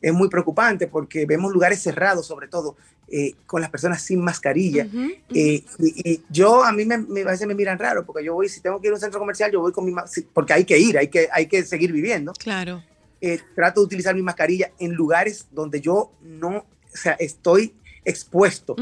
Es 0.00 0.12
muy 0.12 0.28
preocupante 0.28 0.86
porque 0.86 1.26
vemos 1.26 1.52
lugares 1.52 1.80
cerrados, 1.82 2.26
sobre 2.26 2.46
todo 2.48 2.76
eh, 3.08 3.34
con 3.46 3.60
las 3.60 3.70
personas 3.70 4.00
sin 4.02 4.20
mascarilla. 4.20 4.86
Eh, 5.34 5.64
y, 5.80 6.10
y 6.12 6.24
yo, 6.30 6.62
a 6.64 6.72
mí 6.72 6.84
me, 6.84 6.98
me- 6.98 7.22
a 7.22 7.26
veces 7.26 7.46
me 7.48 7.54
miran 7.54 7.78
raro 7.78 8.04
porque 8.06 8.24
yo 8.24 8.34
voy, 8.34 8.48
si 8.48 8.60
tengo 8.60 8.80
que 8.80 8.86
ir 8.86 8.92
a 8.92 8.94
un 8.94 9.00
centro 9.00 9.18
comercial, 9.18 9.50
yo 9.50 9.60
voy 9.60 9.72
con 9.72 9.84
mi, 9.84 9.92
porque 10.32 10.52
hay 10.52 10.64
que 10.64 10.78
ir, 10.78 10.96
hay 10.98 11.08
que, 11.08 11.28
hay 11.32 11.46
que 11.46 11.64
seguir 11.64 11.92
viviendo. 11.92 12.32
Claro. 12.38 12.82
Eh, 13.24 13.38
trato 13.54 13.80
de 13.80 13.86
utilizar 13.86 14.14
mi 14.16 14.22
mascarilla 14.22 14.72
en 14.80 14.92
lugares 14.94 15.46
donde 15.52 15.80
yo 15.80 16.12
no, 16.22 16.56
o 16.58 16.66
sea, 16.92 17.12
estoy 17.12 17.72
expuesto. 18.04 18.74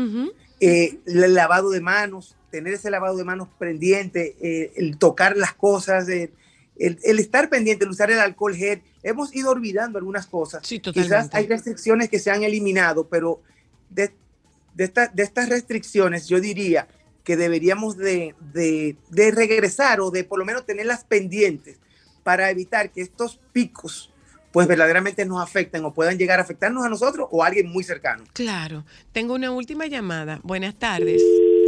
Eh, 0.61 0.99
el 1.07 1.35
lavado 1.35 1.71
de 1.71 1.81
manos, 1.83 2.37
tener 2.51 2.73
ese 2.75 2.91
lavado 2.91 3.17
de 3.19 3.25
manos 3.25 3.49
pendiente, 3.59 4.37
eh, 4.41 4.73
el 4.77 4.97
tocar 4.97 5.37
las 5.37 5.53
cosas, 5.55 6.09
el, 6.09 6.31
el 6.77 7.19
estar 7.19 7.51
pendiente, 7.51 7.85
el 7.85 7.91
usar 7.91 8.11
el 8.11 8.19
alcohol 8.19 8.55
gel. 8.57 8.83
Hemos 9.03 9.35
ido 9.35 9.51
olvidando 9.51 9.99
algunas 9.99 10.27
cosas. 10.27 10.63
Quizás 10.93 11.27
totalmente. 11.27 11.37
hay 11.37 11.47
restricciones 11.47 12.09
que 12.09 12.19
se 12.19 12.31
han 12.31 12.43
eliminado, 12.43 13.09
pero 13.09 13.43
de, 13.91 14.11
de, 14.75 14.85
esta- 14.85 15.09
de 15.09 15.23
estas 15.23 15.49
restricciones 15.51 16.29
yo 16.29 16.41
diría 16.41 16.89
que 17.25 17.37
deberíamos 17.37 17.99
de, 17.99 18.35
de- 18.55 18.97
de 19.11 19.31
regresar 19.33 20.01
o 20.01 20.11
de 20.11 20.25
por 20.25 20.39
lo 20.39 20.45
menos 20.47 20.65
tenerlas 20.65 21.05
pendientes 21.05 21.77
para 22.23 22.51
evitar 22.51 22.91
que 22.91 23.01
estos 23.03 23.39
picos 23.53 24.10
pues 24.53 24.67
verdaderamente 24.67 25.25
nos 25.27 25.43
afecten 25.43 25.85
o 25.85 25.93
puedan 25.93 26.19
llegar 26.19 26.39
a 26.39 26.43
afectarnos 26.43 26.85
a 26.85 26.89
nosotros 26.89 27.29
o 27.31 27.43
a 27.43 27.47
alguien 27.47 27.71
muy 27.71 27.85
cercano. 27.85 28.25
Claro. 28.33 28.85
Tengo 29.13 29.35
una 29.35 29.51
última 29.51 29.87
llamada. 29.87 30.41
Buenas 30.43 30.75
tardes. 30.75 31.23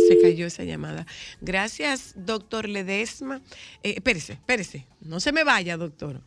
Se 0.09 0.20
cayó 0.20 0.47
esa 0.47 0.64
llamada. 0.64 1.07
Gracias, 1.41 2.14
doctor 2.16 2.68
Ledesma. 2.68 3.41
Eh, 3.83 3.95
espérese, 3.97 4.35
espérese. 4.35 4.87
No 5.01 5.20
se 5.20 5.33
me 5.33 5.45
vaya, 5.45 5.76
doctor. 5.76 6.20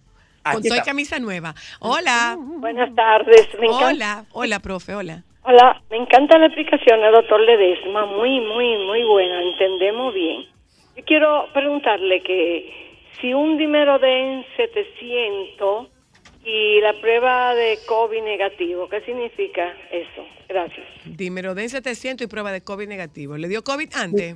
Aquí 0.43 0.61
Con 0.61 0.63
toda 0.69 0.83
camisa 0.83 1.19
nueva. 1.19 1.55
Hola. 1.79 2.37
Buenas 2.39 2.93
tardes. 2.95 3.49
Me 3.59 3.67
Hola. 3.67 4.25
Hola, 4.31 4.59
profe. 4.59 4.95
Hola. 4.95 5.23
Hola, 5.47 5.81
me 5.91 5.97
encanta 5.97 6.39
la 6.39 6.47
explicación 6.47 7.01
del 7.01 7.11
doctor 7.11 7.39
Ledesma, 7.39 8.07
muy, 8.07 8.39
muy, 8.39 8.83
muy 8.83 9.03
buena, 9.03 9.43
entendemos 9.43 10.11
bien. 10.11 10.43
Yo 10.97 11.03
quiero 11.05 11.47
preguntarle 11.53 12.23
que 12.23 12.97
si 13.21 13.31
un 13.31 13.55
Dimeroden 13.55 14.43
700 14.57 15.87
y 16.45 16.79
la 16.79 16.93
prueba 17.01 17.55
de 17.55 17.79
COVID 17.87 18.21
negativo, 18.23 18.87
¿qué 18.87 19.01
significa 19.01 19.73
eso? 19.91 20.25
Gracias. 20.47 20.85
Dímelo, 21.05 21.55
den 21.55 21.69
700 21.69 22.25
y 22.25 22.27
prueba 22.27 22.51
de 22.51 22.61
COVID 22.61 22.87
negativo. 22.87 23.35
¿Le 23.37 23.47
dio 23.47 23.63
COVID 23.63 23.89
antes? 23.95 24.35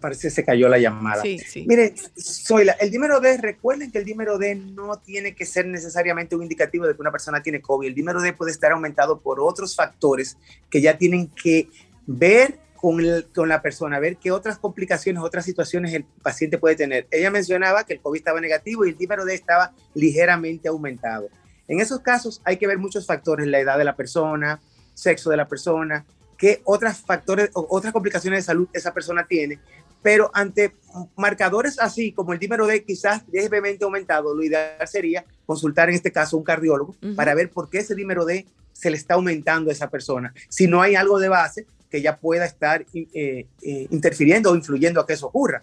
Parece 0.00 0.28
que 0.28 0.30
se 0.30 0.44
cayó 0.44 0.68
la 0.68 0.78
llamada. 0.78 1.22
Sí, 1.22 1.38
sí. 1.38 1.64
Mire, 1.66 1.94
soy 2.16 2.68
el 2.78 2.90
dímero 2.90 3.18
D, 3.18 3.38
recuerden 3.38 3.90
que 3.90 3.98
el 3.98 4.04
dímero 4.04 4.38
D 4.38 4.54
no 4.54 4.98
tiene 4.98 5.34
que 5.34 5.46
ser 5.46 5.66
necesariamente 5.66 6.36
un 6.36 6.42
indicativo 6.42 6.86
de 6.86 6.94
que 6.94 7.00
una 7.00 7.10
persona 7.10 7.42
tiene 7.42 7.60
COVID. 7.60 7.88
El 7.88 7.94
dímero 7.94 8.20
D 8.20 8.32
puede 8.34 8.52
estar 8.52 8.72
aumentado 8.72 9.18
por 9.18 9.40
otros 9.40 9.74
factores 9.74 10.36
que 10.70 10.80
ya 10.80 10.98
tienen 10.98 11.28
que 11.28 11.68
ver 12.06 12.58
con, 12.76 13.00
el- 13.00 13.26
con 13.34 13.48
la 13.48 13.62
persona, 13.62 13.98
ver 13.98 14.16
qué 14.16 14.30
otras 14.30 14.58
complicaciones, 14.58 15.22
otras 15.22 15.44
situaciones 15.44 15.92
el 15.94 16.04
paciente 16.22 16.58
puede 16.58 16.76
tener. 16.76 17.06
Ella 17.10 17.30
mencionaba 17.30 17.84
que 17.84 17.94
el 17.94 18.00
COVID 18.00 18.18
estaba 18.18 18.40
negativo 18.40 18.84
y 18.84 18.90
el 18.90 18.96
dímero 18.98 19.24
D 19.24 19.34
estaba 19.34 19.72
ligeramente 19.94 20.68
aumentado. 20.68 21.28
En 21.68 21.80
esos 21.80 22.00
casos 22.00 22.40
hay 22.44 22.58
que 22.58 22.66
ver 22.66 22.78
muchos 22.78 23.06
factores, 23.06 23.46
la 23.46 23.58
edad 23.58 23.76
de 23.78 23.84
la 23.84 23.96
persona, 23.96 24.60
sexo 24.94 25.30
de 25.30 25.36
la 25.36 25.48
persona, 25.48 26.04
qué 26.38 26.60
otros 26.64 26.98
factores 26.98 27.50
o 27.54 27.66
otras 27.70 27.92
complicaciones 27.92 28.40
de 28.40 28.42
salud 28.44 28.68
esa 28.72 28.92
persona 28.94 29.26
tiene, 29.26 29.58
pero 30.02 30.30
ante 30.34 30.72
marcadores 31.16 31.78
así 31.80 32.12
como 32.12 32.32
el 32.32 32.38
dímero 32.38 32.66
D 32.66 32.84
quizás 32.84 33.22
levemente 33.32 33.84
aumentado, 33.84 34.34
lo 34.34 34.42
ideal 34.42 34.76
sería 34.86 35.24
consultar 35.46 35.88
en 35.88 35.96
este 35.96 36.12
caso 36.12 36.36
un 36.36 36.44
cardiólogo 36.44 36.94
para 37.16 37.34
ver 37.34 37.50
por 37.50 37.68
qué 37.70 37.78
ese 37.78 37.94
dímero 37.94 38.24
D 38.24 38.46
se 38.72 38.90
le 38.90 38.96
está 38.96 39.14
aumentando 39.14 39.70
a 39.70 39.72
esa 39.72 39.88
persona. 39.88 40.34
Si 40.50 40.66
no 40.68 40.82
hay 40.82 40.94
algo 40.94 41.18
de 41.18 41.28
base 41.30 41.66
que 41.90 42.02
ya 42.02 42.18
pueda 42.18 42.44
estar 42.44 42.84
eh, 42.94 43.46
eh, 43.62 43.86
interfiriendo 43.90 44.50
o 44.50 44.56
influyendo 44.56 45.00
a 45.00 45.06
que 45.06 45.12
eso 45.14 45.26
ocurra. 45.26 45.62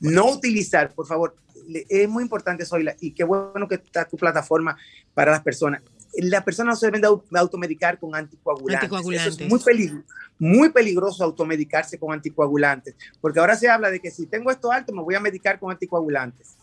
No 0.00 0.30
utilizar, 0.30 0.92
por 0.92 1.06
favor, 1.06 1.36
es 1.88 2.08
muy 2.08 2.22
importante, 2.22 2.64
Zoila, 2.64 2.94
y 3.00 3.12
qué 3.12 3.24
bueno 3.24 3.66
que 3.68 3.76
está 3.76 4.04
tu 4.04 4.16
plataforma 4.16 4.76
para 5.14 5.32
las 5.32 5.42
personas. 5.42 5.82
Las 6.18 6.42
personas 6.44 6.74
no 6.74 6.76
se 6.80 6.86
deben 6.86 7.00
de 7.02 7.08
au- 7.08 7.22
de 7.30 7.38
automedicar 7.38 7.98
con 7.98 8.14
anticoagulantes. 8.14 8.84
Anticoagulantes. 8.84 9.34
Eso 9.34 9.44
es 9.44 9.50
muy, 9.50 9.58
peligro- 9.60 10.02
muy 10.38 10.70
peligroso 10.70 11.22
automedicarse 11.24 11.98
con 11.98 12.12
anticoagulantes, 12.12 12.94
porque 13.20 13.38
ahora 13.38 13.56
se 13.56 13.68
habla 13.68 13.90
de 13.90 14.00
que 14.00 14.10
si 14.10 14.26
tengo 14.26 14.50
esto 14.50 14.72
alto, 14.72 14.92
me 14.92 15.02
voy 15.02 15.14
a 15.14 15.20
medicar 15.20 15.58
con 15.58 15.70
anticoagulantes. 15.70 16.56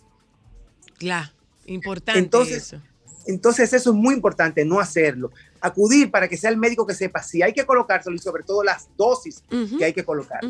Claro. 0.97 1.29
Importante 1.65 2.19
Entonces, 2.19 2.57
eso. 2.73 2.81
Entonces 3.25 3.73
eso 3.73 3.91
es 3.91 3.95
muy 3.95 4.13
importante, 4.13 4.65
no 4.65 4.79
hacerlo. 4.79 5.31
Acudir 5.61 6.11
para 6.11 6.27
que 6.27 6.37
sea 6.37 6.49
el 6.49 6.57
médico 6.57 6.85
que 6.85 6.93
sepa 6.93 7.23
si 7.23 7.41
hay 7.41 7.53
que 7.53 7.65
colocárselo 7.65 8.15
y 8.15 8.19
sobre 8.19 8.43
todo 8.43 8.63
las 8.63 8.89
dosis 8.97 9.43
que 9.77 9.85
hay 9.85 9.93
que 9.93 10.03
colocar. 10.03 10.41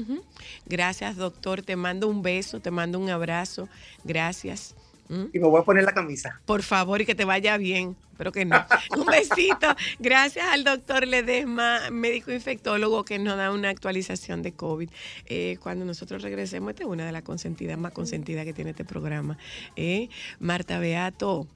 Gracias, 0.65 1.15
doctor. 1.15 1.61
Te 1.61 1.75
mando 1.75 2.07
un 2.07 2.21
beso, 2.21 2.59
te 2.59 2.71
mando 2.71 2.99
un 2.99 3.09
abrazo. 3.09 3.69
Gracias. 4.03 4.75
¿Mm? 5.09 5.25
Y 5.33 5.39
me 5.39 5.47
voy 5.47 5.61
a 5.61 5.63
poner 5.63 5.83
la 5.83 5.93
camisa. 5.93 6.41
Por 6.45 6.63
favor, 6.63 7.01
y 7.01 7.05
que 7.05 7.15
te 7.15 7.25
vaya 7.25 7.57
bien. 7.57 7.95
Pero 8.17 8.31
que 8.31 8.45
no. 8.45 8.55
Un 8.97 9.05
besito. 9.05 9.67
Gracias 9.99 10.45
al 10.47 10.63
doctor 10.63 11.07
Ledesma, 11.07 11.89
médico 11.91 12.31
infectólogo, 12.31 13.03
que 13.03 13.19
nos 13.19 13.37
da 13.37 13.51
una 13.51 13.69
actualización 13.69 14.41
de 14.43 14.53
COVID. 14.53 14.89
Eh, 15.25 15.57
cuando 15.61 15.83
nosotros 15.83 16.21
regresemos, 16.21 16.69
esta 16.69 16.83
es 16.83 16.89
una 16.89 17.05
de 17.05 17.11
las 17.11 17.23
consentidas 17.23 17.77
más 17.77 17.91
consentidas 17.91 18.45
que 18.45 18.53
tiene 18.53 18.71
este 18.71 18.85
programa. 18.85 19.37
Eh, 19.75 20.09
Marta 20.39 20.79
Beato 20.79 21.47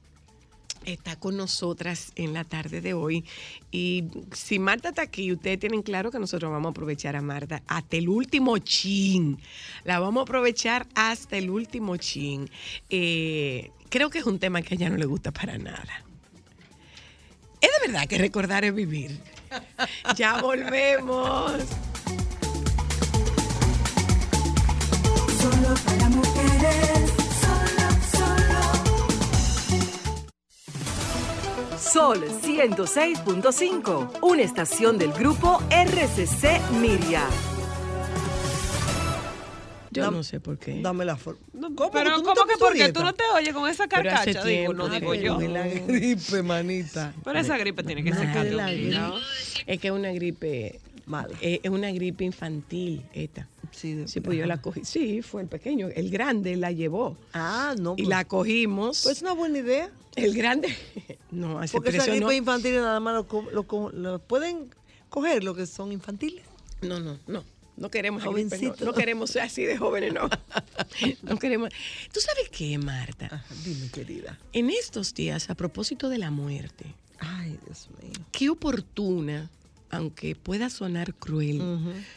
está 0.88 1.17
con 1.17 1.38
nosotras 1.38 2.11
en 2.15 2.33
la 2.33 2.43
tarde 2.43 2.81
de 2.81 2.93
hoy. 2.93 3.25
Y 3.71 4.05
si 4.31 4.57
Marta 4.59 4.89
está 4.89 5.03
aquí, 5.03 5.31
ustedes 5.31 5.59
tienen 5.59 5.81
claro 5.81 6.11
que 6.11 6.19
nosotros 6.19 6.51
vamos 6.51 6.69
a 6.69 6.71
aprovechar 6.71 7.15
a 7.15 7.21
Marta 7.21 7.61
hasta 7.67 7.97
el 7.97 8.09
último 8.09 8.57
chin. 8.59 9.39
La 9.83 9.99
vamos 9.99 10.21
a 10.21 10.23
aprovechar 10.23 10.88
hasta 10.95 11.38
el 11.38 11.49
último 11.49 11.97
chin. 11.97 12.49
Eh, 12.89 13.71
creo 13.89 14.09
que 14.09 14.19
es 14.19 14.25
un 14.25 14.39
tema 14.39 14.61
que 14.61 14.73
a 14.73 14.77
ella 14.77 14.89
no 14.89 14.97
le 14.97 15.05
gusta 15.05 15.31
para 15.31 15.57
nada. 15.57 16.05
Es 17.59 17.69
de 17.69 17.88
verdad 17.88 18.07
que 18.07 18.17
recordar 18.17 18.65
es 18.65 18.73
vivir. 18.73 19.19
Ya 20.15 20.41
volvemos. 20.41 21.61
Solo 25.39 25.73
para 25.85 26.09
mujeres, 26.09 27.11
Sol 31.97 32.23
106.5, 32.43 34.19
una 34.21 34.41
estación 34.43 34.99
del 34.99 35.11
grupo 35.13 35.59
RCC 35.71 36.61
Miria. 36.79 37.23
Yo 39.89 40.11
no 40.11 40.21
sé 40.21 40.39
por 40.39 40.59
qué. 40.59 40.79
Dame 40.79 41.05
la 41.05 41.17
forma. 41.17 41.39
Pero 41.91 42.21
¿cómo 42.21 42.45
que 42.45 42.53
porque 42.59 42.93
tú 42.93 43.01
no 43.01 43.15
te 43.15 43.23
oyes 43.33 43.51
con 43.51 43.67
esa 43.67 43.87
carcacha? 43.87 44.43
Digo, 44.43 44.75
no 44.75 44.89
digo 44.89 45.15
yo. 45.15 45.39
no. 45.39 45.47
La 45.47 45.65
gripe, 45.65 46.43
manita. 46.43 47.15
Pero 47.23 47.39
esa 47.39 47.57
gripe 47.57 47.81
tiene 47.81 48.03
que 48.03 48.13
ser. 48.13 48.27
Es 49.65 49.79
que 49.79 49.87
es 49.87 49.91
una 49.91 50.11
gripe 50.11 50.79
Mala. 51.07 51.33
Es 51.41 51.61
es 51.63 51.71
una 51.71 51.89
gripe 51.89 52.23
infantil 52.25 53.07
esta. 53.11 53.47
Sí, 53.71 53.93
de- 53.95 54.07
Sí, 54.07 54.21
pues 54.21 54.37
yo 54.37 54.45
la 54.45 54.61
cogí. 54.61 54.81
Sí, 54.85 55.23
fue 55.23 55.41
el 55.41 55.47
pequeño. 55.47 55.87
El 55.87 56.11
grande 56.11 56.57
la 56.57 56.71
llevó. 56.71 57.17
Ah, 57.33 57.73
no. 57.79 57.93
Y 57.93 58.03
pues- 58.03 58.07
la 58.09 58.23
cogimos. 58.25 59.01
Pues 59.01 59.15
es 59.17 59.21
una 59.23 59.31
buena 59.33 59.57
idea. 59.57 59.89
El 60.18 60.34
grande. 60.36 60.76
No, 61.30 61.61
se 61.68 61.74
Porque 61.74 61.89
esa 61.89 62.05
presionó. 62.05 62.28
gripe 62.28 62.38
infantil 62.38 62.76
nada 62.76 62.99
más 63.01 63.13
lo, 63.13 63.28
co- 63.28 63.91
lo 63.91 64.20
pueden 64.20 64.70
coger 65.09 65.43
los 65.43 65.57
que 65.57 65.65
son 65.65 65.91
infantiles. 65.91 66.43
No, 66.82 66.99
no, 67.01 67.20
no. 67.28 67.43
No 67.76 67.91
queremos 67.91 68.24
gripe, 68.24 68.57
no, 68.59 68.74
no 68.86 68.93
queremos 68.93 69.30
ser 69.32 69.41
así 69.43 69.63
de 69.63 69.78
jóvenes, 69.78 70.13
no. 70.13 70.30
No 71.22 71.38
queremos. 71.38 71.70
¿Tú 72.13 72.22
sabes 72.22 72.49
qué, 72.49 72.78
Marta? 72.78 73.43
Dime, 73.65 73.89
querida. 73.91 74.39
En 74.53 74.70
estos 74.70 75.13
días, 75.13 75.49
a 75.49 75.55
propósito 75.55 76.07
de 76.09 76.18
la 76.18 76.32
muerte, 76.32 76.86
Ay, 77.20 77.59
Dios 77.65 77.89
mío. 78.01 78.13
qué 78.32 78.49
oportuna, 78.49 79.49
aunque 79.89 80.36
pueda 80.36 80.70
sonar 80.70 81.13
cruel 81.13 81.61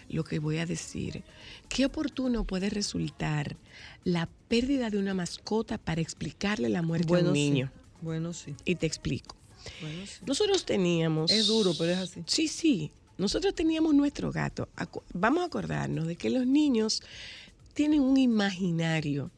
lo 0.09 0.23
que 0.25 0.39
voy 0.39 0.59
a 0.59 0.67
decir, 0.67 1.25
qué 1.69 1.85
oportuno 1.85 2.45
puede 2.45 2.71
resultar 2.71 3.57
la 4.05 4.29
pérdida 4.49 4.89
de 4.89 4.99
una 4.99 5.15
mascota 5.15 5.79
para 5.79 6.01
explicarle 6.01 6.69
la 6.69 6.81
muerte 6.83 7.13
a 7.15 7.19
un 7.19 7.35
sí. 7.35 7.65
Bueno, 8.03 8.33
sí. 8.33 8.55
Y 8.65 8.75
te 8.77 8.87
explico. 8.87 9.37
Bueno, 9.81 10.07
sí. 10.07 10.21
Nosotros 10.27 10.65
teníamos... 10.65 11.31
Es 11.31 11.47
duro, 11.47 11.73
pero 11.79 11.93
es 11.93 11.99
así. 11.99 12.23
Sí, 12.27 12.49
sí. 12.49 12.91
Nosotros 13.19 13.55
teníamos 13.55 13.95
nuestro 13.95 14.33
gato. 14.33 14.69
Acu- 14.77 15.03
Vamos 15.13 15.43
a 15.43 15.47
acordarnos 15.47 16.07
de 16.07 16.17
que 16.17 16.31
los 16.31 16.47
niños 16.47 17.03
tienen 17.75 18.01
un 18.01 18.17
imaginario 18.17 19.31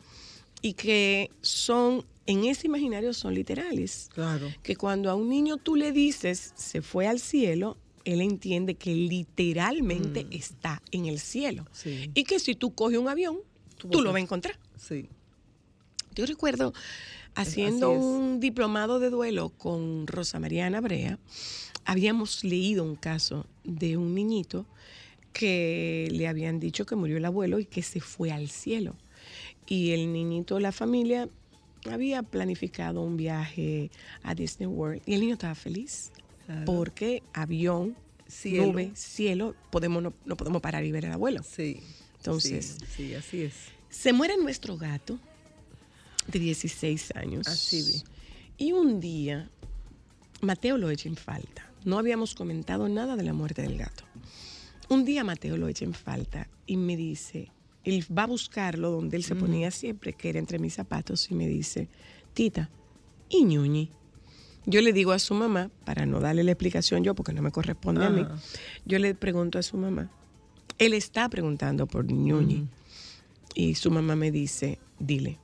y 0.60 0.74
que 0.74 1.30
son 1.40 2.04
en 2.26 2.44
ese 2.44 2.68
imaginario 2.68 3.12
son 3.14 3.34
literales. 3.34 4.08
Claro. 4.14 4.48
Que 4.62 4.76
cuando 4.76 5.10
a 5.10 5.16
un 5.16 5.28
niño 5.28 5.56
tú 5.56 5.74
le 5.74 5.90
dices 5.90 6.52
se 6.54 6.80
fue 6.82 7.08
al 7.08 7.18
cielo, 7.18 7.76
él 8.04 8.20
entiende 8.20 8.76
que 8.76 8.94
literalmente 8.94 10.26
está 10.30 10.80
en 10.92 11.06
el 11.06 11.18
cielo. 11.18 11.66
Sí. 11.72 12.10
Y 12.14 12.22
que 12.24 12.38
si 12.38 12.54
tú 12.54 12.72
coges 12.74 12.98
un 12.98 13.08
avión, 13.08 13.38
tú, 13.76 13.88
lo 14.00 14.12
vas 14.12 14.20
a 14.20 14.22
encontrar. 14.22 14.56
Sí. 14.78 15.08
Yo 16.14 16.26
recuerdo 16.26 16.72
haciendo 17.34 17.90
un 17.90 18.40
diplomado 18.40 18.98
de 19.00 19.10
duelo 19.10 19.50
con 19.50 20.06
Rosa 20.06 20.38
Mariana 20.38 20.80
Brea, 20.80 21.18
habíamos 21.84 22.44
leído 22.44 22.84
un 22.84 22.96
caso 22.96 23.46
de 23.64 23.96
un 23.96 24.14
niñito 24.14 24.66
que 25.32 26.08
le 26.12 26.28
habían 26.28 26.60
dicho 26.60 26.84
que 26.86 26.94
murió 26.96 27.16
el 27.16 27.24
abuelo 27.24 27.58
y 27.58 27.64
que 27.64 27.82
se 27.82 28.00
fue 28.00 28.30
al 28.32 28.48
cielo. 28.50 28.94
Y 29.66 29.92
el 29.92 30.12
niñito, 30.12 30.60
la 30.60 30.72
familia, 30.72 31.28
había 31.90 32.22
planificado 32.22 33.00
un 33.02 33.16
viaje 33.16 33.90
a 34.22 34.34
Disney 34.34 34.66
World 34.66 35.02
y 35.06 35.14
el 35.14 35.20
niño 35.20 35.34
estaba 35.34 35.54
feliz 35.54 36.10
Claro. 36.46 36.64
porque 36.66 37.22
avión, 37.32 37.96
Cielo. 38.26 38.66
nube, 38.66 38.90
cielo, 38.94 39.54
podemos, 39.70 40.02
no, 40.02 40.12
no 40.24 40.36
podemos 40.36 40.60
parar 40.60 40.84
y 40.84 40.90
ver 40.92 41.06
al 41.06 41.12
abuelo. 41.12 41.42
Sí. 41.44 41.80
Entonces, 42.16 42.76
Sí, 42.80 42.86
sí, 43.08 43.14
así 43.14 43.42
es. 43.42 43.54
se 43.90 44.12
muere 44.12 44.36
nuestro 44.36 44.76
gato 44.76 45.18
de 46.26 46.38
16 46.38 47.16
años. 47.16 47.46
Así 47.48 47.82
vi. 47.82 48.02
Y 48.64 48.72
un 48.72 49.00
día, 49.00 49.50
Mateo 50.40 50.78
lo 50.78 50.90
echa 50.90 51.08
en 51.08 51.16
falta. 51.16 51.70
No 51.84 51.98
habíamos 51.98 52.34
comentado 52.34 52.88
nada 52.88 53.16
de 53.16 53.24
la 53.24 53.32
muerte 53.32 53.62
del 53.62 53.76
gato. 53.76 54.04
Un 54.88 55.04
día 55.04 55.24
Mateo 55.24 55.56
lo 55.56 55.68
echa 55.68 55.84
en 55.84 55.94
falta 55.94 56.48
y 56.66 56.76
me 56.76 56.96
dice, 56.96 57.50
él 57.84 58.04
va 58.16 58.24
a 58.24 58.26
buscarlo 58.26 58.90
donde 58.90 59.16
él 59.16 59.24
se 59.24 59.34
ponía 59.34 59.70
siempre, 59.70 60.12
que 60.12 60.28
era 60.28 60.38
entre 60.38 60.58
mis 60.58 60.74
zapatos, 60.74 61.30
y 61.30 61.34
me 61.34 61.48
dice, 61.48 61.88
Tita, 62.34 62.70
¿y 63.28 63.44
Ñuñi? 63.44 63.90
Yo 64.64 64.80
le 64.80 64.92
digo 64.92 65.12
a 65.12 65.18
su 65.18 65.34
mamá, 65.34 65.70
para 65.84 66.06
no 66.06 66.20
darle 66.20 66.44
la 66.44 66.52
explicación 66.52 67.02
yo, 67.02 67.14
porque 67.14 67.32
no 67.32 67.42
me 67.42 67.50
corresponde 67.50 68.04
a 68.04 68.10
mí, 68.10 68.24
yo 68.84 68.98
le 68.98 69.14
pregunto 69.14 69.58
a 69.58 69.62
su 69.62 69.76
mamá, 69.76 70.10
él 70.78 70.94
está 70.94 71.28
preguntando 71.28 71.86
por 71.86 72.04
Ñuñi. 72.10 72.68
Y 73.54 73.74
su 73.74 73.90
mamá 73.90 74.16
me 74.16 74.30
dice, 74.30 74.78
dile. 74.98 75.38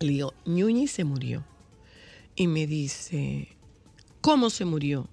Le 0.00 0.08
digo, 0.12 0.34
Ñuñi 0.46 0.86
se 0.86 1.04
murió. 1.04 1.44
Y 2.36 2.46
me 2.46 2.66
dice, 2.66 3.48
¿cómo 4.20 4.48
se 4.50 4.64
murió? 4.64 5.08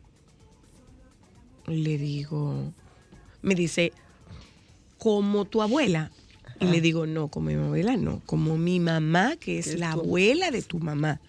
Le 1.68 1.98
digo, 1.98 2.72
me 3.42 3.56
dice, 3.56 3.94
como 4.98 5.46
tu 5.46 5.62
abuela. 5.62 6.12
Y 6.60 6.68
le 6.68 6.80
digo, 6.82 7.06
no, 7.08 7.28
como 7.30 7.48
mi 7.48 7.56
abuela, 7.56 7.98
no, 7.98 8.22
como 8.26 8.58
mi 8.58 8.80
mamá, 8.80 9.36
que 9.38 9.58
es 9.60 9.78
la 9.80 9.94
tu- 9.94 10.02
abuela 10.02 10.52
de 10.52 10.62
tu 10.62 10.80
mamá. 10.80 11.20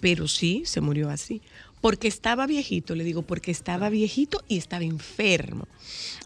Pero 0.00 0.28
sí, 0.28 0.62
se 0.66 0.80
murió 0.80 1.08
así. 1.10 1.40
Porque 1.80 2.08
estaba 2.08 2.46
viejito, 2.46 2.94
le 2.96 3.04
digo, 3.04 3.22
porque 3.22 3.50
estaba 3.52 3.88
viejito 3.88 4.42
y 4.48 4.58
estaba 4.58 4.84
enfermo. 4.84 5.66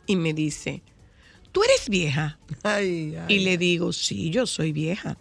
Y 0.07 0.17
me 0.17 0.33
dice, 0.33 0.83
¿tú 1.53 1.63
eres 1.63 1.89
vieja? 1.89 2.39
Ay, 2.63 3.15
ay, 3.17 3.37
Y 3.37 3.41
le 3.41 3.59
digo, 3.59 3.93
sí, 3.93 4.31
yo 4.31 4.47
soy 4.47 4.73
vieja. 4.73 5.17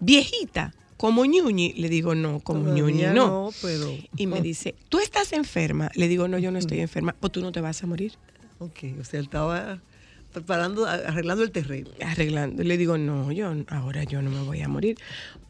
Viejita, 0.00 0.74
como 0.96 1.24
Ñuñi. 1.24 1.72
Le 1.74 1.88
digo, 1.88 2.14
no, 2.14 2.40
como 2.40 2.72
Ñuñi 2.74 3.02
no. 3.04 3.12
no, 3.14 3.50
pero- 3.62 3.90
Y 4.16 4.26
me 4.26 4.40
dice, 4.40 4.74
¿tú 4.88 4.98
estás 4.98 5.32
enferma? 5.32 5.90
Le 5.94 6.08
digo, 6.08 6.28
no, 6.28 6.38
yo 6.38 6.50
no 6.50 6.58
estoy 6.58 6.80
enferma. 6.80 7.14
Pues 7.18 7.32
tú 7.32 7.40
no 7.40 7.52
te 7.52 7.60
vas 7.60 7.82
a 7.82 7.86
morir. 7.86 8.12
Ok, 8.58 8.78
o 9.00 9.04
sea, 9.04 9.18
él 9.20 9.26
estaba 9.26 9.80
preparando, 10.32 10.86
arreglando 10.86 11.42
el 11.42 11.50
terreno. 11.50 11.90
Arreglando. 12.04 12.62
Le 12.62 12.76
digo, 12.76 12.98
no, 12.98 13.30
yo 13.32 13.52
ahora 13.68 14.04
yo 14.04 14.22
no 14.22 14.30
me 14.30 14.42
voy 14.42 14.60
a 14.62 14.68
morir. 14.68 14.96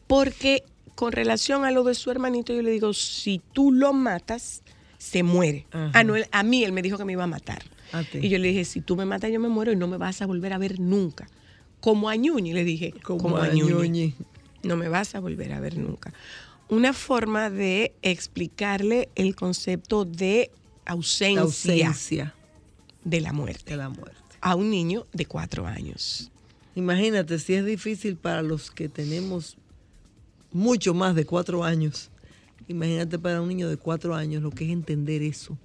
Porque 0.07 0.63
con 0.95 1.11
relación 1.11 1.65
a 1.65 1.71
lo 1.71 1.83
de 1.83 1.93
su 1.95 2.09
hermanito, 2.11 2.53
yo 2.53 2.61
le 2.61 2.71
digo, 2.71 2.93
si 2.93 3.41
tú 3.53 3.71
lo 3.71 3.93
matas, 3.93 4.61
se 4.97 5.23
muere. 5.23 5.65
Ajá. 5.71 5.91
Ah, 5.93 6.03
no, 6.03 6.15
él- 6.15 6.27
a 6.31 6.43
mí 6.43 6.63
él 6.63 6.71
me 6.71 6.81
dijo 6.81 6.97
que 6.97 7.05
me 7.05 7.11
iba 7.13 7.23
a 7.25 7.27
matar. 7.27 7.63
A 7.91 8.03
ti. 8.03 8.19
Y 8.21 8.29
yo 8.29 8.39
le 8.39 8.47
dije, 8.47 8.65
si 8.65 8.81
tú 8.81 8.95
me 8.95 9.05
matas, 9.05 9.31
yo 9.31 9.39
me 9.39 9.49
muero 9.49 9.71
y 9.71 9.75
no 9.75 9.87
me 9.87 9.97
vas 9.97 10.21
a 10.21 10.25
volver 10.25 10.53
a 10.53 10.57
ver 10.57 10.79
nunca. 10.79 11.27
Como 11.79 12.09
a 12.09 12.15
Ñuñi, 12.15 12.53
le 12.53 12.63
dije, 12.63 12.93
como, 13.03 13.37
a 13.37 13.47
Ñuñi. 13.49 13.71
Ñuñi. 13.71 14.15
No 14.65 14.75
me 14.77 14.89
vas 14.89 15.15
a 15.15 15.19
volver 15.19 15.53
a 15.53 15.59
ver 15.59 15.77
nunca. 15.77 16.13
Una 16.69 16.93
forma 16.93 17.49
de 17.49 17.93
explicarle 18.01 19.09
el 19.15 19.35
concepto 19.35 20.05
de 20.05 20.51
ausencia, 20.85 22.33
de 23.03 23.21
la 23.21 23.33
muerte 23.33 23.71
de 23.71 23.77
la 23.77 23.89
muerte. 23.89 24.17
a 24.41 24.55
un 24.55 24.69
niño 24.69 25.05
de 25.13 25.25
cuatro 25.25 25.65
años. 25.67 26.31
Imagínate, 26.75 27.39
si 27.39 27.53
es 27.53 27.65
difícil 27.65 28.17
para 28.17 28.41
los 28.41 28.69
que 28.71 28.89
tenemos 28.89 29.57
mucho 30.51 30.93
más 30.93 31.15
de 31.15 31.25
cuatro 31.25 31.63
años. 31.63 32.09
Imagínate 32.67 33.19
para 33.19 33.41
un 33.41 33.47
niño 33.47 33.69
de 33.69 33.77
cuatro 33.77 34.15
años 34.15 34.41
lo 34.41 34.49
que 34.51 34.65
es 34.65 34.71
entender 34.71 35.21
eso. 35.21 35.57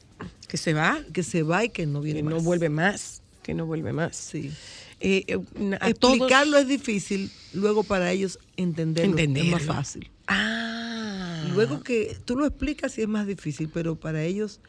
Que 0.49 0.57
se 0.57 0.75
va, 0.75 1.01
Que 1.13 1.23
se 1.23 1.43
va 1.43 1.65
y 1.65 1.71
que 1.71 1.87
no 1.87 2.01
viene 2.01 2.23
que 2.23 2.29
no 2.29 2.41
vuelve 2.41 2.69
más, 2.69 3.23
que 3.43 3.55
no 3.55 3.65
vuelve 3.67 3.93
más. 3.93 4.17
Sí. 4.17 4.53
Eh, 5.01 5.25
eh, 5.27 5.39
todos- 5.99 6.17
Explicarlo 6.17 6.59
es 6.59 6.69
difícil, 6.69 7.31
luego 7.55 7.83
para 7.85 8.13
ellos 8.13 8.39
entenderlo, 8.57 9.17
es 9.19 9.51
más 9.51 9.63
fácil. 9.63 10.11
Ah. 10.27 11.45
Luego 11.55 11.83
que 11.83 12.17
tú 12.25 12.37
lo 12.37 12.47
explicas 12.47 12.93
sí 12.93 13.03
es 13.03 13.09
más 13.09 13.27
difícil, 13.27 13.69
pero 13.73 13.97
para 13.97 14.23
ellos 14.23 14.61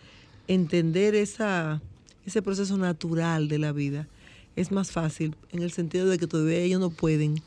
entender 0.48 1.16
esa, 1.16 1.82
ese 2.26 2.42
proceso 2.42 2.78
natural 2.78 3.48
de 3.48 3.60
la 3.60 3.72
vida 3.72 4.08
es 4.56 4.72
más 4.72 4.92
fácil 4.92 5.36
en 5.52 5.62
el 5.64 5.72
sentido 5.72 6.08
de 6.08 6.18
que 6.18 6.28
todavía 6.28 6.58
ellos 6.60 6.80
no 6.80 6.90
pueden 6.90 7.42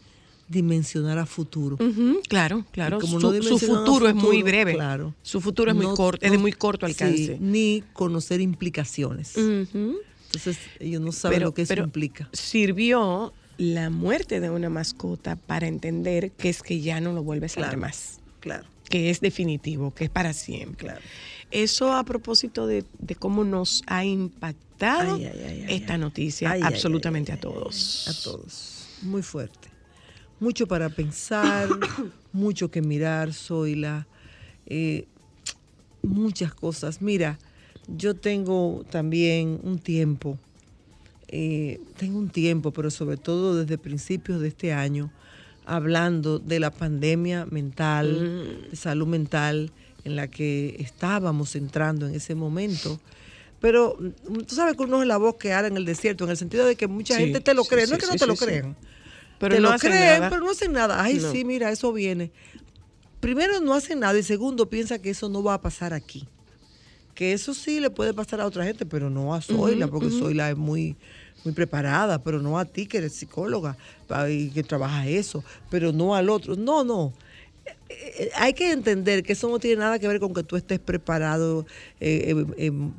dimensionar 0.48 1.18
a 1.18 1.24
futuro. 1.26 1.78
Claro, 2.28 2.64
claro. 2.70 2.98
Y 2.98 3.00
como 3.00 3.18
su, 3.18 3.32
no 3.32 3.58
futuro, 3.58 4.08
es 4.08 4.14
muy 4.14 4.42
breve. 4.42 4.74
claro. 4.74 5.14
Su 5.22 5.40
futuro 5.40 5.70
es 5.70 5.76
muy 5.76 5.86
No- 5.86 5.94
corto, 5.94 6.24
es 6.24 6.30
de 6.32 6.38
muy 6.38 6.52
corto 6.52 6.86
sí, 6.86 6.92
alcance. 6.92 7.38
ni 7.40 7.82
conocer 7.94 8.40
implicaciones. 8.42 9.34
Ujú. 9.36 9.96
Entonces 10.34 10.58
ellos 10.80 11.00
no 11.00 11.12
saben 11.12 11.42
lo 11.42 11.54
que 11.54 11.62
eso 11.62 11.70
pero 11.70 11.84
implica. 11.84 12.28
Sirvió 12.32 13.32
la 13.56 13.90
muerte 13.90 14.40
de 14.40 14.50
una 14.50 14.68
mascota 14.68 15.36
para 15.36 15.66
entender 15.66 16.32
que 16.32 16.48
es 16.48 16.62
que 16.62 16.80
ya 16.80 17.00
no 17.00 17.12
lo 17.12 17.22
vuelves 17.22 17.56
a 17.56 17.60
ver 17.60 17.76
más. 17.76 18.18
Claro, 18.40 18.66
que 18.88 19.10
es 19.10 19.20
definitivo, 19.20 19.94
que 19.94 20.04
es 20.04 20.10
para 20.10 20.32
siempre. 20.32 20.86
claro. 20.86 21.00
Eso 21.50 21.92
a 21.92 22.02
propósito 22.04 22.66
de, 22.66 22.84
de 22.98 23.14
cómo 23.14 23.44
nos 23.44 23.82
ha 23.86 24.04
impactado 24.04 25.14
Ay, 25.14 25.26
ay, 25.26 25.40
ay, 25.46 25.64
ay, 25.68 25.76
esta 25.76 25.96
noticia 25.98 26.56
absolutamente 26.62 27.32
a 27.32 27.38
todos. 27.38 28.08
A 28.08 28.22
todos. 28.24 28.88
Muy 29.02 29.22
fuerte. 29.22 29.68
Mucho 30.40 30.66
para 30.66 30.88
pensar, 30.88 31.68
mucho 32.32 32.70
que 32.70 32.82
mirar, 32.82 33.32
Zoila. 33.32 34.06
Eh, 34.66 35.06
muchas 36.02 36.52
cosas. 36.54 37.00
Mira, 37.00 37.38
yo 37.88 38.14
tengo 38.14 38.84
también 38.90 39.60
un 39.62 39.78
tiempo, 39.78 40.38
eh, 41.28 41.80
tengo 41.96 42.18
un 42.18 42.28
tiempo, 42.30 42.70
pero 42.72 42.90
sobre 42.90 43.16
todo 43.16 43.56
desde 43.56 43.78
principios 43.78 44.40
de 44.40 44.48
este 44.48 44.72
año, 44.72 45.10
hablando 45.66 46.38
de 46.38 46.60
la 46.60 46.70
pandemia 46.70 47.46
mental, 47.46 48.68
de 48.70 48.76
salud 48.76 49.06
mental, 49.06 49.70
en 50.04 50.16
la 50.16 50.28
que 50.28 50.76
estábamos 50.78 51.56
entrando 51.56 52.06
en 52.06 52.14
ese 52.14 52.34
momento. 52.34 53.00
Pero 53.60 53.96
mm, 53.98 54.40
tú 54.40 54.54
sabes 54.54 54.76
que 54.76 54.82
uno 54.82 55.00
es 55.00 55.08
la 55.08 55.16
voz 55.16 55.36
que 55.36 55.52
hará 55.54 55.68
en 55.68 55.76
el 55.78 55.86
desierto, 55.86 56.24
en 56.24 56.30
el 56.30 56.36
sentido 56.36 56.66
de 56.66 56.76
que 56.76 56.86
mucha 56.86 57.14
Sí, 57.16 57.22
gente 57.24 57.40
te 57.40 57.54
lo 57.54 57.64
cree. 57.64 57.86
sí, 57.86 57.90
no 57.92 57.96
es 57.96 58.02
que 58.04 58.10
no 58.10 58.16
te 58.16 58.26
lo 58.26 58.36
crean. 58.36 58.76
Pero 59.38 59.54
te 59.56 59.60
no 59.62 59.72
lo 59.72 59.78
creen, 59.78 59.94
nada. 60.20 60.30
pero 60.30 60.42
no 60.44 60.50
hacen 60.50 60.72
nada. 60.72 61.02
Ay, 61.02 61.14
No. 61.18 61.32
sí, 61.32 61.44
mira, 61.46 61.70
eso 61.70 61.90
viene. 61.92 62.30
Primero, 63.20 63.60
no 63.60 63.72
hacen 63.72 64.00
nada. 64.00 64.18
Y 64.18 64.22
segundo, 64.22 64.68
piensa 64.68 64.98
que 65.00 65.08
eso 65.10 65.30
no 65.30 65.42
va 65.42 65.54
a 65.54 65.60
pasar 65.62 65.94
aquí. 65.94 66.28
Que 67.14 67.32
eso 67.32 67.54
sí 67.54 67.80
le 67.80 67.90
puede 67.90 68.12
pasar 68.12 68.40
a 68.40 68.46
otra 68.46 68.64
gente, 68.64 68.86
pero 68.86 69.08
no 69.08 69.34
a 69.34 69.40
Zoila, 69.40 69.86
porque 69.88 70.10
Zoila 70.10 70.50
es 70.50 70.56
muy, 70.56 70.96
muy 71.44 71.54
preparada, 71.54 72.22
pero 72.22 72.40
no 72.40 72.58
a 72.58 72.64
ti 72.64 72.86
que 72.86 72.98
eres 72.98 73.12
psicóloga 73.12 73.76
y 74.28 74.50
que 74.50 74.62
trabajas 74.62 75.06
eso, 75.06 75.44
pero 75.70 75.92
no 75.92 76.14
al 76.14 76.28
otro. 76.28 76.56
No, 76.56 76.82
no. 76.82 77.12
Eh, 77.66 77.74
eh, 78.18 78.30
Hay 78.36 78.52
que 78.54 78.72
entender 78.72 79.22
que 79.22 79.34
eso 79.34 79.48
no 79.48 79.58
tiene 79.58 79.76
nada 79.76 79.98
que 79.98 80.08
ver 80.08 80.18
con 80.18 80.34
que 80.34 80.42
tú 80.42 80.56
estés 80.56 80.80
preparado 80.80 81.66
eh, 82.00 82.34
eh, 82.34 82.66
em, 82.66 82.92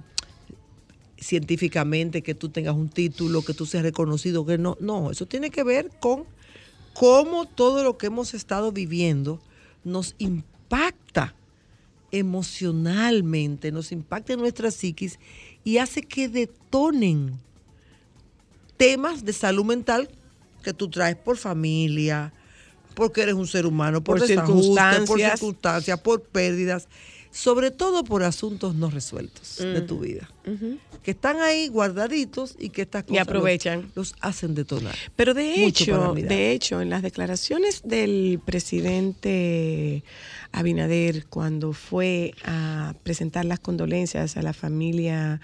científicamente, 1.18 2.22
que 2.22 2.36
tú 2.36 2.50
tengas 2.50 2.76
un 2.76 2.90
título, 2.90 3.44
que 3.44 3.54
tú 3.54 3.66
seas 3.66 3.84
reconocido, 3.84 4.46
que 4.46 4.58
no, 4.58 4.78
no, 4.80 5.12
eso 5.12 5.26
tiene 5.26 5.50
que 5.50 5.64
ver 5.64 5.90
con 6.00 6.26
cómo 6.94 7.46
todo 7.46 7.84
lo 7.84 7.98
que 7.98 8.08
hemos 8.08 8.34
estado 8.34 8.72
viviendo 8.72 9.42
nos 9.84 10.16
impacta 10.18 11.34
emocionalmente, 12.18 13.72
nos 13.72 13.92
impacta 13.92 14.34
en 14.34 14.40
nuestra 14.40 14.72
psiquis 14.72 15.20
y 15.64 15.78
hace 15.78 16.02
que 16.02 16.28
detonen 16.30 17.34
temas 18.78 19.24
de 19.26 19.34
salud 19.34 19.66
mental 19.66 20.10
que 20.64 20.74
tú 20.74 20.90
traes 20.90 21.16
por 21.16 21.38
familia, 21.38 22.34
porque 22.94 23.22
eres 23.22 23.36
un 23.36 23.48
ser 23.48 23.66
humano, 23.66 24.04
por, 24.04 24.18
Por 24.20 24.28
desajustes, 24.28 24.56
por 24.56 24.64
circunstancias. 24.64 25.32
circunstancias, 25.40 26.00
por 26.02 26.22
pérdidas. 26.24 26.88
sobre 27.32 27.70
todo 27.70 28.06
por 28.06 28.24
asuntos 28.24 28.76
no 28.76 28.90
resueltos 28.90 29.58
de 29.58 29.82
tu 29.82 30.00
vida, 30.00 30.30
que 31.04 31.12
están 31.12 31.42
ahí 31.42 31.68
guardaditos 31.68 32.56
y 32.58 32.70
que 32.70 32.84
estas 32.84 33.04
cosas 33.04 33.18
los- 33.18 33.28
aprovechan. 33.28 33.92
Los, 33.94 34.16
hacen 34.22 34.56
detonar. 34.56 34.96
Pero 35.18 35.34
de 35.34 35.66
hecho, 35.66 36.14
de 36.14 36.52
hecho, 36.54 36.80
en 36.82 36.90
las 36.90 37.02
declaraciones 37.02 37.82
del 37.84 38.40
presidente 38.46 40.04
Abinader 40.56 41.26
cuando 41.28 41.74
fue 41.74 42.34
a 42.46 42.94
presentar 43.04 43.46
las 43.46 43.60
condolencias 43.60 44.38
a 44.38 44.42
la 44.42 44.54
familia 44.54 45.42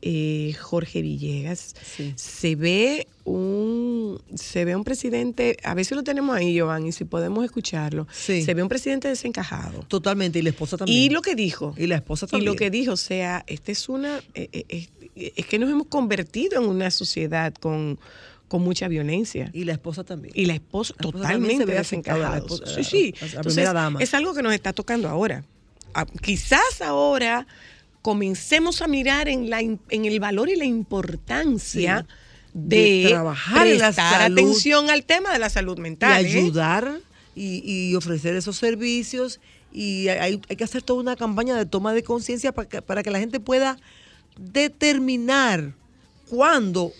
eh, 0.00 0.54
Jorge 0.60 1.02
Villegas, 1.02 1.74
se 2.14 2.56
ve 2.56 3.06
un 3.24 4.20
se 4.34 4.64
ve 4.64 4.76
un 4.76 4.84
presidente, 4.84 5.56
a 5.64 5.74
ver 5.74 5.84
si 5.84 5.94
lo 5.94 6.02
tenemos 6.02 6.36
ahí, 6.36 6.54
Giovanni, 6.54 6.92
si 6.92 7.04
podemos 7.04 7.44
escucharlo. 7.44 8.06
Se 8.12 8.54
ve 8.54 8.62
un 8.62 8.68
presidente 8.68 9.08
desencajado. 9.08 9.80
Totalmente, 9.88 10.38
y 10.38 10.42
la 10.42 10.50
esposa 10.50 10.76
también. 10.76 10.98
Y 10.98 11.10
lo 11.10 11.22
que 11.22 11.34
dijo. 11.34 11.74
Y 11.76 11.86
la 11.86 11.96
esposa 11.96 12.26
Y 12.26 12.30
también. 12.30 12.52
lo 12.52 12.56
que 12.56 12.70
dijo, 12.70 12.92
o 12.92 12.96
sea, 12.96 13.44
esta 13.46 13.72
es 13.72 13.88
una. 13.88 14.18
eh, 14.34 14.48
eh, 14.68 14.88
es 15.16 15.46
que 15.46 15.58
nos 15.58 15.70
hemos 15.70 15.86
convertido 15.86 16.60
en 16.60 16.68
una 16.68 16.90
sociedad 16.90 17.54
con, 17.54 17.98
con 18.48 18.62
mucha 18.62 18.88
violencia. 18.88 19.50
Y 19.52 19.64
la 19.64 19.72
esposa 19.72 20.04
también. 20.04 20.32
Y 20.36 20.46
la 20.46 20.54
esposa, 20.54 20.94
La 20.98 21.06
esposa 21.08 21.28
también 21.28 21.58
totalmente 21.60 21.78
esposa- 22.38 22.66
sí, 22.74 22.84
sí. 22.84 23.14
la- 23.20 23.26
Entonces, 23.26 23.40
primera 23.54 23.72
dama. 23.72 24.00
Es 24.02 24.14
algo 24.14 24.34
que 24.34 24.42
nos 24.42 24.52
está 24.52 24.72
tocando 24.72 25.08
ahora. 25.08 25.44
Ah, 25.94 26.06
quizás 26.22 26.80
ahora 26.80 27.46
comencemos 28.02 28.82
a 28.82 28.86
mirar 28.86 29.28
en, 29.28 29.48
la, 29.48 29.60
en 29.60 29.78
el 29.90 30.20
valor 30.20 30.48
y 30.50 30.56
la 30.56 30.64
importancia 30.66 32.06
Sí. 32.08 32.14
de, 32.52 32.76
De 33.02 33.08
trabajar 33.08 33.66
en 33.66 33.78
la 33.78 33.86
prestar 33.86 34.20
salud. 34.22 34.38
atención 34.38 34.90
al 34.90 35.04
tema 35.04 35.32
de 35.32 35.38
la 35.38 35.50
salud 35.50 35.78
mental. 35.78 36.26
y 36.26 36.30
¿eh? 36.32 36.38
ayudar 36.40 37.00
y, 37.34 37.62
y 37.90 37.94
ofrecer 37.96 38.36
esos 38.36 38.56
servicios. 38.56 39.40
Y 39.72 40.06
hay, 40.08 40.40
hay 40.48 40.56
que 40.56 40.62
hacer 40.64 40.82
toda 40.82 41.00
una 41.00 41.16
campaña 41.16 41.56
de 41.56 41.66
toma 41.66 41.92
de 41.94 42.02
conciencia 42.04 42.52
para 42.52 42.68
que, 42.68 42.82
para 42.82 43.02
que 43.02 43.10
la 43.10 43.18
gente 43.18 43.40
pueda 43.40 43.76
determinar 44.38 45.72
cuándo 46.28 46.92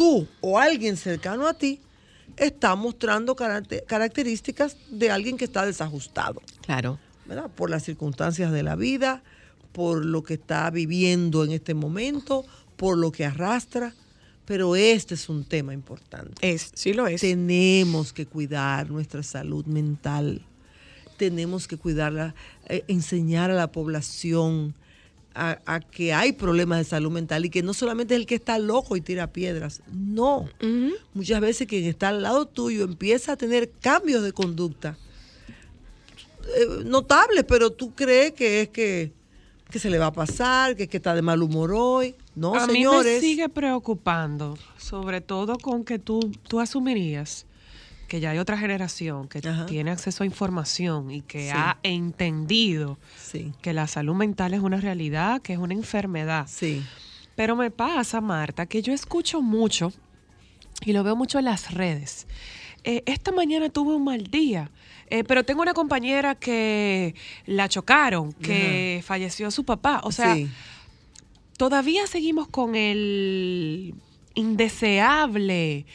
tú 0.00 0.26
o 0.40 0.58
alguien 0.58 0.96
cercano 0.96 1.46
a 1.46 1.52
ti 1.52 1.78
está 2.38 2.74
mostrando 2.74 3.36
caracte- 3.36 3.84
características 3.84 4.78
de 4.90 5.10
alguien 5.10 5.36
que 5.36 5.44
está 5.44 5.66
desajustado. 5.66 6.40
Claro. 6.62 6.98
¿verdad? 7.26 7.50
Por 7.54 7.68
las 7.68 7.82
circunstancias 7.82 8.50
de 8.50 8.62
la 8.62 8.76
vida, 8.76 9.22
por 9.72 10.06
lo 10.06 10.22
que 10.22 10.34
está 10.34 10.70
viviendo 10.70 11.44
en 11.44 11.52
este 11.52 11.74
momento, 11.74 12.46
por 12.76 12.96
lo 12.96 13.12
que 13.12 13.26
arrastra. 13.26 13.94
Pero 14.46 14.74
este 14.74 15.12
es 15.14 15.28
un 15.28 15.44
tema 15.44 15.74
importante. 15.74 16.32
Es, 16.40 16.70
sí 16.74 16.94
lo 16.94 17.06
es. 17.06 17.20
Tenemos 17.20 18.14
que 18.14 18.24
cuidar 18.24 18.90
nuestra 18.90 19.22
salud 19.22 19.66
mental. 19.66 20.40
Tenemos 21.18 21.68
que 21.68 21.76
cuidarla, 21.76 22.34
eh, 22.70 22.84
enseñar 22.88 23.50
a 23.50 23.54
la 23.54 23.70
población 23.70 24.74
a, 25.40 25.58
a 25.64 25.80
que 25.80 26.12
hay 26.12 26.32
problemas 26.32 26.78
de 26.78 26.84
salud 26.84 27.10
mental 27.10 27.44
y 27.46 27.50
que 27.50 27.62
no 27.62 27.72
solamente 27.72 28.14
es 28.14 28.20
el 28.20 28.26
que 28.26 28.34
está 28.34 28.58
loco 28.58 28.96
y 28.96 29.00
tira 29.00 29.32
piedras. 29.32 29.82
No. 29.90 30.48
Muchas 31.14 31.40
veces 31.40 31.66
quien 31.66 31.84
está 31.84 32.08
al 32.08 32.22
lado 32.22 32.46
tuyo 32.46 32.84
empieza 32.84 33.32
a 33.32 33.36
tener 33.36 33.70
cambios 33.80 34.22
de 34.22 34.32
conducta 34.32 34.98
eh, 36.56 36.84
notables, 36.84 37.44
pero 37.44 37.70
tú 37.70 37.94
crees 37.94 38.32
que 38.32 38.62
es 38.62 38.68
que, 38.68 39.12
que 39.70 39.78
se 39.78 39.88
le 39.90 39.98
va 39.98 40.06
a 40.06 40.12
pasar, 40.12 40.76
que 40.76 40.84
es 40.84 40.88
que 40.88 40.98
está 40.98 41.14
de 41.14 41.22
mal 41.22 41.42
humor 41.42 41.72
hoy. 41.72 42.14
No, 42.34 42.54
a 42.54 42.66
señores. 42.66 43.06
mí 43.06 43.14
me 43.14 43.20
sigue 43.20 43.48
preocupando, 43.48 44.58
sobre 44.78 45.20
todo 45.20 45.58
con 45.58 45.84
que 45.84 45.98
tú, 45.98 46.20
tú 46.48 46.60
asumirías 46.60 47.46
que 48.10 48.18
ya 48.18 48.30
hay 48.32 48.38
otra 48.38 48.58
generación 48.58 49.28
que 49.28 49.40
tiene 49.68 49.92
acceso 49.92 50.24
a 50.24 50.26
información 50.26 51.12
y 51.12 51.20
que 51.22 51.44
Sí. 51.44 51.52
ha 51.54 51.78
entendido 51.84 52.98
que 53.62 53.72
la 53.72 53.86
salud 53.86 54.16
mental 54.16 54.52
es 54.52 54.58
una 54.60 54.78
realidad, 54.80 55.40
que 55.42 55.52
es 55.52 55.60
una 55.60 55.74
enfermedad. 55.74 56.48
Sí. 56.48 56.82
Pero 57.36 57.54
me 57.54 57.70
pasa, 57.70 58.20
Marta, 58.20 58.66
que 58.66 58.82
yo 58.82 58.92
escucho 58.92 59.40
mucho 59.40 59.92
y 60.84 60.92
lo 60.92 61.04
veo 61.04 61.14
mucho 61.14 61.38
en 61.38 61.44
las 61.44 61.72
redes. 61.72 62.26
Eh, 62.82 63.04
esta 63.06 63.30
mañana 63.30 63.68
tuve 63.68 63.94
un 63.94 64.02
mal 64.02 64.24
día, 64.24 64.72
eh, 65.06 65.22
pero 65.22 65.44
tengo 65.44 65.62
una 65.62 65.72
compañera 65.74 66.34
que 66.34 67.14
la 67.46 67.68
chocaron, 67.68 68.32
que 68.32 69.02
falleció 69.06 69.52
su 69.52 69.62
papá. 69.64 70.00
O 70.02 70.10
sea, 70.10 70.34
Sí. 70.34 70.48
todavía 71.58 72.08
seguimos 72.08 72.48
con 72.48 72.74
el 72.74 73.94
indeseable, 74.34 75.86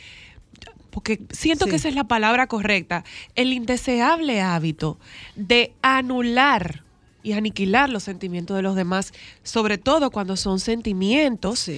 porque 0.95 1.19
siento 1.31 1.65
Sí. 1.65 1.71
que 1.71 1.75
esa 1.75 1.89
es 1.89 1.95
la 1.95 2.05
palabra 2.05 2.47
correcta, 2.47 3.03
el 3.35 3.51
indeseable 3.51 4.39
hábito 4.39 4.97
de 5.35 5.73
anular 5.81 6.83
y 7.21 7.33
aniquilar 7.33 7.89
los 7.89 8.03
sentimientos 8.03 8.55
de 8.55 8.61
los 8.61 8.77
demás, 8.77 9.11
sobre 9.43 9.77
todo 9.77 10.09
cuando 10.09 10.37
son 10.37 10.61
sentimientos 10.61 11.69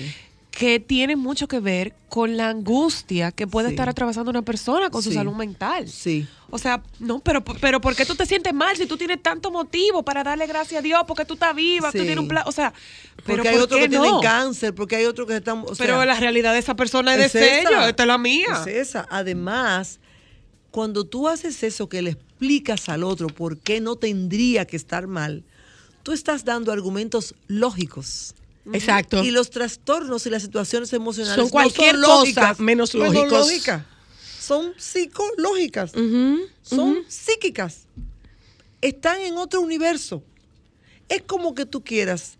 que 0.57 0.79
tienen 0.79 1.19
mucho 1.19 1.47
que 1.47 1.59
ver 1.59 1.93
con 2.09 2.35
la 2.35 2.49
angustia 2.49 3.31
que 3.31 3.45
puede 3.45 3.67
Sí. 3.67 3.73
estar 3.75 3.89
atravesando 3.89 4.31
una 4.31 4.41
persona 4.41 4.89
con 4.89 5.03
su 5.03 5.11
salud 5.11 5.33
mental. 5.33 5.87
Sí. 5.87 6.27
O 6.49 6.57
sea, 6.57 6.81
no, 6.97 7.19
pero, 7.19 7.43
pero 7.43 7.79
¿por 7.79 7.95
qué 7.95 8.07
tú 8.07 8.15
te 8.15 8.25
sientes 8.25 8.55
mal 8.55 8.75
si 8.75 8.87
tú 8.87 8.97
tienes 8.97 9.21
tanto 9.21 9.51
motivo 9.51 10.01
para 10.01 10.23
darle 10.23 10.47
gracias 10.47 10.79
a 10.79 10.81
Dios? 10.81 11.03
Porque 11.07 11.25
tú 11.25 11.35
estás 11.35 11.53
viva, 11.55 11.91
tú 11.91 11.99
Sí. 11.99 12.05
tienes 12.05 12.17
un 12.17 12.27
plan. 12.27 12.41
O 12.47 12.51
sea, 12.51 12.73
pero 13.17 13.37
Porque 13.43 13.49
hay 13.49 13.55
¿por 13.55 13.63
otros 13.65 13.81
que 13.81 13.89
no? 13.89 14.01
tienen 14.01 14.19
cáncer, 14.21 14.73
porque 14.73 14.95
hay 14.95 15.05
otros 15.05 15.27
que 15.27 15.35
están. 15.35 15.59
o 15.59 15.65
Pero 15.77 15.97
sea, 15.97 16.05
la 16.07 16.19
realidad 16.19 16.53
de 16.53 16.59
esa 16.59 16.75
persona 16.75 17.13
es 17.13 17.19
de 17.19 17.25
esa, 17.25 17.39
sello, 17.69 17.87
esta 17.87 18.01
es 18.03 18.07
la 18.07 18.17
mía. 18.17 18.47
Es 18.65 18.87
esa. 18.87 19.05
Además, 19.11 19.99
cuando 20.71 21.03
tú 21.05 21.27
haces 21.27 21.61
eso 21.61 21.87
que 21.87 22.01
le 22.01 22.09
explicas 22.09 22.89
al 22.89 23.03
otro 23.03 23.27
por 23.27 23.59
qué 23.59 23.79
no 23.79 23.95
tendría 23.95 24.65
que 24.65 24.75
estar 24.75 25.05
mal, 25.05 25.43
tú 26.01 26.13
estás 26.13 26.45
dando 26.45 26.71
argumentos 26.71 27.35
lógicos. 27.45 28.33
Exacto. 28.73 29.23
Y 29.23 29.31
los 29.31 29.49
trastornos 29.49 30.25
y 30.25 30.29
las 30.29 30.43
situaciones 30.43 30.91
emocionales 30.93 31.35
Son 31.35 31.45
no 31.45 31.51
cualquier 31.51 31.99
cosa 32.01 32.55
menos 32.59 32.91
son 32.91 33.01
lógicos. 33.01 33.31
lógicas. 33.31 33.83
Son 34.39 34.73
psicológicas. 34.77 35.91
Son 36.61 36.97
psíquicas. 37.07 37.87
Están 38.81 39.21
en 39.21 39.37
otro 39.37 39.61
universo. 39.61 40.23
Es 41.09 41.21
como 41.23 41.55
que 41.55 41.65
tú 41.65 41.83
quieras 41.83 42.37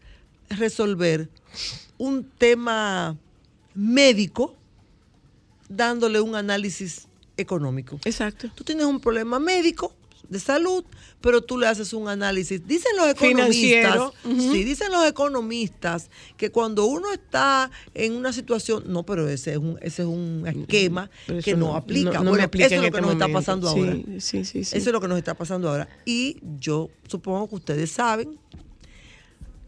resolver 0.50 1.30
un 1.98 2.24
tema 2.24 3.18
médico 3.74 4.56
dándole 5.70 6.22
un 6.22 6.36
análisis 6.36 7.08
económico. 7.38 8.00
Exacto. 8.06 8.50
Tú 8.56 8.64
tienes 8.64 8.86
un 8.86 9.00
problema 9.00 9.40
médico 9.40 9.94
de 10.30 10.40
salud, 10.40 10.84
pero 11.22 11.42
tú 11.42 11.58
le 11.58 11.68
haces 11.68 11.94
un 11.94 12.08
análisis. 12.08 12.68
Dicen 12.68 12.92
los 12.98 13.08
economistas, 13.10 14.12
ujú. 14.26 14.42
sí, 14.52 14.64
dicen 14.64 14.92
los 14.92 15.06
economistas 15.08 16.10
que 16.36 16.52
cuando 16.52 16.86
uno 16.86 17.12
está 17.14 17.72
en 17.94 18.14
una 18.14 18.34
situación, 18.34 18.84
no, 18.88 19.04
pero 19.04 19.28
ese 19.30 19.52
es 19.54 19.58
un, 19.58 19.78
ese 19.82 20.02
es 20.04 20.08
un 20.08 20.44
esquema 20.46 21.10
Pero 21.28 21.42
que 21.42 21.54
no, 21.54 21.68
no- 21.68 21.76
aplica. 21.76 22.12
no- 22.12 22.14
no 22.20 22.24
me 22.26 22.30
bueno, 22.30 22.44
aplica 22.46 22.66
eso 22.68 22.76
es 22.76 22.82
lo 22.82 22.92
que 22.92 22.98
este 22.98 23.02
nos 23.02 23.12
está 23.14 23.28
pasando 23.32 23.72
Sí, 23.74 23.80
ahora. 23.80 23.94
sí, 24.20 24.46
sí, 24.46 24.64
sí. 24.64 24.78
Eso 24.78 24.90
es 24.90 24.94
lo 24.94 25.02
que 25.02 25.08
nos 25.08 25.18
está 25.18 25.34
pasando 25.34 25.70
ahora. 25.70 25.88
Y 26.06 26.38
yo 26.60 26.90
supongo 27.08 27.48
que 27.50 27.56
ustedes 27.56 27.92
saben, 27.92 28.38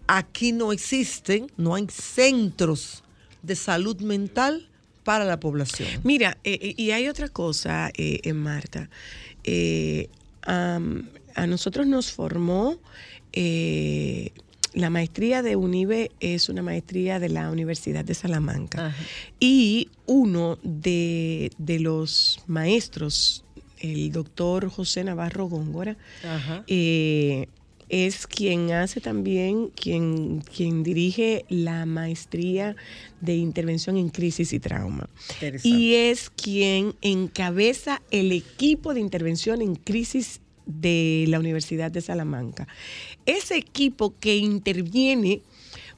aquí 0.08 0.52
no 0.52 0.72
existen, 0.72 1.52
no 1.58 1.76
hay 1.76 1.86
centros 1.90 3.04
de 3.42 3.56
salud 3.56 4.00
mental 4.02 4.68
para 5.04 5.26
la 5.26 5.40
población. 5.40 5.88
Mira, 6.04 6.38
eh, 6.44 6.60
eh, 6.62 6.74
y 6.78 6.92
hay 6.92 7.08
otra 7.08 7.30
cosa, 7.30 7.90
eh, 7.96 8.20
eh, 8.24 8.34
Marta. 8.34 8.90
Eh, 9.44 10.10
a 10.44 11.48
nosotros 11.48 11.88
nos 11.88 12.12
formó 12.12 12.78
eh, 13.34 14.32
la 14.74 14.90
maestría 14.90 15.42
de 15.42 15.56
UNIBE, 15.56 16.12
es 16.20 16.50
una 16.50 16.62
maestría 16.62 17.20
de 17.20 17.30
la 17.30 17.50
Universidad 17.50 18.06
de 18.06 18.14
Salamanca. 18.14 18.94
Y 19.40 19.90
uno 20.06 20.60
de, 20.64 21.52
de 21.58 21.80
los 21.80 22.40
maestros, 22.48 23.44
el 23.80 24.12
doctor 24.12 24.70
José 24.70 25.04
Navarro 25.04 25.48
Góngora, 25.48 25.98
eh, 26.68 27.48
es 27.90 28.28
quien 28.28 28.72
hace 28.72 29.02
también, 29.02 29.70
quien, 29.70 30.42
quien 30.42 30.84
dirige 30.84 31.46
la 31.50 31.86
maestría 31.86 32.76
de 33.20 33.36
intervención 33.36 33.98
en 33.98 34.10
crisis 34.10 34.54
y 34.54 34.60
trauma. 34.60 35.10
Y 35.64 35.96
es 35.96 36.30
quien 36.30 36.96
encabeza 37.02 38.02
el 38.12 38.32
equipo 38.32 38.94
de 38.94 39.00
intervención 39.00 39.62
en 39.62 39.76
crisis 39.76 40.40
de 40.66 41.26
la 41.28 41.40
Universidad 41.40 41.92
de 41.92 42.02
Salamanca. 42.02 42.68
Ese 43.26 43.58
equipo 43.58 44.14
que 44.20 44.38
interviene 44.38 45.42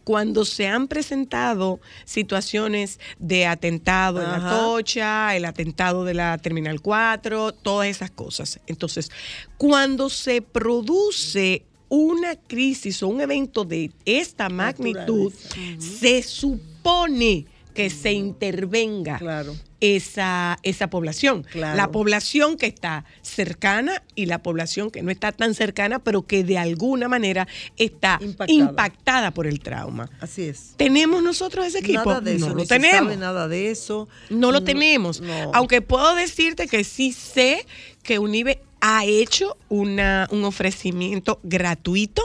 cuando 0.03 0.45
se 0.45 0.67
han 0.67 0.87
presentado 0.87 1.79
situaciones 2.05 2.99
de 3.19 3.45
atentado 3.45 4.21
en 4.21 4.31
la. 4.31 4.49
Tocha, 4.49 5.35
el 5.35 5.45
atentado 5.45 6.05
de 6.05 6.13
la 6.13 6.37
Terminal 6.37 6.81
4, 6.81 7.51
todas 7.53 7.87
esas 7.87 8.11
cosas. 8.11 8.59
Entonces, 8.65 9.11
cuando 9.57 10.09
se 10.09 10.41
produce 10.41 11.65
una 11.93 12.37
crisis 12.37 13.03
o 13.03 13.09
un 13.09 13.19
evento 13.19 13.65
de 13.65 13.91
esta 14.05 14.47
magnitud, 14.47 15.33
se 15.77 16.23
supone 16.23 17.45
que 17.73 17.89
se 17.89 18.11
intervenga 18.11 19.17
Claro. 19.17 19.55
esa, 19.81 20.57
esa 20.63 20.89
población. 20.89 21.43
Claro. 21.51 21.75
La 21.77 21.89
población 21.91 22.57
que 22.57 22.65
está 22.65 23.03
cercana 23.21 24.03
y 24.15 24.25
la 24.25 24.41
población 24.43 24.89
que 24.89 25.01
no 25.03 25.11
está 25.11 25.31
tan 25.33 25.53
cercana, 25.53 25.99
pero 25.99 26.21
que 26.23 26.43
de 26.43 26.57
alguna 26.57 27.07
manera 27.09 27.47
está 27.77 28.19
Impactada. 28.21 28.51
impactada, 28.53 29.31
por 29.31 29.47
el 29.47 29.59
trauma. 29.59 30.09
Así 30.19 30.43
es. 30.43 30.73
¿Tenemos 30.77 31.21
nosotros 31.23 31.65
ese 31.65 31.79
equipo? 31.79 32.03
Nada 32.05 32.21
de 32.21 32.35
eso, 32.35 32.49
no 32.49 32.55
lo 32.55 32.65
tenemos. 32.65 32.99
sabe 33.05 33.17
nada 33.17 33.47
de 33.47 33.71
eso. 33.71 34.07
No 34.29 34.51
lo 34.51 34.59
No, 34.59 34.63
tenemos. 34.65 35.19
no. 35.21 35.51
Aunque 35.53 35.81
puedo 35.81 36.13
decirte 36.15 36.67
que 36.67 36.83
sí 36.83 37.11
sé 37.13 37.65
que 38.03 38.17
UNIBE 38.19 38.61
ha 38.81 39.05
hecho 39.05 39.57
una, 39.69 40.27
un 40.31 40.43
ofrecimiento 40.43 41.39
gratuito 41.43 42.23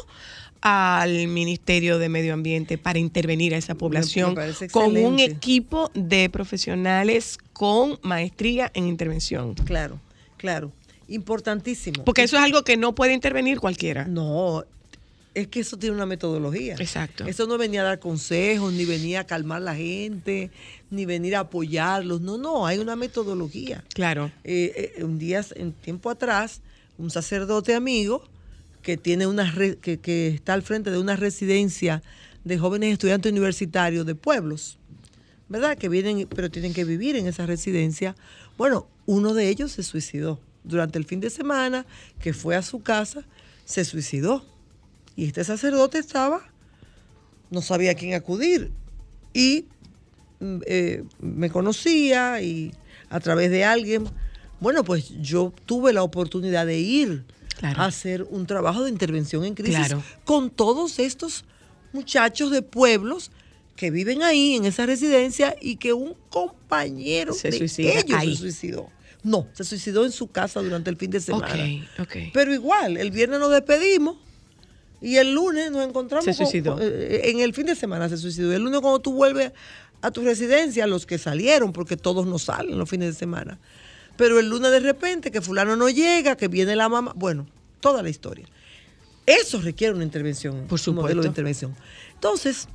al 0.62 1.28
Ministerio 1.28 1.98
de 1.98 2.08
Medio 2.08 2.34
Ambiente 2.34 2.78
para 2.78 2.98
intervenir 2.98 3.54
a 3.54 3.58
esa 3.58 3.76
población 3.76 4.34
con 4.72 4.96
un 4.96 5.20
equipo 5.20 5.90
de 5.94 6.28
profesionales 6.28 7.38
con 7.52 7.98
maestría 8.02 8.70
en 8.74 8.88
intervención. 8.88 9.54
Claro, 9.54 10.00
claro. 10.36 10.72
Importantísimo. 11.08 12.04
Porque 12.04 12.24
eso 12.24 12.36
es 12.36 12.42
algo 12.42 12.64
que 12.64 12.76
no 12.76 12.96
puede 12.96 13.12
intervenir 13.12 13.60
cualquiera. 13.60 14.06
No, 14.06 14.64
es 15.40 15.48
que 15.48 15.60
eso 15.60 15.76
tiene 15.76 15.94
una 15.94 16.06
metodología. 16.06 16.74
Exacto. 16.78 17.26
Eso 17.26 17.46
no 17.46 17.58
venía 17.58 17.82
a 17.82 17.84
dar 17.84 17.98
consejos, 17.98 18.72
ni 18.72 18.84
venía 18.86 19.20
a 19.20 19.24
calmar 19.24 19.60
la 19.60 19.74
gente, 19.74 20.50
ni 20.90 21.04
venir 21.04 21.36
a 21.36 21.40
apoyarlos. 21.40 22.20
No, 22.22 22.38
no, 22.38 22.66
hay 22.66 22.78
una 22.78 22.96
metodología. 22.96 23.84
Claro. 23.94 24.32
Eh, 24.44 24.92
eh, 24.96 25.04
un 25.04 25.18
día, 25.18 25.44
en 25.54 25.72
tiempo 25.72 26.08
atrás, 26.10 26.62
un 26.98 27.10
sacerdote 27.10 27.74
amigo 27.74 28.24
que 28.82 28.96
tiene 28.96 29.26
una 29.26 29.50
re- 29.50 29.76
que, 29.76 29.98
que 29.98 30.28
está 30.28 30.54
al 30.54 30.62
frente 30.62 30.90
de 30.90 30.98
una 30.98 31.16
residencia 31.16 32.02
de 32.44 32.56
jóvenes 32.56 32.92
estudiantes 32.92 33.30
universitarios 33.30 34.06
de 34.06 34.14
pueblos, 34.14 34.78
¿verdad? 35.48 35.76
Que 35.76 35.88
vienen, 35.88 36.26
pero 36.34 36.50
tienen 36.50 36.72
que 36.72 36.84
vivir 36.84 37.16
en 37.16 37.26
esa 37.26 37.44
residencia. 37.44 38.14
Bueno, 38.56 38.86
uno 39.04 39.34
de 39.34 39.48
ellos 39.48 39.72
se 39.72 39.82
suicidó 39.82 40.40
durante 40.64 40.98
el 40.98 41.04
fin 41.04 41.20
de 41.20 41.28
semana, 41.30 41.84
que 42.20 42.32
fue 42.32 42.56
a 42.56 42.62
su 42.62 42.80
casa, 42.80 43.24
se 43.64 43.84
suicidó. 43.84 44.44
Y 45.16 45.24
este 45.26 45.42
sacerdote 45.44 45.98
estaba, 45.98 46.42
no 47.50 47.62
sabía 47.62 47.92
a 47.92 47.94
quién 47.94 48.14
acudir. 48.14 48.70
Y 49.32 49.64
mm, 50.40 50.58
eh, 50.66 51.04
me 51.20 51.50
conocía 51.50 52.40
y 52.42 52.72
a 53.08 53.20
través 53.20 53.50
de 53.50 53.64
alguien, 53.64 54.04
bueno, 54.60 54.84
pues 54.84 55.10
yo 55.20 55.52
tuve 55.64 55.92
la 55.92 56.02
oportunidad 56.02 56.66
de 56.66 56.78
ir 56.78 57.24
Claro. 57.58 57.80
a 57.80 57.86
hacer 57.86 58.22
un 58.28 58.46
trabajo 58.46 58.84
de 58.84 58.90
intervención 58.90 59.42
en 59.46 59.54
crisis 59.54 59.76
Claro. 59.86 60.02
con 60.26 60.50
todos 60.50 60.98
estos 60.98 61.46
muchachos 61.94 62.50
de 62.50 62.60
pueblos 62.60 63.30
que 63.76 63.90
viven 63.90 64.22
ahí 64.22 64.56
en 64.56 64.66
esa 64.66 64.84
residencia 64.84 65.56
y 65.62 65.76
que 65.76 65.94
un 65.94 66.14
compañero 66.28 67.32
Se 67.32 67.48
de 67.50 67.56
ellos 67.56 67.78
ahí. 68.14 68.34
se 68.34 68.40
suicidó. 68.42 68.90
No, 69.22 69.48
se 69.54 69.64
suicidó 69.64 70.04
en 70.04 70.12
su 70.12 70.28
casa 70.30 70.60
durante 70.60 70.90
el 70.90 70.96
fin 70.98 71.10
de 71.10 71.20
semana. 71.20 71.54
Pero 72.34 72.52
igual, 72.52 72.98
el 72.98 73.10
viernes 73.10 73.40
nos 73.40 73.50
despedimos 73.50 74.16
y 75.00 75.16
el 75.16 75.32
lunes 75.32 75.70
nos 75.70 75.86
encontramos. 75.86 76.24
Se 76.24 76.34
suicidó. 76.34 76.74
con- 76.74 76.82
eh, 76.82 77.22
en 77.24 77.40
el 77.40 77.52
fin 77.54 77.66
de 77.66 77.74
semana 77.74 78.08
se 78.08 78.16
suicidó. 78.16 78.52
El 78.52 78.62
lunes 78.62 78.80
cuando 78.80 79.00
tú 79.00 79.12
vuelves 79.12 79.52
a 80.02 80.10
tu 80.10 80.22
residencia, 80.22 80.86
los 80.86 81.06
que 81.06 81.18
salieron, 81.18 81.72
porque 81.72 81.96
todos 81.96 82.26
no 82.26 82.38
salen 82.38 82.78
los 82.78 82.88
fines 82.88 83.08
de 83.08 83.18
semana. 83.18 83.58
Pero 84.16 84.38
el 84.38 84.48
lunes 84.48 84.70
de 84.70 84.80
repente, 84.80 85.30
que 85.30 85.40
fulano 85.42 85.76
no 85.76 85.88
llega, 85.90 86.36
que 86.36 86.48
viene 86.48 86.74
la 86.76 86.88
mamá. 86.88 87.12
Bueno, 87.16 87.46
toda 87.80 88.02
la 88.02 88.08
historia. 88.08 88.46
Eso 89.26 89.60
requiere 89.60 89.92
una 89.94 90.04
intervención. 90.04 90.66
Por 90.68 90.80
Un 90.86 90.94
modelo 90.94 91.20
de 91.22 91.28
supuesto. 91.28 91.28
intervención. 91.28 91.74
Entonces, 92.14 92.68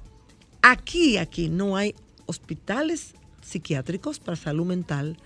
aquí, 0.61 1.17
aquí 1.17 1.49
no 1.49 1.76
hay 1.78 1.95
hospitales 2.26 3.13
psiquiátricos 3.41 4.19
para 4.19 4.36
salud 4.38 4.65
mental. 4.65 5.17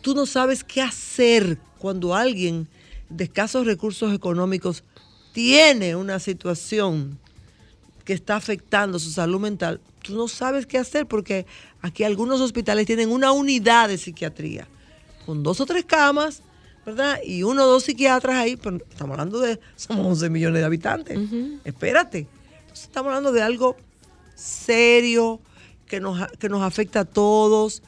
Tú 0.00 0.14
no 0.14 0.26
sabes 0.26 0.64
qué 0.64 0.82
hacer 0.82 1.58
cuando 1.78 2.14
alguien 2.14 2.68
de 3.08 3.24
escasos 3.24 3.66
recursos 3.66 4.12
económicos 4.14 4.82
tiene 5.32 5.96
una 5.96 6.18
situación 6.18 7.18
que 8.04 8.12
está 8.12 8.36
afectando 8.36 8.98
su 8.98 9.10
salud 9.10 9.40
mental. 9.40 9.80
Tú 10.02 10.14
no 10.14 10.28
sabes 10.28 10.66
qué 10.66 10.78
hacer 10.78 11.06
porque 11.06 11.46
aquí 11.80 12.04
algunos 12.04 12.40
hospitales 12.40 12.86
tienen 12.86 13.10
una 13.10 13.32
unidad 13.32 13.88
de 13.88 13.98
psiquiatría 13.98 14.66
con 15.24 15.42
dos 15.42 15.60
o 15.60 15.66
tres 15.66 15.84
camas, 15.84 16.42
¿verdad? 16.84 17.18
Y 17.24 17.44
uno 17.44 17.64
o 17.64 17.66
dos 17.66 17.84
psiquiatras 17.84 18.36
ahí, 18.36 18.56
pero 18.56 18.78
estamos 18.90 19.14
hablando 19.14 19.38
de, 19.40 19.60
somos 19.76 20.04
11 20.06 20.30
millones 20.30 20.60
de 20.60 20.66
habitantes. 20.66 21.18
Espérate. 21.64 22.26
Entonces, 22.60 22.84
estamos 22.84 23.08
hablando 23.08 23.32
de 23.32 23.42
algo 23.42 23.76
serio, 24.34 25.40
que 25.86 26.00
nos, 26.00 26.26
que 26.38 26.48
nos 26.48 26.62
afecta 26.62 27.00
a 27.00 27.04
todos, 27.04 27.82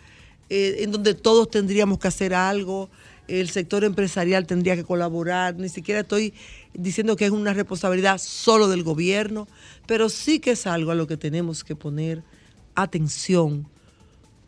eh, 0.51 0.76
en 0.80 0.92
donde 0.92 1.14
todos 1.14 1.51
tendríamos 1.51 1.99
que 1.99 2.09
hacer 2.09 2.34
algo, 2.34 2.90
el 3.28 3.49
sector 3.49 3.82
empresarial 3.84 4.47
tendría 4.47 4.76
que 4.76 4.84
colaborar, 4.84 5.57
ni 5.57 5.68
siquiera 5.68 6.03
estoy 6.03 6.34
diciendo 6.75 7.16
que 7.16 7.27
es 7.27 7.31
una 7.31 7.53
responsabilidad 7.53 8.18
solo 8.18 8.68
del 8.68 8.83
gobierno, 8.83 9.49
pero 9.87 10.09
sí 10.09 10.41
que 10.41 10.53
es 10.53 10.66
algo 10.66 10.91
a 10.91 10.95
lo 10.95 11.07
que 11.07 11.16
tenemos 11.16 11.64
que 11.64 11.77
poner 11.77 12.22
atención, 12.75 13.66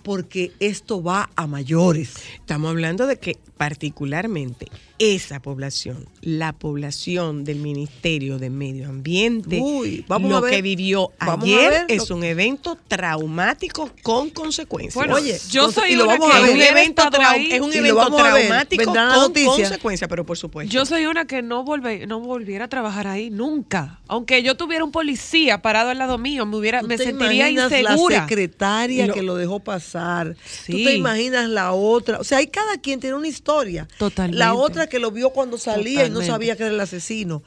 porque 0.03 0.53
esto 0.61 1.03
va 1.03 1.31
a 1.37 1.47
mayores. 1.47 2.17
Estamos 2.35 2.71
hablando 2.71 3.07
de 3.07 3.19
que 3.19 3.39
particularmente 3.57 4.69
esa 4.99 5.41
población, 5.41 6.07
la 6.23 6.53
población 6.53 7.45
del 7.45 7.57
Ministerio 7.59 8.39
de 8.39 8.51
Medio 8.51 8.89
Ambiente, 8.89 9.61
Uy, 9.63 10.05
vamos 10.09 10.31
lo 10.31 10.39
a 10.39 10.41
ver. 10.41 10.51
que 10.53 10.63
vivió 10.63 11.13
ayer 11.19 11.71
ver 11.71 11.85
es 11.89 12.09
lo- 12.09 12.17
un 12.17 12.25
evento 12.25 12.79
traumático 12.89 13.91
con 14.03 14.31
consecuencias. 14.31 14.95
Bueno, 14.95 15.17
Oye, 15.17 15.39
yo 15.51 15.71
soy 15.71 15.93
y 15.93 15.97
lo 15.97 16.05
una 16.05 16.15
vamos 16.15 16.31
que 16.31 16.37
a 16.37 16.41
ver. 16.41 16.51
es 16.51 16.55
un 16.57 16.63
evento, 16.63 17.03
ahí. 17.21 17.49
es 17.53 17.61
un 17.61 17.71
traumático 17.71 18.93
con 18.93 19.33
consecuencias, 19.45 20.09
pero 20.09 20.25
por 20.27 20.37
supuesto. 20.39 20.73
Yo 20.73 20.85
soy 20.87 21.07
una 21.07 21.27
que 21.27 21.43
no, 21.43 21.65
volve, 21.65 22.07
no 22.07 22.21
volviera 22.21 22.67
a 22.67 22.69
trabar 22.69 23.07
ahí 23.07 23.31
nunca. 23.31 24.01
Aunque 24.09 24.43
yo 24.43 24.57
tuviera 24.57 24.85
un 24.85 24.93
policía 24.93 25.63
parado 25.63 25.91
al 25.91 25.99
lado 25.99 26.19
mío, 26.19 26.47
me, 26.47 26.57
hubiera, 26.57 26.81
¿Tú 26.81 26.87
me 26.87 26.99
sentiría 26.99 27.51
insegura. 27.51 28.17
la 28.19 28.23
secretaria 28.29 29.07
Lo- 29.07 29.15
que 29.15 29.23
lo 29.23 29.35
dejó 29.37 29.61
pasar? 29.61 30.35
¿Tú 30.35 30.77
Sí. 30.77 30.85
te 30.85 30.95
imaginas 30.95 31.49
la 31.49 31.73
otra? 31.73 32.19
O 32.19 32.25
sea, 32.25 32.39
hay 32.39 32.47
cada 32.47 32.79
quien 32.79 33.01
tiene 33.01 33.17
una 33.17 33.29
historia. 33.29 33.87
Totalmente. 33.99 34.39
La 34.39 34.55
otra 34.55 34.86
que 34.89 34.99
lo 34.99 35.11
vio 35.11 35.31
cuando 35.31 35.59
salía 35.59 36.07
y 36.07 36.11
no 36.11 36.23
sabía 36.23 36.57
que 36.57 36.65
era 36.65 36.73
el 36.73 36.81
asesino. 36.81 37.43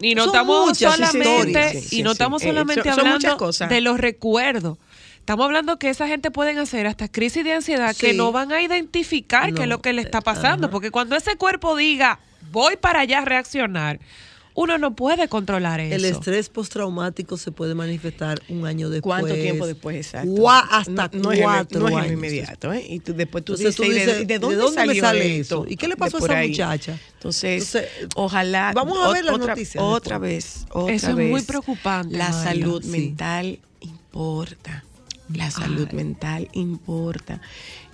Y 0.00 0.14
no 0.14 0.24
son 0.24 0.34
estamos 0.34 0.66
muchas 0.66 0.94
solamente, 0.96 1.30
historias. 1.30 1.72
Sí, 1.72 1.80
sí, 1.80 1.98
y 2.00 2.02
no 2.02 2.10
sí. 2.10 2.14
estamos 2.14 2.42
Eh, 2.42 2.46
solamente 2.48 2.82
son 2.90 3.00
hablando 3.06 3.36
cosas. 3.36 3.68
de 3.70 3.80
los 3.80 3.98
recuerdos. 4.00 4.78
Estamos 5.20 5.44
hablando 5.46 5.78
que 5.78 5.90
esa 5.90 6.06
gente 6.06 6.30
pueden 6.30 6.58
hacer 6.58 6.86
hasta 6.86 7.08
crisis 7.08 7.42
de 7.44 7.52
ansiedad 7.52 7.96
que 7.96 8.12
no 8.14 8.30
van 8.32 8.52
a 8.52 8.62
identificar 8.62 9.52
qué 9.54 9.62
es 9.62 9.68
lo 9.68 9.80
que 9.80 9.92
le 9.92 10.02
está 10.02 10.20
pasando. 10.20 10.70
Porque 10.70 10.90
cuando 10.90 11.16
ese 11.16 11.36
cuerpo 11.36 11.76
diga, 11.76 12.20
voy 12.52 12.76
para 12.76 13.00
allá 13.00 13.18
a 13.18 13.24
reaccionar, 13.24 13.98
uno 14.56 14.78
no 14.78 14.96
puede 14.96 15.28
controlar 15.28 15.78
eso. 15.80 15.94
El 15.94 16.04
estrés 16.06 16.48
postraumático 16.48 17.36
se 17.36 17.52
puede 17.52 17.74
manifestar 17.74 18.40
un 18.48 18.66
año 18.66 18.90
después. 18.90 19.20
¿Cuánto 19.20 19.34
tiempo 19.34 19.66
después 19.66 19.96
exacto? 19.96 20.30
Gua- 20.30 20.66
hasta 20.70 21.08
no, 21.12 21.22
no 21.22 21.32
es 21.32 21.38
el- 21.38 21.44
cuatro 21.44 21.80
no 21.80 21.88
es 21.88 21.92
el 21.94 22.00
años. 22.00 22.12
inmediato, 22.14 22.72
¿eh? 22.72 22.84
Y 22.88 23.00
tú, 23.00 23.12
después 23.14 23.44
tú 23.44 23.52
Entonces 23.52 23.76
dices, 23.76 23.76
tú 23.76 23.84
¿y 23.84 23.88
de- 23.94 24.00
dices, 24.06 24.22
¿y 24.22 24.24
¿de, 24.24 24.34
¿de 24.34 24.38
dónde, 24.38 24.56
dónde 24.56 24.86
me 24.86 24.98
sale 24.98 25.38
esto? 25.40 25.66
¿Y 25.68 25.76
qué 25.76 25.86
le 25.88 25.96
pasó 25.96 26.16
a 26.16 26.20
esa 26.20 26.38
ahí. 26.38 26.48
muchacha? 26.48 26.98
Entonces, 27.14 27.74
Entonces, 27.74 28.08
ojalá. 28.16 28.72
vamos 28.74 28.98
a 28.98 29.12
ver 29.12 29.24
las 29.26 29.34
otra, 29.34 29.48
noticias 29.54 29.84
Otra 29.84 30.18
después. 30.18 30.64
vez, 30.64 30.66
otra 30.70 30.94
Eso 30.94 31.08
es 31.20 31.28
muy 31.30 31.42
preocupante, 31.42 32.16
La 32.16 32.32
salud 32.32 32.82
Sí. 32.82 32.88
mental 32.88 33.58
importa. 33.80 34.84
La 35.32 35.50
salud 35.50 35.90
mental 35.90 36.48
importa. 36.52 37.40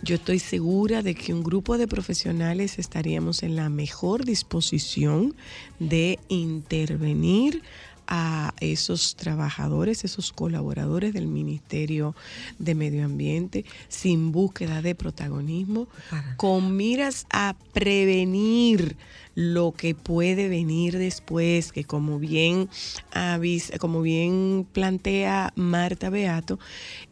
Yo 0.03 0.16
estoy 0.16 0.39
segura 0.39 1.03
de 1.03 1.14
que 1.14 1.33
un 1.33 1.43
grupo 1.43 1.78
de 1.78 1.89
profesionales 1.89 2.78
estaríamos 2.78 3.43
en 3.43 3.57
la 3.57 3.70
mejor 3.70 4.24
disposición 4.24 5.35
de 5.78 6.18
intervenir 6.28 7.62
a 8.07 8.53
esos 8.61 9.16
trabajadores, 9.16 10.05
esos 10.05 10.33
colaboradores 10.33 11.14
del 11.14 11.26
Ministerio 11.26 12.14
de 12.59 12.74
Medio 12.74 13.07
Ambiente 13.07 13.64
sin 13.89 14.33
búsqueda 14.33 14.83
de 14.83 14.95
protagonismo, 14.95 15.89
con 16.37 16.76
miras 16.76 17.26
a 17.30 17.55
prevenir 17.72 18.97
lo 19.35 19.72
que 19.72 19.95
puede 19.95 20.49
venir 20.49 20.99
después, 20.99 21.72
que 21.72 21.85
como 21.85 22.18
bien, 22.18 22.68
avis- 23.12 23.76
como 23.78 24.03
bien 24.03 24.66
plantea 24.72 25.53
Marta 25.57 26.11
Beato, 26.11 26.59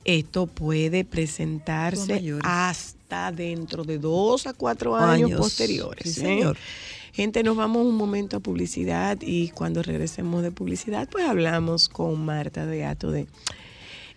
esto 0.04 0.46
puede 0.46 1.04
presentarse 1.04 2.20
hasta 2.42 3.32
dentro 3.32 3.84
de 3.84 3.98
dos 3.98 4.46
a 4.46 4.52
cuatro 4.52 4.96
años, 4.96 5.30
Años. 5.30 5.40
posteriores. 5.40 6.04
Sí, 6.14 6.20
¿eh? 6.20 6.24
señor. 6.24 6.56
Gente, 7.12 7.42
nos 7.42 7.56
vamos 7.56 7.84
un 7.86 7.96
momento 7.96 8.36
a 8.36 8.40
publicidad 8.40 9.18
y 9.20 9.48
cuando 9.48 9.82
regresemos 9.82 10.42
de 10.42 10.52
publicidad, 10.52 11.08
pues 11.10 11.24
hablamos 11.26 11.88
con 11.88 12.24
Marta 12.24 12.64
Beato 12.64 13.10
de... 13.10 13.26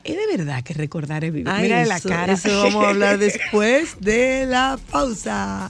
¿Es 0.03 0.15
de 0.17 0.37
verdad 0.37 0.61
que 0.63 0.73
recordar 0.73 1.23
es 1.23 1.31
vivir? 1.33 1.51
Mira 1.61 1.85
la 1.85 1.97
eso- 1.97 2.09
cara. 2.09 2.33
Eso 2.33 2.49
vamos 2.63 2.83
a 2.85 2.89
hablar 2.89 3.17
después 3.19 3.95
de 4.01 4.45
la 4.45 4.77
pausa. 4.91 5.69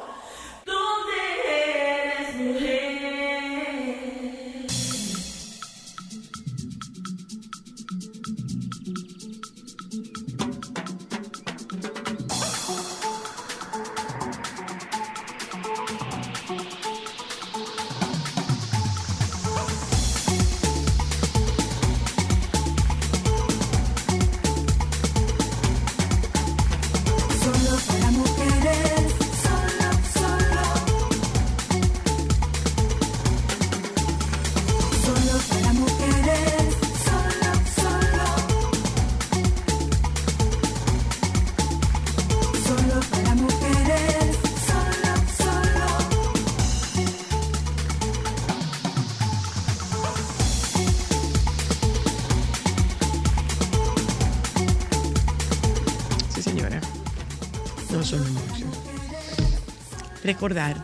Recordar, 60.41 60.83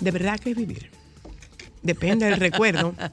de 0.00 0.10
verdad 0.10 0.40
que 0.40 0.52
es 0.52 0.56
vivir. 0.56 0.88
Depende 1.82 2.24
del 2.26 2.40
recuerdo. 2.40 2.94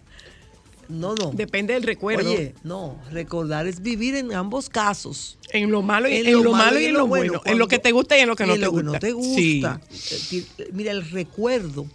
No, 0.89 1.15
no. 1.15 1.31
Depende 1.33 1.73
del 1.73 1.83
recuerdo. 1.83 2.29
Oye, 2.31 2.55
no, 2.63 2.97
recordar 3.11 3.67
es 3.67 3.81
vivir 3.81 4.15
en 4.15 4.31
ambos 4.31 4.69
casos. 4.69 5.37
En 5.51 5.69
lo 5.69 5.81
malo 5.81 6.07
y 6.07 6.15
en, 6.15 6.31
lo, 6.41 6.53
malo 6.53 6.79
y 6.79 6.85
en 6.85 6.93
lo 6.93 7.05
bueno. 7.05 7.41
en 7.43 7.57
lo 7.59 7.67
que 7.67 7.77
te 7.77 7.91
gusta 7.91 8.17
y 8.17 8.21
en 8.21 8.29
lo 8.29 8.37
que 8.37 8.45
no 8.45 8.53
en 8.53 8.61
te 8.61 8.65
lo 8.67 8.73
que 8.73 8.83
no 8.83 8.91
te 8.93 9.07
Sí. 9.07 9.59
gusta. 9.59 9.81
Eh, 9.91 10.19
ti- 10.29 10.47
Mira, 10.71 10.93
el 10.93 11.09
recuerdo 11.09 11.87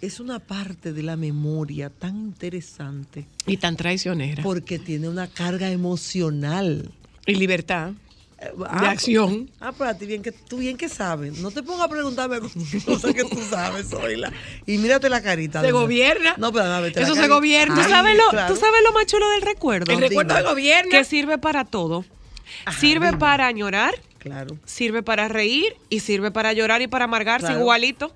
es 0.00 0.18
una 0.18 0.40
parte 0.40 0.92
de 0.92 1.04
la 1.04 1.16
memoria 1.16 1.88
tan 1.88 2.16
interesante. 2.16 3.26
Y 3.46 3.58
tan 3.58 3.76
traicionera. 3.76 4.42
Porque 4.42 4.80
tiene 4.80 5.08
una 5.08 5.28
carga 5.28 5.70
emocional. 5.70 6.90
Y 7.28 7.34
libertad. 7.36 7.92
Ah, 8.68 8.80
de 8.82 8.86
acción. 8.88 9.50
Ah, 9.60 9.72
pero 9.76 9.90
a 9.90 9.94
ti 9.94 10.06
bien 10.06 10.22
que 10.22 10.32
tú 10.32 10.58
bien 10.58 10.76
que 10.76 10.88
sabes. 10.88 11.38
No 11.38 11.50
te 11.50 11.62
pongas 11.62 11.86
a 11.86 11.88
preguntarme 11.88 12.40
cosas 12.86 13.14
que 13.14 13.24
tú 13.24 13.40
sabes, 13.48 13.88
Zoila. 13.88 14.32
Y 14.66 14.78
mírate 14.78 15.08
la 15.08 15.22
carita. 15.22 15.60
Se 15.60 15.70
gobierna. 15.72 16.34
No, 16.38 16.52
pero 16.52 16.80
ver, 16.82 16.96
Eso 16.98 17.14
se 17.14 17.28
gobierna. 17.28 17.74
¿Tú 17.74 17.88
sabes, 17.88 18.16
lo, 18.16 18.24
tú 18.46 18.56
sabes 18.56 18.80
lo 18.84 18.92
más 18.92 19.06
chulo 19.06 19.28
del 19.30 19.42
recuerdo? 19.42 19.92
El 19.92 20.00
recuerdo 20.00 20.34
Dime. 20.34 20.42
de 20.42 20.48
gobierno. 20.48 20.90
Que 20.90 21.04
sirve 21.04 21.38
para 21.38 21.64
todo. 21.64 22.04
sirve 22.78 23.12
para 23.16 23.46
añorar. 23.46 23.94
Claro. 24.18 24.56
Sirve 24.64 25.02
para 25.02 25.28
reír 25.28 25.76
y 25.90 26.00
sirve 26.00 26.30
para 26.30 26.52
llorar 26.54 26.80
y 26.80 26.86
para 26.88 27.04
amargarse 27.04 27.46
Claro. 27.48 27.60
igualito. 27.60 28.14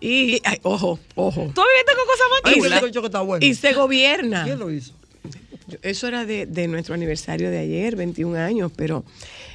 Y, 0.00 0.40
ay, 0.44 0.58
ojo, 0.62 0.98
ojo. 1.14 1.40
¿Tú 1.54 1.62
vivido 1.62 1.94
con 1.96 2.06
cosas 2.06 2.26
más 2.30 2.40
Y 2.52 2.60
chulas? 2.60 3.40
se- 3.40 3.46
Y 3.46 3.54
se 3.54 3.72
gobierna. 3.72 4.44
¿Quién 4.44 4.58
lo 4.58 4.70
hizo? 4.70 4.92
Eso 5.82 6.06
era 6.06 6.24
de, 6.24 6.46
de 6.46 6.68
nuestro 6.68 6.94
aniversario 6.94 7.50
de 7.50 7.58
ayer, 7.58 7.96
21 7.96 8.36
años, 8.36 8.70
pero 8.76 9.04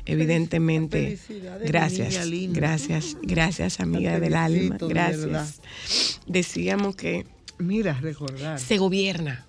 evidentemente, 0.06 1.18
gracias, 1.64 2.30
gracias, 2.50 3.18
gracias 3.22 3.80
amiga 3.80 4.20
del 4.20 4.36
alma, 4.36 4.78
gracias. 4.80 5.62
Decíamos 6.28 6.96
que 6.96 7.26
Mira, 7.60 7.94
recordar. 8.02 8.60
se 8.60 8.78
gobierna. 8.78 9.46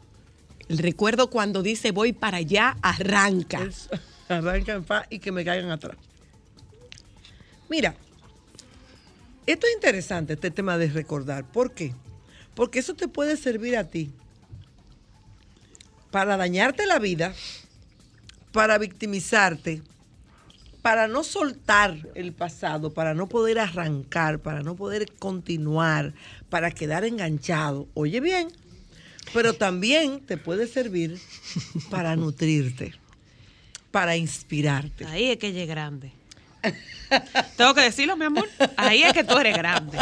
El 0.69 0.79
recuerdo 0.79 1.31
cuando 1.31 1.63
dice 1.63 1.91
voy 1.91 2.13
para 2.13 2.39
allá, 2.39 2.77
arranca. 2.81 3.69
Arranca 4.29 4.75
en 4.75 4.85
paz 4.85 5.07
y 5.11 5.19
que 5.19 5.33
me 5.33 5.45
caigan 5.45 5.71
atrás. 5.71 5.97
Mira, 7.69 7.95
esto 9.47 9.67
es 9.67 9.75
interesante, 9.75 10.35
este 10.35 10.51
tema 10.51 10.79
de 10.79 10.89
recordar. 10.89 11.45
¿Por 11.45 11.73
qué? 11.73 11.93
Porque 12.55 12.79
eso 12.79 12.95
te 12.95 13.09
puede 13.09 13.37
servir 13.37 13.77
a 13.77 13.89
ti 13.89 14.13
para 16.13 16.37
dañarte 16.37 16.87
la 16.87 17.01
vida, 17.01 17.35
para 18.53 18.79
victimizarte, 18.79 19.83
para 20.83 21.09
no 21.09 21.25
soltar 21.25 21.97
el 22.15 22.33
pasado, 22.33 22.93
para 22.93 23.15
no 23.15 23.29
poder 23.29 23.59
arrancar, 23.59 24.39
para 24.39 24.63
no 24.63 24.77
poder 24.77 25.11
continuar, 25.19 26.13
para 26.51 26.71
quedar 26.71 27.05
enganchado. 27.05 27.89
Oye 27.95 28.21
bien, 28.21 28.49
pero 29.33 29.55
también 29.55 30.21
te 30.21 30.37
puede 30.37 30.67
servir 30.67 31.19
para 31.91 32.15
nutrirte, 32.15 32.93
para 33.91 34.15
inspirarte. 34.15 35.07
Ahí 35.07 35.31
es 35.31 35.39
que 35.39 35.49
ella 35.49 35.63
es 35.63 35.69
grande. 35.69 36.13
Tengo 37.57 37.75
que 37.75 37.81
decirlo, 37.81 38.17
mi 38.17 38.27
amor. 38.27 38.49
Ahí 38.77 39.03
es 39.03 39.15
que 39.15 39.25
tú 39.25 39.37
eres 39.39 39.57
grande. 39.57 39.99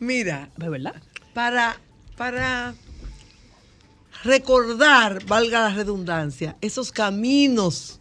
Mira, 0.00 0.50
¿De 0.56 0.68
verdad? 0.68 0.94
para, 1.34 1.78
para 2.16 2.74
recordar, 4.24 5.24
valga 5.26 5.60
la 5.68 5.74
redundancia, 5.74 6.56
esos 6.60 6.92
caminos 6.92 7.98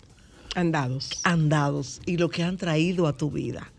andados. 0.56 1.10
Andados 1.24 2.02
y 2.06 2.18
lo 2.18 2.30
que 2.30 2.44
han 2.44 2.58
traído 2.58 3.08
a 3.08 3.14
tu 3.14 3.32
vida. 3.32 3.72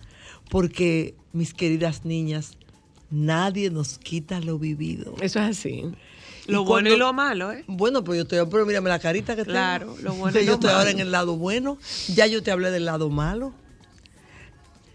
Porque, 0.51 1.15
mis 1.33 1.55
queridas 1.55 2.05
niñas, 2.05 2.53
nadie 3.11 3.71
nos 3.71 3.99
quita 3.99 4.41
lo 4.41 4.59
vivido. 4.59 5.15
Eso 5.21 5.39
es 5.41 5.59
así. 5.59 5.85
Lo 6.47 6.65
bueno 6.65 6.91
y 6.93 6.97
lo 6.97 7.13
malo, 7.13 7.53
¿eh? 7.53 7.63
Bueno, 7.69 8.03
pues 8.03 8.17
yo 8.17 8.23
estoy, 8.23 8.41
pero 8.51 8.67
mírame 8.67 8.89
la 8.91 8.99
carita 8.99 9.37
que 9.37 9.45
Claro, 9.45 9.95
tengo. 9.95 10.03
lo 10.11 10.15
bueno 10.15 10.41
y 10.41 10.43
yo 10.45 10.49
lo 10.51 10.55
estoy 10.55 10.71
ahora 10.71 10.85
malo. 10.87 10.91
en 10.91 11.01
el 11.01 11.13
lado 11.13 11.37
bueno, 11.37 11.79
ya 12.09 12.27
yo 12.27 12.43
te 12.43 12.51
hablé 12.51 12.71
del 12.71 12.85
lado 12.85 13.09
malo. 13.11 13.55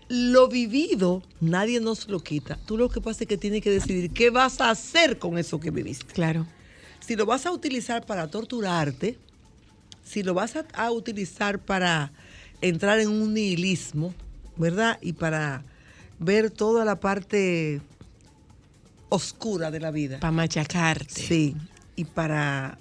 Lo 0.10 0.48
vivido, 0.48 1.22
nadie 1.41 1.80
nos 1.80 2.08
lo 2.08 2.20
quita. 2.22 2.58
Tú 2.66 2.78
lo 2.78 2.89
que 2.89 3.02
pasa 3.02 3.24
es 3.24 3.28
que 3.28 3.38
tienes 3.38 3.62
que 3.62 3.72
decidir 3.72 4.12
qué 4.12 4.30
vas 4.30 4.62
a 4.62 4.70
hacer 4.70 5.20
con 5.20 5.38
eso 5.38 5.60
que 5.60 5.70
viviste. 5.72 6.14
Claro. 6.14 6.45
Si 7.00 7.16
lo 7.16 7.26
vas 7.26 7.45
a 7.45 7.52
utilizar 7.52 8.06
para 8.06 8.28
torturarte, 8.28 9.18
si 10.04 10.24
lo 10.24 10.34
vas 10.34 10.56
a, 10.56 10.66
a 10.74 10.91
utilizar 10.91 11.60
para 11.60 12.12
entrar 12.62 13.00
en 13.00 13.10
un 13.10 13.34
nihilismo, 13.34 14.14
¿verdad? 14.56 14.98
Y 15.02 15.14
para 15.14 15.64
ver 16.20 16.50
toda 16.50 16.86
la 16.86 17.00
parte 17.00 17.82
oscura 19.10 19.72
de 19.72 19.80
la 19.80 19.91
vida. 19.91 20.20
Para 20.20 20.32
machacarte. 20.32 21.22
Sí, 21.22 21.56
y 21.95 22.06
para 22.06 22.78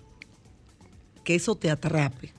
que 1.24 1.34
eso 1.34 1.56
te 1.56 1.70
atrape 1.70 2.32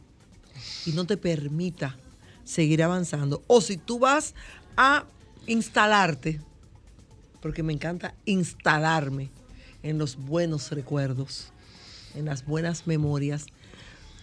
y 0.85 0.91
no 0.91 1.05
te 1.05 1.17
permita 1.17 1.97
seguir 2.43 2.83
avanzando. 2.83 3.43
O 3.47 3.61
si 3.61 3.77
tú 3.77 3.99
vas 3.99 4.33
a 4.77 5.05
instalarte, 5.45 6.39
porque 7.41 7.63
me 7.63 7.73
encanta 7.73 8.15
instalarme 8.25 9.29
en 9.83 9.97
los 9.97 10.15
buenos 10.15 10.71
recuerdos, 10.71 11.51
en 12.17 12.25
las 12.25 12.45
buenas 12.45 12.87
memorias, 12.87 13.45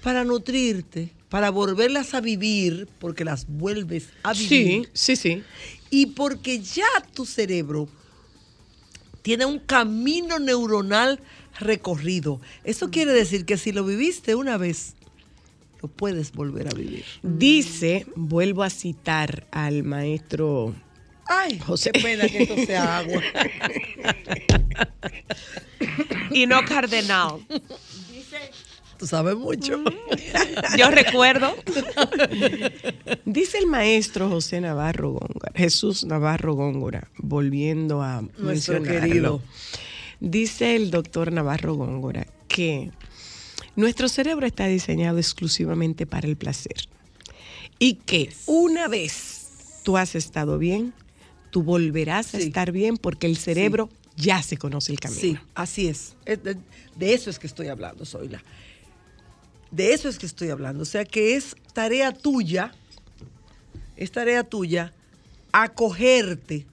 para 0.02 0.24
nutrirte, 0.24 1.12
para 1.28 1.50
volverlas 1.50 2.14
a 2.14 2.20
vivir, 2.20 2.88
porque 2.98 3.24
las 3.24 3.46
vuelves 3.48 4.08
a 4.22 4.32
vivir. 4.32 4.88
Sí, 4.92 5.16
sí, 5.16 5.16
sí. 5.16 5.42
Y 5.90 6.06
porque 6.06 6.60
ya 6.60 6.86
tu 7.14 7.24
cerebro 7.24 7.88
tiene 9.22 9.46
un 9.46 9.58
camino 9.58 10.38
neuronal 10.38 11.20
recorrido. 11.58 12.40
Eso 12.64 12.90
quiere 12.90 13.12
decir 13.12 13.46
que 13.46 13.56
si 13.56 13.72
lo 13.72 13.84
viviste 13.84 14.34
una 14.34 14.58
vez, 14.58 14.94
lo 15.80 15.88
puedes 15.88 16.32
volver 16.32 16.68
a 16.68 16.74
vivir. 16.74 17.04
Dice, 17.22 18.06
vuelvo 18.16 18.62
a 18.62 18.70
citar 18.70 19.46
al 19.50 19.82
maestro 19.82 20.74
Ay, 21.26 21.58
José. 21.58 21.90
pena 21.92 22.28
que 22.28 22.42
esto 22.42 22.56
sea 22.66 22.98
agua. 22.98 23.22
Y 26.30 26.46
no 26.46 26.64
cardenal. 26.64 27.40
Tú 28.98 29.06
sabes 29.06 29.36
mucho. 29.36 29.82
Yo 30.76 30.90
recuerdo. 30.90 31.54
Dice 33.24 33.58
el 33.58 33.66
maestro 33.66 34.28
José 34.28 34.60
Navarro 34.60 35.12
Góngora, 35.12 35.52
Jesús 35.54 36.04
Navarro 36.04 36.54
Góngora, 36.54 37.08
volviendo 37.18 38.02
a 38.02 38.22
Nuestro 38.38 38.74
mencionarlo. 38.74 39.00
querido. 39.08 39.42
Dice 40.20 40.76
el 40.76 40.90
doctor 40.90 41.32
Navarro 41.32 41.74
Góngora 41.74 42.26
que 42.48 42.90
Nuestro 43.76 44.08
cerebro 44.08 44.46
está 44.46 44.66
diseñado 44.66 45.18
exclusivamente 45.18 46.06
para 46.06 46.28
el 46.28 46.36
placer. 46.36 46.88
Y 47.80 47.94
que 47.94 48.32
una 48.46 48.86
vez 48.86 49.80
tú 49.82 49.96
has 49.96 50.14
estado 50.14 50.58
bien, 50.58 50.94
tú 51.54 51.62
volverás 51.62 52.34
a 52.34 52.38
estar 52.38 52.72
bien 52.72 52.96
porque 52.96 53.28
el 53.28 53.36
cerebro 53.36 53.88
ya 54.16 54.42
se 54.42 54.56
conoce 54.56 54.90
el 54.90 54.98
camino. 54.98 55.20
Sí, 55.20 55.38
así 55.54 55.86
es. 55.86 56.16
De 56.96 57.14
eso 57.14 57.30
es 57.30 57.38
que 57.38 57.46
estoy 57.46 57.68
hablando, 57.68 58.04
Zoila. 58.04 58.42
De 59.70 59.92
eso 59.92 60.08
es 60.08 60.18
que 60.18 60.26
estoy 60.26 60.48
hablando. 60.48 60.82
O 60.82 60.84
sea 60.84 61.04
que 61.04 61.36
es 61.36 61.54
tarea 61.72 62.10
tuya, 62.10 62.74
es 63.96 64.10
tarea 64.10 64.42
tuya 64.42 64.92
acogerte 65.52 66.66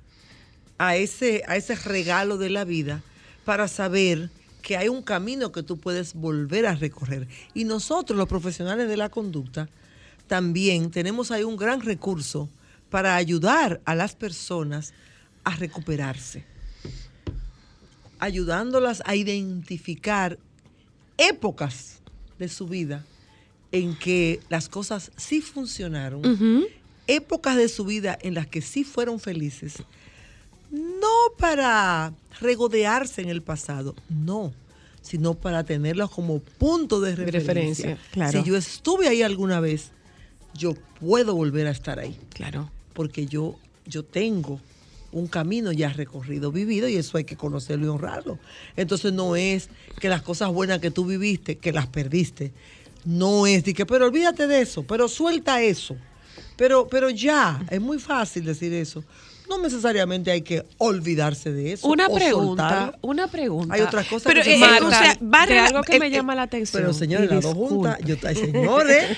a 0.80 0.96
ese, 0.96 1.44
a 1.48 1.58
ese 1.58 1.76
regalo 1.76 2.40
de 2.40 2.50
la 2.50 2.64
vida 2.64 3.04
para 3.46 3.68
saber 3.68 4.32
que 4.64 4.78
hay 4.78 4.90
un 4.90 5.04
camino 5.04 5.52
que 5.52 5.62
tú 5.62 5.78
puedes 5.78 6.16
volver 6.16 6.66
a 6.66 6.74
recorrer. 6.74 7.28
Y 7.54 7.66
nosotros, 7.66 8.18
los 8.18 8.28
profesionales 8.28 8.90
de 8.90 8.98
la 8.98 9.10
conducta, 9.10 9.70
también 10.26 10.90
tenemos 10.90 11.30
ahí 11.30 11.44
un 11.44 11.56
gran 11.56 11.82
recurso 11.82 12.50
para 12.92 13.16
ayudar 13.16 13.82
a 13.86 13.96
las 13.96 14.14
personas 14.16 14.94
a 15.44 15.56
recuperarse 15.56 16.46
ayudándolas 18.22 19.02
a 19.06 19.16
identificar 19.16 20.38
épocas 21.18 21.98
de 22.40 22.48
su 22.48 22.68
vida 22.68 23.04
en 23.72 23.98
que 23.98 24.40
las 24.48 24.70
cosas 24.70 25.12
sí 25.18 25.42
funcionaron, 25.42 26.22
épocas 27.08 27.58
de 27.58 27.68
su 27.68 27.84
vida 27.84 28.18
en 28.22 28.36
las 28.36 28.46
que 28.48 28.62
sí 28.62 28.84
fueron 28.84 29.20
felices, 29.20 29.84
no 30.70 31.36
para 31.38 32.14
regodearse 32.40 33.22
en 33.22 33.30
el 33.30 33.42
pasado, 33.42 33.96
no, 34.08 34.54
sino 35.02 35.34
para 35.34 35.64
tenerlos 35.64 36.12
como 36.12 36.40
punto 36.40 37.02
de 37.02 37.16
referencia. 37.16 37.42
referencia, 37.42 37.98
claro. 38.12 38.44
Si 38.44 38.48
yo 38.48 38.56
estuve 38.56 39.08
ahí 39.08 39.24
alguna 39.24 39.60
vez, 39.60 39.90
yo 40.54 40.76
puedo 41.00 41.34
volver 41.34 41.66
a 41.66 41.72
estar 41.72 41.98
ahí. 41.98 42.16
Claro. 42.30 42.70
Porque 42.94 43.26
yo, 43.26 43.56
yo 43.86 44.04
tengo 44.04 44.60
un 45.12 45.28
camino 45.28 45.72
ya 45.72 45.90
recorrido, 45.90 46.52
vivido, 46.52 46.88
y 46.88 46.96
eso 46.96 47.18
hay 47.18 47.24
que 47.24 47.36
conocerlo 47.36 47.86
y 47.86 47.90
honrarlo. 47.90 48.40
Entonces 48.76 49.12
no 49.14 49.36
es 49.36 49.70
que 50.00 50.10
las 50.10 50.22
cosas 50.22 50.50
buenas 50.52 50.80
que 50.80 50.92
tú 50.92 51.06
viviste, 51.06 51.58
que 51.58 51.72
las 51.72 51.88
perdiste. 51.88 52.52
No 53.04 53.48
es 53.48 53.64
de 53.64 53.74
que, 53.74 53.86
pero 53.86 54.06
olvídate 54.06 54.48
de 54.48 54.62
eso, 54.62 54.84
pero 54.84 55.08
suelta 55.08 55.62
eso. 55.62 55.96
Pero, 56.56 56.88
pero 56.88 57.10
ya, 57.10 57.66
es 57.70 57.82
muy 57.82 58.00
fácil 58.00 58.46
decir 58.46 58.74
eso. 58.74 59.04
No 59.52 59.58
necesariamente 59.58 60.32
hay 60.32 60.44
que 60.44 60.66
olvidarse 60.78 61.52
de 61.52 61.74
eso. 61.74 61.86
Una 61.86 62.08
o 62.08 62.16
pregunta, 62.16 62.70
soltarlo. 62.70 62.98
una 63.02 63.28
pregunta. 63.28 63.74
Hay 63.74 63.82
otras 63.82 64.08
cosas 64.08 64.32
Pero, 64.32 64.44
que 64.44 64.52
se 64.52 64.56
eh, 64.56 64.60
Marta, 64.60 64.86
o 64.86 64.90
sea, 64.90 65.18
va 65.22 65.46
de 65.46 65.56
rela- 65.56 65.68
algo 65.68 65.82
que 65.82 65.98
eh, 65.98 66.00
me 66.00 66.08
eh, 66.08 66.12
llama 66.12 66.36
la 66.36 66.44
atención. 66.44 66.82
Pero 66.82 66.94
señores, 66.94 67.30
las 67.30 67.42
dos 67.44 67.54
juntas, 67.54 67.98
yo, 68.06 68.16
señores, 68.16 69.18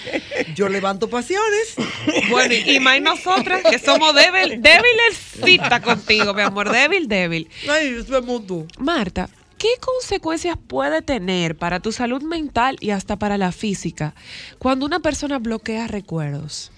yo 0.55 0.69
levanto 0.69 1.07
pasiones. 1.07 1.75
Bueno, 2.31 2.55
y 2.55 2.77
y 2.77 2.79
más 2.79 2.99
nosotras 2.99 3.61
que 3.69 3.77
somos 3.77 4.15
débil, 4.15 4.59
débiles 4.61 5.17
cita 5.45 5.81
contigo, 5.81 6.33
mi 6.33 6.41
amor, 6.41 6.71
débil, 6.71 7.07
débil. 7.07 7.47
Ay, 7.69 7.89
eso 7.99 8.17
es 8.17 8.25
mutuo. 8.25 8.65
Marta, 8.79 9.29
¿qué 9.59 9.67
consecuencias 9.79 10.57
puede 10.67 11.03
tener 11.03 11.55
para 11.55 11.79
tu 11.79 11.91
salud 11.91 12.23
mental 12.23 12.77
y 12.79 12.89
hasta 12.89 13.17
para 13.17 13.37
la 13.37 13.51
física 13.51 14.15
cuando 14.57 14.85
una 14.87 14.99
persona 14.99 15.37
bloquea 15.37 15.87
recuerdos? 15.87 16.71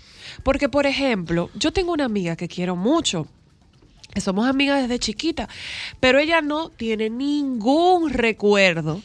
Porque, 0.43 0.67
por 0.67 0.85
ejemplo, 0.85 1.49
yo 1.55 1.71
tengo 1.71 1.93
una 1.93 2.05
amiga 2.05 2.35
que 2.35 2.47
quiero 2.47 2.75
mucho, 2.75 3.27
somos 4.22 4.47
amigas 4.47 4.82
desde 4.82 4.99
chiquita, 4.99 5.49
pero 5.99 6.20
ella 6.20 6.41
no 6.41 6.70
tiene 6.70 7.09
ningún 7.09 8.11
recuerdo 8.11 9.01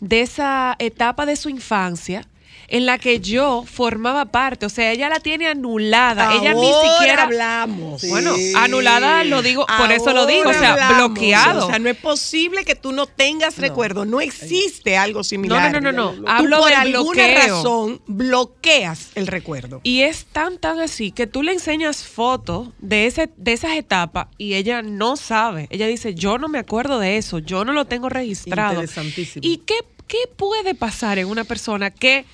de 0.00 0.20
esa 0.20 0.76
etapa 0.78 1.26
de 1.26 1.36
su 1.36 1.48
infancia 1.48 2.26
en 2.68 2.86
la 2.86 2.98
que 2.98 3.20
yo 3.20 3.64
formaba 3.70 4.26
parte, 4.26 4.66
o 4.66 4.68
sea, 4.68 4.90
ella 4.92 5.08
la 5.08 5.20
tiene 5.20 5.46
anulada, 5.48 6.34
ella 6.34 6.54
ni 6.54 6.66
siquiera 6.66 7.24
hablamos. 7.24 8.06
Bueno, 8.08 8.34
anulada 8.56 9.24
lo 9.24 9.42
digo, 9.42 9.66
por 9.78 9.92
eso 9.92 10.12
lo 10.12 10.26
digo, 10.26 10.50
o 10.50 10.52
sea, 10.54 10.72
hablamos. 10.72 10.96
bloqueado. 11.14 11.66
O 11.66 11.68
sea, 11.70 11.78
no 11.78 11.88
es 11.88 11.96
posible 11.96 12.64
que 12.64 12.74
tú 12.74 12.92
no 12.92 13.06
tengas 13.06 13.58
recuerdo. 13.58 14.04
No 14.04 14.20
existe 14.20 14.96
algo 14.96 15.20
No, 15.20 15.24
similar. 15.24 15.72
no, 15.72 15.80
no, 15.80 15.92
no, 15.92 16.12
no. 16.12 16.22
Tú 16.22 16.24
Hablo 16.28 16.58
por 16.58 16.68
del 16.70 16.78
alguna 16.78 17.22
bloqueo. 17.26 17.36
razón 17.56 18.02
bloqueas 18.06 19.10
el 19.14 19.26
recuerdo. 19.26 19.80
Y 19.82 20.02
es 20.02 20.26
tan, 20.26 20.58
tan 20.58 20.80
así 20.80 21.12
que 21.12 21.26
tú 21.26 21.42
le 21.42 21.52
enseñas 21.52 22.04
fotos 22.04 22.68
de, 22.78 23.06
ese, 23.06 23.30
de 23.36 23.52
esas 23.52 23.72
etapas 23.72 24.26
y 24.38 24.54
ella 24.54 24.82
no 24.82 25.16
sabe. 25.16 25.66
Ella 25.70 25.86
dice, 25.86 26.14
yo 26.14 26.38
no 26.38 26.48
me 26.48 26.58
acuerdo 26.58 26.98
de 26.98 27.16
eso, 27.16 27.38
yo 27.38 27.64
no 27.64 27.72
lo 27.72 27.84
tengo 27.84 28.08
registrado. 28.08 28.74
Interesantísimo. 28.74 29.40
¿Y 29.46 29.58
qué, 29.58 29.74
qué 30.06 30.18
puede 30.36 30.74
pasar 30.74 31.18
en 31.18 31.28
una 31.28 31.44
persona 31.44 31.90
que 31.90 32.24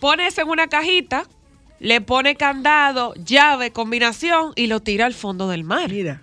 pone 0.00 0.26
eso 0.26 0.42
en 0.42 0.48
una 0.48 0.68
cajita, 0.68 1.26
le 1.80 2.00
pone 2.00 2.36
candado, 2.36 3.14
llave, 3.14 3.72
combinación 3.72 4.52
y 4.56 4.66
lo 4.66 4.80
tira 4.80 5.06
al 5.06 5.14
fondo 5.14 5.48
del 5.48 5.64
mar? 5.64 5.90
Mira, 5.90 6.22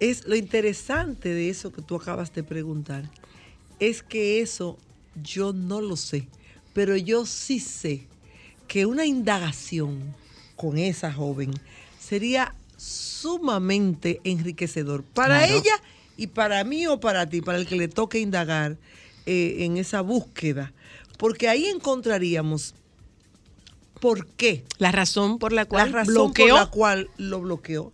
es 0.00 0.26
lo 0.26 0.36
interesante 0.36 1.28
de 1.30 1.48
eso 1.50 1.72
que 1.72 1.82
tú 1.82 1.96
acabas 1.96 2.32
de 2.34 2.42
preguntar, 2.42 3.04
es 3.78 4.02
que 4.02 4.40
eso 4.40 4.78
yo 5.22 5.52
no 5.52 5.80
lo 5.80 5.96
sé, 5.96 6.28
pero 6.72 6.96
yo 6.96 7.26
sí 7.26 7.60
sé 7.60 8.06
que 8.68 8.86
una 8.86 9.06
indagación 9.06 10.14
con 10.56 10.78
esa 10.78 11.12
joven 11.12 11.52
sería 11.98 12.54
sumamente 12.76 14.20
enriquecedor 14.24 15.02
para 15.02 15.38
Claro. 15.44 15.58
ella 15.60 15.74
y 16.16 16.28
para 16.28 16.62
mí 16.64 16.86
o 16.86 16.98
para 17.00 17.28
ti, 17.28 17.40
para 17.40 17.58
el 17.58 17.66
que 17.66 17.76
le 17.76 17.88
toque 17.88 18.18
indagar 18.18 18.76
eh, 19.26 19.56
en 19.60 19.76
esa 19.76 20.00
búsqueda, 20.00 20.72
porque 21.16 21.48
ahí 21.48 21.66
encontraríamos 21.66 22.74
por 24.00 24.26
qué. 24.26 24.64
La 24.78 24.92
razón 24.92 25.38
por 25.38 25.52
la 25.52 25.62
La 25.62 25.68
cual 25.68 25.92
razón 25.92 26.14
bloqueó 26.14 26.48
por 26.48 26.58
la 26.58 26.66
cual 26.70 27.10
lo 27.16 27.40
bloqueó. 27.40 27.92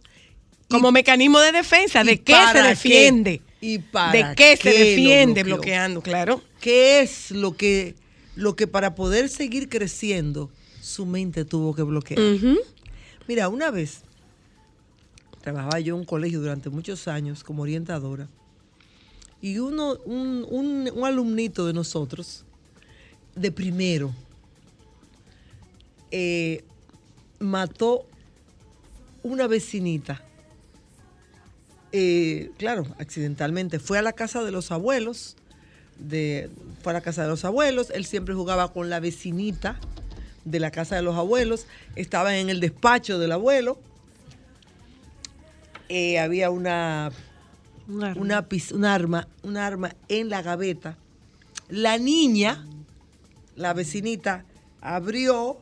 como 0.68 0.90
mecanismo 0.92 1.38
de 1.40 1.52
defensa. 1.52 2.02
¿De 2.04 2.12
¿Y 2.14 2.18
qué 2.18 2.34
se 2.52 2.62
defiende? 2.62 3.38
qué? 3.38 3.52
¿Y 3.66 3.78
para 3.78 4.30
¿De 4.30 4.34
qué 4.34 4.56
se 4.56 4.62
qué 4.72 4.78
defiende 4.78 5.42
bloqueando? 5.44 6.00
Claro. 6.02 6.42
¿Qué 6.60 7.00
es 7.00 7.30
lo 7.30 7.56
que, 7.56 7.94
lo 8.34 8.56
que 8.56 8.66
para 8.66 8.94
poder 8.94 9.28
seguir 9.28 9.68
creciendo 9.68 10.50
su 10.80 11.06
mente 11.06 11.44
tuvo 11.44 11.74
que 11.74 11.82
bloquear? 11.82 12.20
Mira, 13.28 13.48
una 13.48 13.70
vez 13.70 14.00
trabajaba 15.42 15.78
yo 15.80 15.94
en 15.94 16.00
un 16.00 16.06
colegio 16.06 16.40
durante 16.40 16.70
muchos 16.70 17.06
años 17.08 17.44
como 17.44 17.62
orientadora 17.62 18.28
y 19.40 19.58
uno, 19.58 19.96
un, 20.04 20.46
un- 20.48 20.90
un 20.94 21.04
alumnito 21.04 21.66
de 21.66 21.72
nosotros, 21.72 22.44
de 23.34 23.52
primero, 23.52 24.12
eh, 26.10 26.64
mató 27.38 28.06
una 29.22 29.46
vecinita. 29.46 30.22
Eh, 31.92 32.50
claro, 32.58 32.86
accidentalmente. 32.98 33.78
Fue 33.78 33.98
a 33.98 34.02
la 34.02 34.12
casa 34.12 34.42
de 34.42 34.50
los 34.50 34.70
abuelos, 34.70 35.36
de, 35.98 36.50
fue 36.82 36.92
a 36.92 36.94
la 36.94 37.00
casa 37.00 37.22
de 37.22 37.28
los 37.28 37.44
abuelos, 37.44 37.90
él 37.90 38.04
siempre 38.04 38.34
jugaba 38.34 38.72
con 38.72 38.90
la 38.90 39.00
vecinita 39.00 39.78
de 40.44 40.60
la 40.60 40.70
casa 40.70 40.96
de 40.96 41.02
los 41.02 41.16
abuelos, 41.16 41.66
estaba 41.96 42.36
en 42.38 42.50
el 42.50 42.60
despacho 42.60 43.18
del 43.18 43.32
abuelo, 43.32 43.78
Eh, 45.94 46.18
había 46.18 46.48
una, 46.48 47.12
una, 47.86 48.14
un 48.16 48.84
arma, 48.86 49.28
un 49.42 49.56
arma 49.58 49.94
en 50.08 50.30
la 50.30 50.40
gaveta. 50.40 50.96
La 51.68 51.98
niña, 51.98 52.64
la 53.56 53.72
vecinita, 53.74 54.44
abrió, 54.80 55.58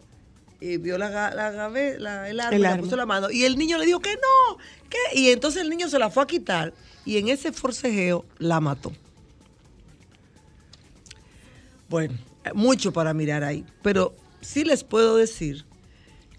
eh, 0.61 0.79
vio 0.79 0.99
la, 0.99 1.09
la 1.11 1.51
la- 1.51 2.29
el 2.29 2.41
arma, 2.41 2.57
El 2.57 2.81
puso 2.81 2.97
la 2.97 3.07
mano 3.07 3.31
y 3.31 3.45
el 3.45 3.57
niño 3.59 3.79
le 3.79 3.87
dijo 3.87 4.01
que 4.01 4.15
no, 4.15 4.59
que 4.89 4.99
y 5.19 5.31
entonces 5.31 5.63
el 5.63 5.71
niño 5.71 5.89
se 5.89 5.99
la 5.99 6.11
fue 6.11 6.23
a 6.23 6.27
quitar 6.27 6.73
y 7.05 7.17
en 7.19 7.29
ese 7.29 7.53
forcejeo 7.53 8.25
la 8.39 8.61
mató. 8.61 8.93
Bueno, 11.89 12.15
mucho 12.55 12.93
para 12.93 13.15
mirar 13.15 13.43
ahí, 13.43 13.65
pero 13.83 14.15
sí 14.41 14.65
les 14.65 14.85
puedo 14.85 15.17
decir 15.17 15.65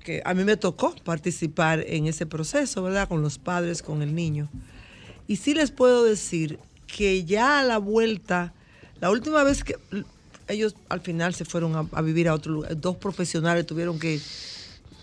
que 0.04 0.22
a 0.26 0.34
mí 0.34 0.44
me 0.44 0.58
tocó 0.58 0.96
participar 1.04 1.84
en 1.88 2.08
ese 2.08 2.26
proceso, 2.26 2.82
¿verdad? 2.84 3.08
Con 3.08 3.22
los 3.22 3.38
padres, 3.38 3.82
con 3.82 4.02
el 4.02 4.16
niño. 4.16 4.50
Y 5.28 5.36
sí 5.36 5.54
les 5.54 5.72
puedo 5.72 6.04
decir 6.04 6.58
que 6.88 7.24
ya 7.26 7.60
a 7.60 7.64
la 7.64 7.78
vuelta, 7.78 8.54
la 9.00 9.12
última 9.12 9.44
vez 9.44 9.64
que 9.64 9.76
ellos 10.52 10.76
al 10.90 11.02
final 11.02 11.34
se 11.34 11.46
fueron 11.46 11.76
a, 11.76 11.88
a 11.92 12.02
vivir 12.02 12.28
a 12.28 12.34
otro 12.34 12.52
lugar, 12.54 12.80
dos 12.80 12.96
profesionales 12.98 13.66
tuvieron 13.66 14.00
que 14.00 14.20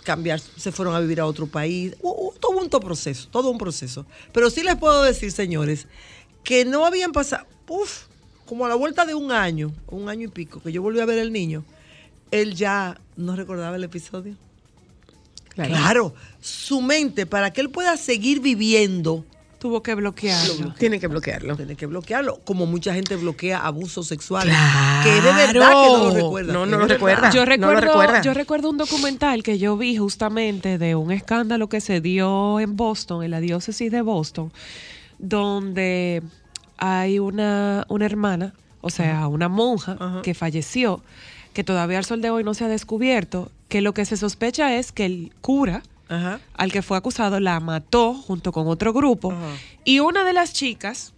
cambiar, 0.04 0.40
se 0.40 0.72
fueron 0.72 0.94
a 0.94 1.00
vivir 1.00 1.20
a 1.20 1.26
otro 1.26 1.46
país, 1.46 1.94
todo 2.40 2.52
un 2.58 2.70
to- 2.70 2.80
proceso, 2.80 3.28
todo 3.30 3.50
un 3.50 3.58
proceso. 3.58 4.06
Pero 4.32 4.48
sí 4.50 4.62
les 4.62 4.76
puedo 4.76 5.02
decir, 5.02 5.30
señores, 5.32 5.86
que 6.44 6.64
no 6.64 6.86
habían 6.86 7.12
pasado, 7.12 7.46
uff, 7.68 8.04
como 8.46 8.64
a 8.64 8.68
la 8.70 8.74
vuelta 8.74 9.04
de 9.04 9.14
un 9.14 9.32
año, 9.32 9.70
un 9.88 10.08
año 10.08 10.24
y 10.26 10.30
pico, 10.30 10.62
que 10.62 10.72
yo 10.72 10.80
volví 10.80 11.00
a 11.00 11.04
ver 11.04 11.18
al 11.18 11.30
niño, 11.32 11.64
él 12.30 12.54
ya 12.54 12.98
no 13.16 13.36
recordaba 13.36 13.76
el 13.76 13.84
episodio. 13.84 14.34
Claro. 15.48 16.14
su 16.40 16.80
mente, 16.80 17.26
para 17.26 17.52
que 17.52 17.60
él 17.60 17.68
pueda 17.68 17.96
seguir 17.96 18.40
viviendo 18.40 19.24
Tuvo 19.58 19.82
que 19.82 19.94
bloquearlo. 19.96 20.72
Tiene 20.78 21.00
que 21.00 21.08
bloquearlo. 21.08 21.56
Tiene 21.56 21.74
que 21.74 21.86
bloquearlo, 21.86 22.40
como 22.44 22.64
mucha 22.66 22.94
gente 22.94 23.16
bloquea 23.16 23.58
abusos 23.58 24.06
sexuales. 24.06 24.54
Claro. 24.54 25.02
Que 25.02 25.14
de 25.20 25.32
verdad 25.32 25.68
que 25.70 25.88
no 25.88 26.04
lo 26.04 26.10
recuerda. 26.14 26.52
No, 26.52 26.66
no 26.66 26.78
lo 26.78 26.86
recuerda. 26.86 27.30
Yo 27.30 27.40
no 27.40 27.46
lo 27.46 27.50
recuerdo, 27.50 27.80
recuerda. 27.80 28.22
yo 28.22 28.34
recuerdo 28.34 28.70
un 28.70 28.76
documental 28.76 29.42
que 29.42 29.58
yo 29.58 29.76
vi 29.76 29.96
justamente 29.96 30.78
de 30.78 30.94
un 30.94 31.10
escándalo 31.10 31.68
que 31.68 31.80
se 31.80 32.00
dio 32.00 32.60
en 32.60 32.76
Boston, 32.76 33.24
en 33.24 33.32
la 33.32 33.40
diócesis 33.40 33.90
de 33.90 34.00
Boston, 34.00 34.52
donde 35.18 36.22
hay 36.76 37.18
una, 37.18 37.84
una 37.88 38.06
hermana, 38.06 38.54
o 38.80 38.90
sea, 38.90 39.26
una 39.26 39.48
monja 39.48 40.20
que 40.22 40.34
falleció, 40.34 41.02
que 41.52 41.64
todavía 41.64 41.98
al 41.98 42.04
sol 42.04 42.22
de 42.22 42.30
hoy 42.30 42.44
no 42.44 42.54
se 42.54 42.64
ha 42.64 42.68
descubierto, 42.68 43.50
que 43.68 43.80
lo 43.80 43.92
que 43.92 44.04
se 44.04 44.16
sospecha 44.16 44.76
es 44.76 44.92
que 44.92 45.04
el 45.04 45.32
cura 45.40 45.82
Ajá. 46.08 46.40
al 46.54 46.72
que 46.72 46.82
fue 46.82 46.96
acusado 46.96 47.38
la 47.40 47.60
mató 47.60 48.14
junto 48.14 48.52
con 48.52 48.66
otro 48.68 48.92
grupo 48.92 49.34
y 49.84 50.00
una 50.00 50.24
de 50.24 50.32
las 50.32 50.52
chicas, 50.52 51.12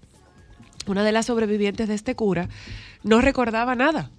una 0.87 1.05
de 1.05 1.12
las 1.12 1.27
sobrevivientes 1.27 1.89
de 1.89 1.95
este 1.95 2.15
cura, 2.15 2.49
no 3.03 3.21
recordaba 3.21 3.75
nada. 3.75 4.11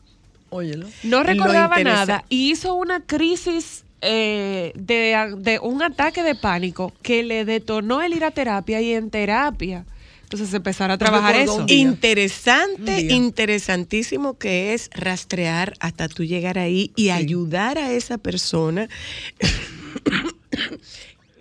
Óyelo. 0.50 0.88
No 1.04 1.24
recordaba 1.24 1.82
nada 1.84 2.26
y 2.30 2.52
hizo 2.52 2.74
una 2.74 3.02
crisis 3.02 3.86
eh, 4.02 4.74
de, 4.76 5.36
de 5.38 5.60
un 5.60 5.84
ataque 5.84 6.24
de 6.24 6.36
pánico 6.36 6.92
que 7.02 7.24
le 7.24 7.46
detonó 7.46 8.02
el 8.02 8.14
ir 8.14 8.24
a 8.24 8.32
terapia 8.32 8.82
y 8.82 8.94
en 8.94 9.10
terapia. 9.10 9.86
Entonces 10.24 10.54
empezar 10.54 10.92
a 10.92 10.98
trabajar 10.98 11.36
eso. 11.36 11.66
Interesante, 11.68 13.02
interesantísimo 13.02 14.38
que 14.38 14.74
es 14.74 14.90
rastrear 14.94 15.74
hasta 15.82 16.08
tú 16.08 16.24
llegar 16.24 16.58
ahí 16.58 16.94
y 16.96 17.10
ayudar 17.10 17.78
a 17.78 17.92
esa 17.92 18.18
persona 18.18 18.88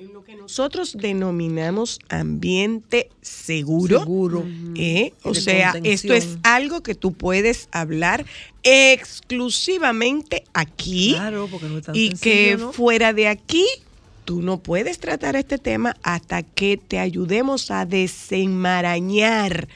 en 0.01 0.15
lo 0.15 0.25
que 0.25 0.35
nosotros 0.35 0.97
denominamos 0.99 1.99
ambiente 2.09 3.11
seguro. 3.21 4.01
Seguro. 4.01 4.47
¿eh? 4.75 5.13
O 5.23 5.35
sea, 5.35 5.75
esto 5.85 6.15
es 6.15 6.39
algo 6.43 6.83
que 6.83 6.95
tú 6.95 7.13
puedes 7.13 7.69
hablar 7.71 8.25
exclusivamente 8.63 10.45
aquí 10.55 11.13
Claro, 11.15 11.49
porque 11.51 11.67
no 11.67 11.79
es 11.79 11.85
tan 11.85 11.97
y 11.97 12.09
sencillo, 12.09 12.23
que 12.23 12.57
¿no? 12.57 12.73
fuera 12.73 13.13
de 13.13 13.29
aquí 13.29 13.67
tú 14.25 14.41
no 14.41 14.59
puedes 14.59 14.99
tratar 15.01 15.37
este 15.37 15.59
tema 15.59 15.97
hasta 16.03 16.43
que 16.43 16.79
te 16.79 16.99
ayudemos 16.99 17.71
a 17.71 17.85
desenmarañar 17.85 19.69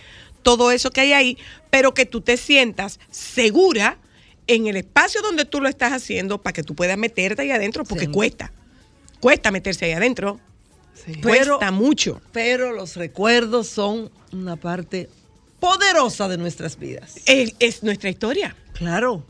todo 0.42 0.70
eso 0.70 0.90
que 0.90 1.00
hay 1.02 1.12
ahí, 1.12 1.38
pero 1.70 1.92
que 1.92 2.06
tú 2.06 2.20
te 2.20 2.36
sientas 2.36 3.00
segura 3.10 3.98
en 4.46 4.66
el 4.68 4.76
espacio 4.76 5.22
donde 5.22 5.44
tú 5.44 5.60
lo 5.60 5.68
estás 5.68 5.92
haciendo 5.92 6.40
para 6.40 6.52
que 6.52 6.62
tú 6.62 6.74
puedas 6.74 6.96
meterte 6.96 7.42
ahí 7.42 7.50
adentro, 7.50 7.84
porque 7.84 8.08
cuesta. 8.08 8.52
Cuesta 9.24 9.50
meterse 9.50 9.86
ahí 9.86 9.92
adentro. 9.92 10.38
Cuesta 11.22 11.70
mucho. 11.70 12.20
Pero 12.30 12.72
los 12.72 12.94
recuerdos 12.94 13.68
son 13.68 14.10
una 14.32 14.56
parte 14.56 15.08
poderosa 15.58 16.28
de 16.28 16.36
nuestras 16.36 16.78
vidas. 16.78 17.16
Es, 17.24 17.54
es 17.58 17.82
nuestra 17.82 18.10
historia. 18.10 18.54
Claro. 18.74 19.24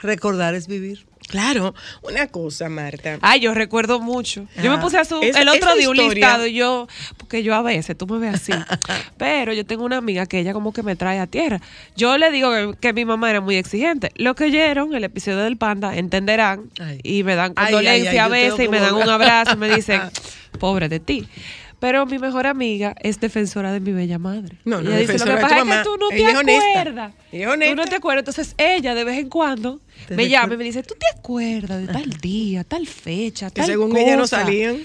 Recordar 0.00 0.54
es 0.54 0.68
vivir. 0.68 1.06
Claro. 1.28 1.74
Una 2.02 2.26
cosa, 2.28 2.68
Marta. 2.68 3.18
Ay, 3.22 3.40
yo 3.40 3.54
recuerdo 3.54 3.98
mucho. 4.00 4.46
Yo 4.62 4.70
me 4.70 4.76
Ah, 4.76 4.80
puse 4.80 4.98
a 4.98 5.04
su, 5.04 5.20
el 5.22 5.48
otro 5.48 5.74
día 5.74 5.88
un 5.88 5.96
listado 5.96 6.46
y 6.46 6.54
yo, 6.54 6.86
porque 7.16 7.42
yo 7.42 7.54
a 7.54 7.62
veces, 7.62 7.96
tú 7.96 8.06
me 8.06 8.18
ves 8.18 8.34
así, 8.34 8.52
pero 9.18 9.52
yo 9.52 9.64
tengo 9.64 9.84
una 9.84 9.96
amiga 9.96 10.26
que 10.26 10.38
ella 10.38 10.52
como 10.52 10.72
que 10.72 10.82
me 10.82 10.96
trae 10.96 11.18
a 11.18 11.26
tierra. 11.26 11.60
Yo 11.96 12.18
le 12.18 12.30
digo 12.30 12.50
que, 12.52 12.74
que 12.78 12.92
mi 12.92 13.04
mamá 13.04 13.30
era 13.30 13.40
muy 13.40 13.56
exigente. 13.56 14.10
Los 14.16 14.34
que 14.36 14.44
oyeron 14.44 14.94
el 14.94 15.04
episodio 15.04 15.38
del 15.38 15.56
Panda 15.56 15.96
entenderán 15.96 16.70
y 17.02 17.22
me 17.24 17.34
dan 17.34 17.54
condolencia 17.54 18.10
ay, 18.10 18.18
ay, 18.18 18.18
a 18.18 18.28
veces 18.28 18.66
y 18.66 18.68
me 18.68 18.80
dan 18.80 18.94
un 18.94 19.08
abrazo 19.08 19.52
y 19.54 19.56
me 19.56 19.74
dicen, 19.74 20.02
pobre 20.60 20.88
de 20.88 21.00
ti. 21.00 21.26
Pero 21.84 22.06
mi 22.06 22.18
mejor 22.18 22.46
amiga 22.46 22.94
es 23.02 23.20
defensora 23.20 23.70
de 23.70 23.78
mi 23.80 23.92
bella 23.92 24.18
madre. 24.18 24.56
No, 24.64 24.80
no, 24.80 24.88
ella 24.88 25.00
dice, 25.00 25.12
lo 25.18 25.18
defensora 25.18 25.34
que 25.34 25.36
de 25.36 25.42
pasa 25.42 25.58
es 25.58 25.64
mamá. 25.66 25.82
que 25.82 25.84
tú 25.84 25.96
no 25.98 26.08
te 26.08 26.24
acuerdas. 26.24 27.12
Ella 27.30 27.44
es 27.44 27.52
honesta. 27.52 27.70
Tú 27.74 27.76
no 27.76 27.84
te 27.84 27.96
acuerdas. 27.96 28.20
Entonces 28.26 28.54
ella 28.56 28.94
de 28.94 29.04
vez 29.04 29.18
en 29.18 29.28
cuando 29.28 29.80
Te 30.08 30.16
me 30.16 30.28
llama 30.30 30.54
y 30.54 30.56
me 30.56 30.64
dice, 30.64 30.82
¿tú 30.82 30.94
te 30.98 31.06
acuerdas 31.18 31.86
de 31.86 31.92
tal 31.92 32.08
día, 32.22 32.64
tal 32.64 32.86
fecha, 32.86 33.50
Que 33.50 33.56
tal 33.56 33.66
según 33.66 33.94
ella 33.98 34.16
no 34.16 34.22
cosa?" 34.22 34.40
salían. 34.40 34.78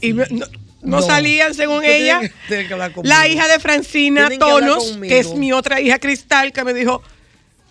Y 0.00 0.14
no, 0.14 0.24
no- 0.30 0.46
no 0.82 1.00
No. 1.00 1.02
salían 1.02 1.52
según 1.52 1.76
Usted 1.80 2.04
ella. 2.04 2.20
que- 2.20 2.32
tiene 2.48 2.68
que. 2.68 2.74
La 3.02 3.28
hija 3.28 3.46
de 3.46 3.58
Francina 3.58 4.28
Tienen 4.28 4.38
que 4.38 4.46
Tonos, 4.46 4.96
que 5.02 5.18
es 5.18 5.34
mi 5.34 5.52
otra 5.52 5.78
hija 5.82 5.98
Cristal, 5.98 6.52
que 6.54 6.64
me 6.64 6.72
dijo 6.72 7.02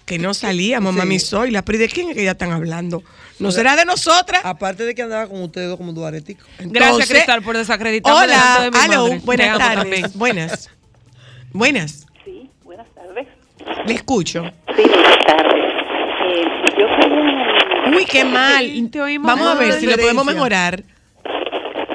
que 0.06 0.20
no 0.20 0.36
salíamos, 0.36 0.94
Sí. 0.94 0.98
mami 1.00 1.20
Zoila. 1.20 1.64
Pero 1.66 1.78
¿y 1.78 1.82
de 1.82 1.90
quién 1.90 2.10
es 2.12 2.16
que 2.16 2.24
ya 2.24 2.32
están 2.32 2.52
hablando? 2.52 3.04
¿No 3.40 3.52
será 3.52 3.76
de 3.76 3.86
nosotras? 3.86 4.42
Aparte 4.44 4.84
de 4.84 4.94
que 4.96 5.02
andaba 5.02 5.28
con 5.28 5.42
ustedes 5.42 5.70
dos 5.70 5.78
como 5.78 5.94
duaretico. 5.94 6.46
Gracias, 6.60 7.10
Cristal, 7.10 7.42
por 7.42 7.56
desacreditarme 7.58 8.20
Hola, 8.24 8.60
de 8.64 8.72
madre. 8.72 9.22
Buenas 9.24 9.58
tardes. 9.58 9.76
también. 9.78 10.06
Buenas. 10.16 10.70
Buenas. 11.52 12.06
Sí, 12.26 12.50
buenas 12.64 12.88
tardes. 12.94 13.28
Le 13.86 13.94
escucho. 13.94 14.44
Sí, 14.76 14.84
buenas 14.84 15.18
tardes. 15.26 15.74
Eh, 16.26 16.46
yo 16.78 16.86
soy 17.02 17.12
una 17.12 17.98
Uy, 17.98 18.06
qué 18.06 18.24
mal. 18.26 18.90
Te 18.92 19.02
oímos 19.02 19.28
Vamos 19.28 19.48
a 19.48 19.56
ver 19.56 19.74
si 19.80 19.86
lo 19.88 19.98
podemos 19.98 20.26
mejorar. 20.26 20.84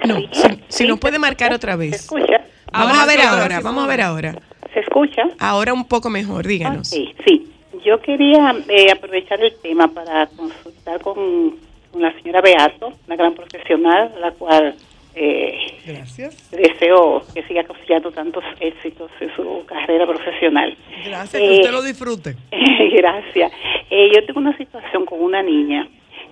No, 0.07 0.17
si, 0.33 0.63
si 0.69 0.87
nos 0.87 0.99
puede 0.99 1.19
marcar 1.19 1.53
otra 1.53 1.77
vez. 1.77 1.95
escucha? 1.95 2.45
Vamos 2.73 2.89
Ahora 2.91 3.03
a 3.03 3.07
ver 3.07 3.21
sí, 3.21 3.27
ahora 3.27 3.57
sí, 3.59 3.63
vamos 3.63 3.85
a 3.85 3.87
ver 3.87 4.01
ahora. 4.01 4.35
¿Se 4.73 4.81
escucha? 4.81 5.23
Ahora 5.39 5.73
un 5.73 5.87
poco 5.87 6.11
mejor, 6.11 6.47
díganos. 6.47 6.93
Ok, 6.93 6.99
sí. 7.27 7.53
Yo 7.85 8.01
quería 8.01 8.55
eh, 8.69 8.91
aprovechar 8.91 9.43
el 9.43 9.55
tema 9.61 9.89
para 9.89 10.27
consultar 10.29 11.01
con, 11.03 11.57
con 11.93 12.03
la 12.03 12.13
señora 12.21 12.41
Beato, 12.41 12.93
una 13.07 13.17
gran 13.17 13.35
profesional, 13.35 14.13
la 14.21 14.31
cual 14.33 14.75
eh, 15.15 15.59
Gracias. 15.87 16.51
deseo 16.51 17.23
que 17.35 17.43
siga 17.45 17.65
cosechando 17.65 18.11
tantos 18.11 18.43
éxitos 18.61 19.11
en 19.21 19.35
su 19.37 19.65
carrera 19.67 20.07
profesional. 20.07 20.77
Gracias, 21.05 21.43
Eh, 21.43 21.47
que 21.47 21.55
usted 21.57 21.73
lo 21.73 21.83
disfrute. 21.83 22.37
Gracias. 22.93 23.53
Eh, 23.91 24.11
yo 24.15 24.25
tengo 24.25 24.41
una 24.41 24.57
situación 24.57 25.05
con 25.05 25.21
una 25.23 25.43
niña. 25.43 25.87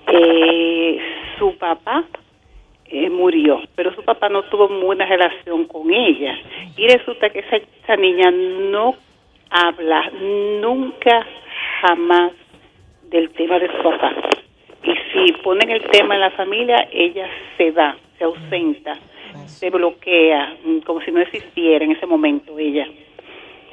Eh, 0.08 0.98
su 1.38 1.56
papá 1.58 2.04
eh, 2.86 3.08
murió, 3.10 3.60
pero 3.74 3.94
su 3.94 4.02
papá 4.02 4.28
no 4.30 4.42
tuvo 4.44 4.68
buena 4.68 5.04
relación 5.06 5.66
con 5.66 5.92
ella. 5.92 6.34
Y 6.76 6.88
resulta 6.88 7.28
que 7.30 7.40
esa, 7.40 7.56
esa 7.56 7.96
niña 7.96 8.30
no 8.30 8.94
habla 9.52 10.10
nunca, 10.60 11.26
jamás 11.80 12.32
del 13.10 13.30
tema 13.30 13.58
de 13.58 13.68
su 13.68 13.82
papá. 13.82 14.12
Y 14.82 14.92
si 15.12 15.32
ponen 15.42 15.70
el 15.70 15.82
tema 15.90 16.14
en 16.14 16.20
la 16.22 16.30
familia, 16.32 16.88
ella 16.90 17.28
se 17.56 17.70
va, 17.70 17.96
se 18.18 18.24
ausenta, 18.24 18.94
se 19.46 19.70
bloquea, 19.70 20.56
mm, 20.64 20.78
como 20.80 21.00
si 21.02 21.12
no 21.12 21.20
existiera 21.20 21.84
en 21.84 21.92
ese 21.92 22.06
momento 22.06 22.58
ella. 22.58 22.86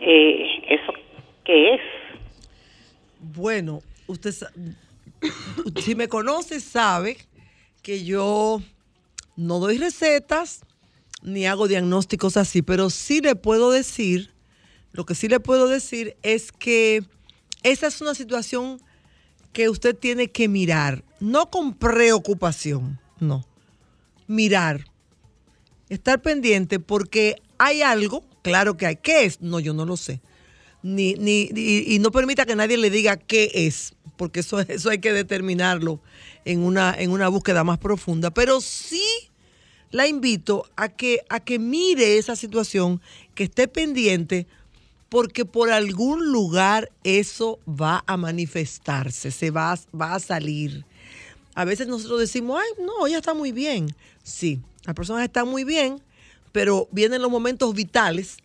Eh, 0.01 0.61
¿Eso 0.69 0.93
qué 1.43 1.75
es? 1.75 1.81
Bueno, 3.19 3.79
usted 4.07 4.31
si 5.75 5.95
me 5.95 6.07
conoce 6.07 6.59
sabe 6.59 7.17
que 7.81 8.03
yo 8.03 8.61
no 9.35 9.59
doy 9.59 9.77
recetas 9.77 10.65
ni 11.21 11.45
hago 11.45 11.67
diagnósticos 11.67 12.37
así, 12.37 12.61
pero 12.61 12.89
sí 12.89 13.21
le 13.21 13.35
puedo 13.35 13.71
decir, 13.71 14.31
lo 14.91 15.05
que 15.05 15.15
sí 15.15 15.27
le 15.27 15.39
puedo 15.39 15.67
decir 15.67 16.15
es 16.23 16.51
que 16.51 17.03
esa 17.63 17.87
es 17.87 18.01
una 18.01 18.15
situación 18.15 18.81
que 19.53 19.69
usted 19.69 19.95
tiene 19.95 20.29
que 20.29 20.47
mirar, 20.47 21.03
no 21.19 21.49
con 21.49 21.73
preocupación, 21.73 22.99
no, 23.19 23.45
mirar, 24.27 24.85
estar 25.89 26.21
pendiente 26.21 26.79
porque 26.79 27.35
hay 27.57 27.81
algo, 27.81 28.23
claro 28.41 28.77
que 28.77 28.85
hay, 28.85 28.95
¿qué 28.97 29.25
es? 29.25 29.41
No, 29.41 29.59
yo 29.59 29.73
no 29.73 29.85
lo 29.85 29.97
sé 29.97 30.21
ni, 30.81 31.13
ni, 31.15 31.49
y, 31.53 31.99
no 31.99 32.11
permita 32.11 32.45
que 32.45 32.55
nadie 32.55 32.77
le 32.77 32.89
diga 32.89 33.17
qué 33.17 33.51
es, 33.53 33.93
porque 34.17 34.41
eso, 34.41 34.59
eso 34.67 34.89
hay 34.89 34.99
que 34.99 35.13
determinarlo 35.13 36.01
en 36.45 36.61
una, 36.61 36.95
en 36.97 37.11
una 37.11 37.27
búsqueda 37.27 37.63
más 37.63 37.79
profunda. 37.79 38.31
Pero 38.31 38.61
sí 38.61 39.03
la 39.91 40.07
invito 40.07 40.69
a 40.75 40.89
que, 40.89 41.21
a 41.29 41.39
que 41.39 41.59
mire 41.59 42.17
esa 42.17 42.35
situación, 42.35 43.01
que 43.35 43.45
esté 43.45 43.67
pendiente, 43.67 44.47
porque 45.09 45.43
por 45.43 45.71
algún 45.71 46.31
lugar 46.31 46.91
eso 47.03 47.59
va 47.67 48.03
a 48.07 48.15
manifestarse, 48.15 49.31
se 49.31 49.51
va, 49.51 49.77
va 49.99 50.15
a 50.15 50.19
salir. 50.19 50.85
A 51.55 51.65
veces 51.65 51.87
nosotros 51.87 52.19
decimos, 52.19 52.61
ay, 52.61 52.85
no, 52.85 53.07
ella 53.07 53.17
está 53.17 53.33
muy 53.33 53.51
bien. 53.51 53.93
Sí, 54.23 54.61
la 54.85 54.93
persona 54.93 55.25
está 55.25 55.45
muy 55.45 55.63
bien, 55.63 56.01
pero 56.51 56.87
vienen 56.91 57.21
los 57.21 57.31
momentos 57.31 57.73
vitales 57.73 58.37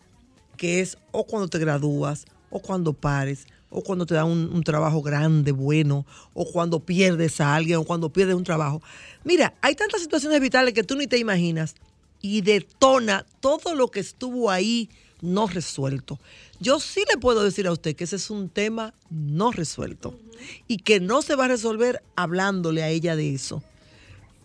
que 0.57 0.81
es 0.81 0.97
o 1.11 1.25
cuando 1.25 1.47
te 1.47 1.59
gradúas, 1.59 2.25
o 2.49 2.59
cuando 2.59 2.93
pares, 2.93 3.45
o 3.69 3.83
cuando 3.83 4.05
te 4.05 4.15
dan 4.15 4.27
un 4.27 4.63
trabajo 4.63 5.01
grande, 5.01 5.51
bueno, 5.51 6.05
o 6.33 6.49
cuando 6.49 6.79
pierdes 6.79 7.41
a 7.41 7.55
alguien, 7.55 7.77
o 7.79 7.83
cuando 7.83 8.09
pierdes 8.09 8.35
un 8.35 8.45
trabajo. 8.45 8.81
Mira, 9.25 9.53
hay 9.61 9.75
tantas 9.75 10.01
situaciones 10.01 10.39
vitales 10.39 10.73
que 10.73 10.83
tú 10.83 10.95
ni 10.95 11.07
te 11.07 11.17
imaginas 11.17 11.75
y 12.21 12.41
detona 12.41 13.25
todo 13.41 13.75
lo 13.75 13.89
que 13.89 13.99
estuvo 13.99 14.49
ahí 14.49 14.89
no 15.21 15.47
resuelto. 15.47 16.19
Yo 16.59 16.79
sí 16.79 17.03
le 17.13 17.19
puedo 17.19 17.43
decir 17.43 17.67
a 17.67 17.71
usted 17.71 17.95
que 17.95 18.05
ese 18.05 18.15
es 18.15 18.29
un 18.29 18.49
tema 18.49 18.93
no 19.09 19.51
resuelto 19.51 20.19
y 20.67 20.77
que 20.77 20.99
no 20.99 21.21
se 21.21 21.35
va 21.35 21.45
a 21.45 21.47
resolver 21.49 22.01
hablándole 22.15 22.81
a 22.83 22.89
ella 22.89 23.15
de 23.15 23.33
eso, 23.33 23.61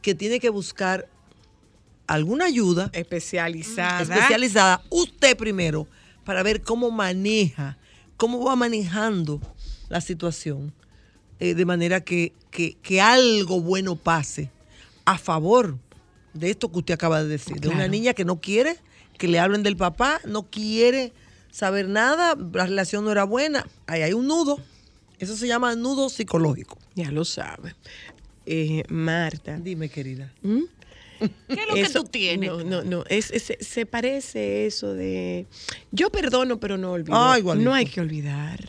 que 0.03 0.15
tiene 0.15 0.41
que 0.41 0.49
buscar 0.51 1.09
alguna 2.07 2.47
ayuda 2.47 2.91
especializada. 2.93 4.03
especializada, 4.17 4.83
usted 4.91 5.37
primero, 5.37 5.87
para 6.25 6.43
ver 6.43 6.63
cómo 6.63 6.91
maneja, 6.91 7.79
cómo 8.17 8.45
va 8.45 8.57
manejando 8.57 9.41
la 9.89 10.01
situación, 10.01 10.73
eh, 11.39 11.55
de 11.55 11.65
manera 11.65 12.01
que, 12.03 12.33
que- 12.51 12.75
que 12.83 13.01
algo 13.01 13.61
bueno 13.61 13.95
pase 13.97 14.51
a 15.05 15.17
favor 15.19 15.79
de 16.35 16.51
esto 16.51 16.71
que 16.71 16.79
usted 16.79 16.95
acaba 16.95 17.23
de 17.23 17.29
decir, 17.29 17.61
de 17.61 17.69
una 17.69 17.89
niña 17.89 18.15
que 18.15 18.25
no 18.25 18.41
quiere 18.41 18.77
que 19.19 19.29
le 19.29 19.39
hablen 19.39 19.63
del 19.63 19.77
papá, 19.77 20.21
no 20.25 20.45
quiere 20.45 21.13
saber 21.51 21.89
nada, 21.89 22.37
la 22.53 22.67
relación 22.67 23.05
no 23.05 23.13
era 23.13 23.25
buena, 23.25 23.67
ahí 23.87 24.03
hay 24.03 24.13
un 24.13 24.27
nudo, 24.27 24.59
eso 25.19 25.37
se 25.37 25.47
llama 25.47 25.75
nudo 25.77 26.09
psicológico. 26.09 26.79
Ya 26.95 27.11
lo 27.11 27.25
sabe. 27.25 27.75
Eh, 28.47 28.83
Marta. 28.89 29.59
Dime, 29.59 29.89
querida. 29.89 30.33
¿Mm? 30.43 30.61
¿Qué 31.21 31.55
es 31.55 31.69
lo 31.69 31.75
que 31.75 31.89
tú 31.91 32.05
tienes? 32.05 32.49
No, 32.51 32.65
no, 32.65 32.83
no. 32.83 33.05
Es, 33.09 33.31
es- 33.31 33.53
se 33.61 33.85
parece 33.85 34.65
eso 34.67 34.95
de. 34.95 35.47
Yo 35.93 36.11
perdono, 36.11 36.59
pero 36.59 36.79
no 36.79 36.93
olvido. 36.93 37.15
Ah, 37.17 37.39
no 37.57 37.75
hay 37.75 37.85
que 37.85 38.01
olvidar. 38.01 38.61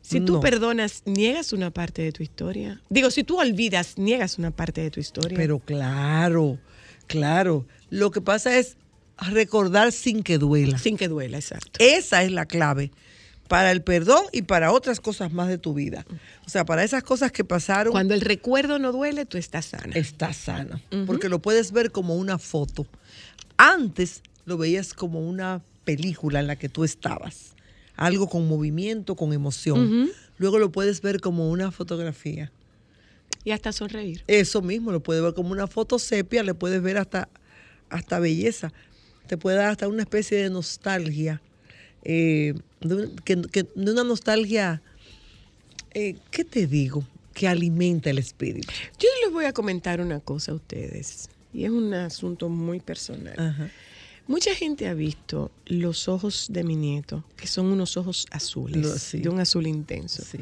Si 0.00 0.20
tú 0.20 0.34
No. 0.34 0.40
perdonas, 0.40 1.02
niegas 1.04 1.52
una 1.52 1.70
parte 1.70 2.02
de 2.02 2.12
tu 2.12 2.22
historia. 2.22 2.80
Digo, 2.88 3.10
si 3.10 3.22
tú 3.24 3.38
olvidas, 3.38 3.98
niegas 3.98 4.38
una 4.38 4.50
parte 4.50 4.80
de 4.80 4.90
tu 4.90 5.00
historia. 5.00 5.36
Pero 5.36 5.58
claro, 5.58 6.58
claro. 7.06 7.66
Lo 7.90 8.10
que 8.10 8.20
pasa 8.22 8.58
es 8.58 8.76
recordar 9.30 9.92
sin 9.92 10.22
que 10.22 10.38
duela. 10.38 10.78
Sin 10.78 10.96
que 10.96 11.08
duela, 11.08 11.38
exacto. 11.38 11.70
Esa 11.78 12.22
es 12.22 12.32
la 12.32 12.46
clave 12.46 12.90
para 13.52 13.70
el 13.70 13.82
perdón 13.82 14.24
y 14.32 14.42
para 14.42 14.72
otras 14.72 14.98
cosas 14.98 15.30
más 15.30 15.46
de 15.48 15.58
tu 15.58 15.74
vida. 15.74 16.06
O 16.46 16.48
sea, 16.48 16.64
para 16.64 16.84
esas 16.84 17.02
cosas 17.02 17.32
que 17.32 17.44
pasaron. 17.44 17.92
Cuando 17.92 18.14
el 18.14 18.22
recuerdo 18.22 18.78
no 18.78 18.92
duele, 18.92 19.26
tú 19.26 19.36
estás 19.36 19.66
sana. 19.66 19.92
Estás 19.94 20.38
sana. 20.38 20.80
Porque 21.06 21.28
lo 21.28 21.40
puedes 21.40 21.70
ver 21.70 21.92
como 21.92 22.16
una 22.16 22.38
foto. 22.38 22.86
Antes 23.58 24.22
lo 24.46 24.56
veías 24.56 24.94
como 24.94 25.20
una 25.20 25.60
película 25.84 26.40
en 26.40 26.46
la 26.46 26.56
que 26.56 26.70
tú 26.70 26.82
estabas. 26.82 27.54
Algo 27.94 28.26
con 28.26 28.48
movimiento, 28.48 29.16
con 29.16 29.34
emoción. 29.34 30.10
Luego 30.38 30.58
lo 30.58 30.72
puedes 30.72 31.02
ver 31.02 31.20
como 31.20 31.50
una 31.50 31.70
fotografía. 31.70 32.50
Y 33.44 33.50
hasta 33.50 33.72
sonreír. 33.72 34.24
Eso 34.28 34.62
mismo, 34.62 34.92
lo 34.92 35.02
puedes 35.02 35.22
ver 35.22 35.34
como 35.34 35.50
una 35.50 35.66
foto 35.66 35.98
sepia, 35.98 36.42
le 36.42 36.54
puedes 36.54 36.80
ver 36.80 36.96
hasta, 36.96 37.28
hasta 37.90 38.18
belleza. 38.18 38.72
Te 39.26 39.36
puede 39.36 39.56
dar 39.56 39.68
hasta 39.70 39.88
una 39.88 40.02
especie 40.02 40.38
de 40.38 40.50
nostalgia. 40.50 41.40
eh, 42.04 42.54
de, 42.80 42.94
un- 42.96 43.16
que- 43.24 43.40
que- 43.42 43.62
de 43.76 43.92
una 43.92 44.02
nostalgia, 44.02 44.82
eh, 45.94 46.16
¿qué 46.32 46.44
te 46.44 46.66
digo? 46.66 47.04
Que 47.32 47.46
alimenta 47.46 48.10
el 48.10 48.18
espíritu. 48.18 48.68
Yo 48.98 49.08
les 49.24 49.32
voy 49.32 49.44
a 49.44 49.52
comentar 49.52 50.00
una 50.00 50.18
cosa 50.20 50.50
a 50.52 50.56
ustedes. 50.56 51.28
Y 51.54 51.64
es 51.64 51.70
un 51.70 51.94
asunto 51.94 52.48
muy 52.48 52.80
personal. 52.80 53.38
Ajá. 53.38 53.70
Mucha 54.26 54.54
gente 54.54 54.88
ha 54.88 54.94
visto 54.94 55.50
los 55.66 56.08
ojos 56.08 56.46
de 56.50 56.64
mi 56.64 56.74
nieto, 56.76 57.24
que 57.36 57.46
son 57.46 57.66
unos 57.66 57.96
ojos 57.96 58.26
azules, 58.30 58.86
sí. 59.00 59.18
de 59.20 59.28
un 59.28 59.38
azul 59.40 59.66
intenso. 59.66 60.24
Sí. 60.24 60.38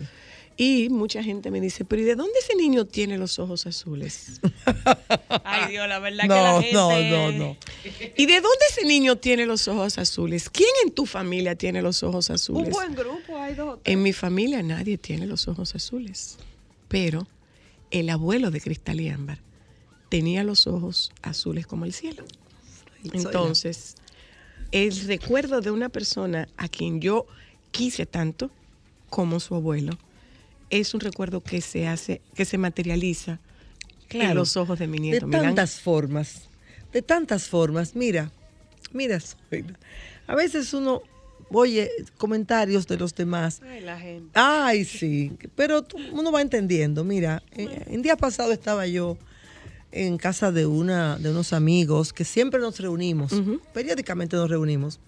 Y 0.63 0.91
mucha 0.91 1.23
gente 1.23 1.51
me 1.51 1.59
dice, 1.59 1.87
pero 1.87 2.03
¿y 2.03 2.05
de 2.05 2.17
dónde 2.17 2.35
ese 2.39 2.55
niño 2.55 2.85
tiene 2.85 3.17
los 3.17 3.39
ojos 3.39 3.65
azules? 3.65 4.43
Ay, 5.43 5.71
Dios, 5.71 5.89
la 5.89 5.99
verdad 6.01 6.25
No, 6.25 6.35
que 6.35 6.43
la 6.43 6.61
gente... 6.61 6.73
no, 6.75 7.33
no, 7.33 7.33
no. 7.33 7.57
¿Y 8.15 8.27
de 8.27 8.35
dónde 8.35 8.59
ese 8.69 8.85
niño 8.85 9.17
tiene 9.17 9.47
los 9.47 9.69
ojos 9.69 9.97
azules? 9.97 10.51
¿Quién 10.51 10.69
en 10.85 10.93
tu 10.93 11.07
familia 11.07 11.55
tiene 11.55 11.81
los 11.81 12.03
ojos 12.03 12.29
azules? 12.29 12.67
Un 12.67 12.73
buen 12.75 12.95
grupo, 12.95 13.39
hay 13.39 13.55
dos. 13.55 13.79
En 13.85 14.03
mi 14.03 14.13
familia 14.13 14.63
nadie 14.63 14.99
tiene 14.99 15.25
los 15.25 15.49
ojos 15.49 15.75
azules, 15.75 16.37
pero 16.89 17.27
el 17.91 18.11
abuelo 18.11 18.51
de 18.51 18.61
Cristal 18.61 19.01
y 19.01 19.09
Ámbar 19.09 19.39
tenía 20.11 20.45
los 20.45 20.67
ojos 20.67 21.11
azules 21.23 21.67
como 21.67 21.87
el 21.87 21.95
cielo. 21.95 22.27
Entonces, 23.15 23.95
el 24.73 24.95
recuerdo 25.07 25.63
de 25.63 25.71
una 25.71 25.89
persona 25.89 26.49
a 26.59 26.69
quien 26.69 27.01
yo 27.01 27.27
quise 27.71 28.05
tanto 28.05 28.51
como 29.09 29.41
su 29.41 29.55
abuelo 29.55 29.99
es 30.71 30.95
un 30.95 31.01
recuerdo 31.01 31.43
que 31.43 31.61
se 31.61 31.87
hace, 31.87 32.21
que 32.35 32.45
se 32.45 32.59
materializa 32.59 33.39
en 34.11 34.35
los 34.35 34.57
ojos 34.57 34.79
de 34.79 34.87
mi 34.87 34.99
De 34.99 35.03
nieto. 35.03 35.27
Milán. 35.27 35.43
tantas 35.47 35.81
formas, 35.81 36.49
de 36.93 37.03
tantas 37.03 37.49
formas. 37.49 37.95
Mira, 37.95 38.33
mira, 38.93 39.21
Zoila. 39.21 39.79
A 40.27 40.35
veces 40.35 40.73
uno 40.73 41.03
oye 41.53 41.91
comentarios 42.17 42.87
de 42.87 42.97
los 42.97 43.15
demás. 43.15 43.61
Ay, 43.63 43.81
la 43.81 43.99
gente. 43.99 44.31
Ay, 44.35 44.85
sí, 44.85 45.33
pero 45.57 45.87
uno 46.13 46.33
va 46.33 46.41
entendiendo. 46.41 47.05
Mira, 47.05 47.43
eh, 47.53 47.85
el 47.89 48.03
día 48.03 48.17
pasado 48.17 48.53
estaba 48.53 48.87
yo 48.87 49.17
en 49.93 50.19
casa 50.19 50.53
de 50.53 50.67
una 50.67 51.19
de 51.19 51.31
unos 51.31 51.53
amigos 51.53 52.13
que 52.13 52.25
siempre 52.25 52.61
nos 52.61 52.79
reunimos, 52.79 53.33
periódicamente 53.73 54.37
nos 54.37 54.49
reunimos. 54.49 55.01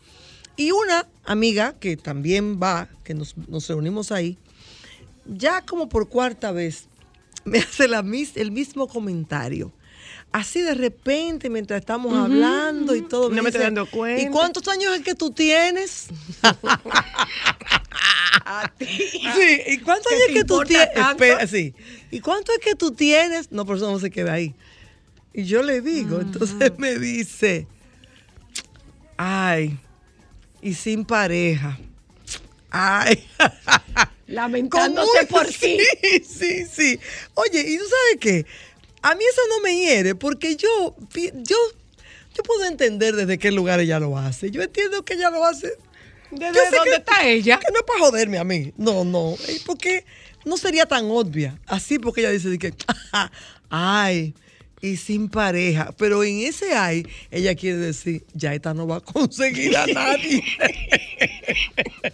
Y 0.57 0.71
una 0.71 1.09
amiga 1.25 1.75
que 1.79 1.97
también 1.97 2.61
va, 2.61 2.89
que 3.05 3.15
nos, 3.15 3.37
nos 3.49 3.69
reunimos 3.69 4.13
ahí, 4.13 4.37
ya 5.27 5.63
como 5.63 5.89
por 5.89 6.09
cuarta 6.09 6.53
vez, 6.53 6.87
me 7.45 7.59
hace 7.61 7.89
la, 7.89 8.03
mis- 8.03 8.37
el 8.37 8.51
mismo 8.51 8.89
comentario. 8.89 9.73
Así 10.33 10.63
de 10.63 10.75
repente, 10.75 11.51
mientras 11.51 11.81
estamos 11.81 12.15
hablando 12.17 12.95
y 12.97 13.03
todo. 13.03 13.29
No 13.29 13.43
me 13.43 13.51
estoy 13.51 13.65
dando 13.65 13.85
cuenta. 13.85 14.23
¿Y 14.23 14.29
cuántos 14.29 14.67
años 14.69 14.95
es 14.97 15.03
que 15.03 15.15
tú 15.15 15.31
tienes? 15.31 16.09
Sí, 18.79 19.61
¿y 19.67 19.79
cuántos 19.79 20.09
¿Que 20.09 20.15
años 20.15 20.27
te 20.27 20.33
es 20.33 20.39
que 20.39 20.45
tú 20.45 20.61
tienes? 20.63 20.97
Espera, 20.97 21.47
sí. 21.47 21.75
¿Y 22.11 22.21
cuánto 22.21 22.53
es 22.53 22.59
que 22.59 22.75
tú 22.75 22.93
tienes? 22.93 23.53
No, 23.53 23.65
por 23.65 23.77
eso 23.77 23.91
no 23.91 23.99
se 23.99 24.11
queda 24.11 24.33
ahí. 24.35 24.55
Y 25.33 25.45
yo 25.45 25.63
le 25.63 25.81
digo, 25.81 26.21
entonces 26.21 26.73
me 26.79 26.99
dice, 26.99 27.67
ay, 29.17 29.79
y 30.61 30.75
sin 30.75 31.05
pareja. 31.05 31.79
Ay. 32.71 33.27
Lamentándose 34.33 35.27
por 35.27 35.47
sí. 35.53 35.79
Sí, 36.29 36.67
sí. 36.67 36.99
Oye, 37.35 37.61
¿y 37.61 37.79
tú 37.79 37.85
sabes 37.85 38.19
qué? 38.21 38.47
A 39.03 39.15
mí 39.15 39.25
eso 39.25 39.41
no 39.49 39.61
me 39.61 39.77
hiere 39.77 40.15
porque 40.15 40.57
yo, 40.57 40.97
yo, 41.15 41.57
yo 42.35 42.43
puedo 42.45 42.65
entender 42.67 43.15
desde 43.17 43.39
qué 43.39 43.51
lugar 43.51 43.81
ella 43.81 43.99
lo 43.99 44.17
hace. 44.17 44.51
Yo 44.51 44.63
entiendo 44.63 45.05
que 45.05 45.15
ella 45.15 45.31
lo 45.31 45.45
hace. 45.45 45.73
¿Desde 46.31 46.55
Yo 46.55 46.61
sé 46.71 46.77
dónde 46.77 46.91
que- 46.91 46.97
está 46.97 47.27
ella? 47.29 47.59
Que 47.59 47.73
no 47.73 47.79
es 47.81 47.85
para 47.85 47.99
joderme 48.01 48.39
a 48.39 48.45
mí. 48.45 48.73
No, 48.77 49.05
no. 49.05 49.37
Porque 49.67 50.05
no 50.45 50.57
sería 50.57 50.87
tan 50.87 51.11
obvia. 51.11 51.59
Así 51.67 51.99
porque 51.99 52.21
ella 52.23 52.31
dice 52.31 52.49
de 52.49 52.59
que, 52.59 52.73
ay, 53.71 54.35
y 54.83 54.97
sin 54.97 55.29
pareja. 55.29 55.95
Pero 55.97 56.23
en 56.25 56.41
ese 56.41 56.75
ay, 56.75 57.07
ella 57.31 57.55
quiere 57.55 57.79
decir, 57.79 58.25
ya 58.35 58.53
esta 58.53 58.75
no 58.75 58.87
va 58.87 58.97
a 58.97 59.01
conseguir 59.01 59.75
a 59.77 59.87
nadie. 59.87 60.43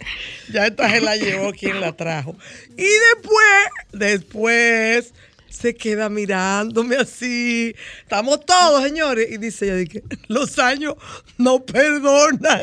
ya 0.53 0.67
esta 0.67 0.89
se 0.89 1.01
la 1.01 1.17
llevó 1.17 1.51
quien 1.51 1.81
la 1.81 1.91
trajo. 1.91 2.37
Y 2.77 2.83
después, 2.83 3.67
después, 3.91 5.13
se 5.49 5.75
queda 5.75 6.09
mirándome 6.09 6.95
así. 6.95 7.75
Estamos 8.01 8.45
todos, 8.45 8.83
señores. 8.83 9.27
Y 9.31 9.37
dice 9.37 9.65
ella, 9.81 9.89
que 9.89 10.03
los 10.27 10.57
años 10.59 10.95
no 11.37 11.63
perdonan. 11.65 12.61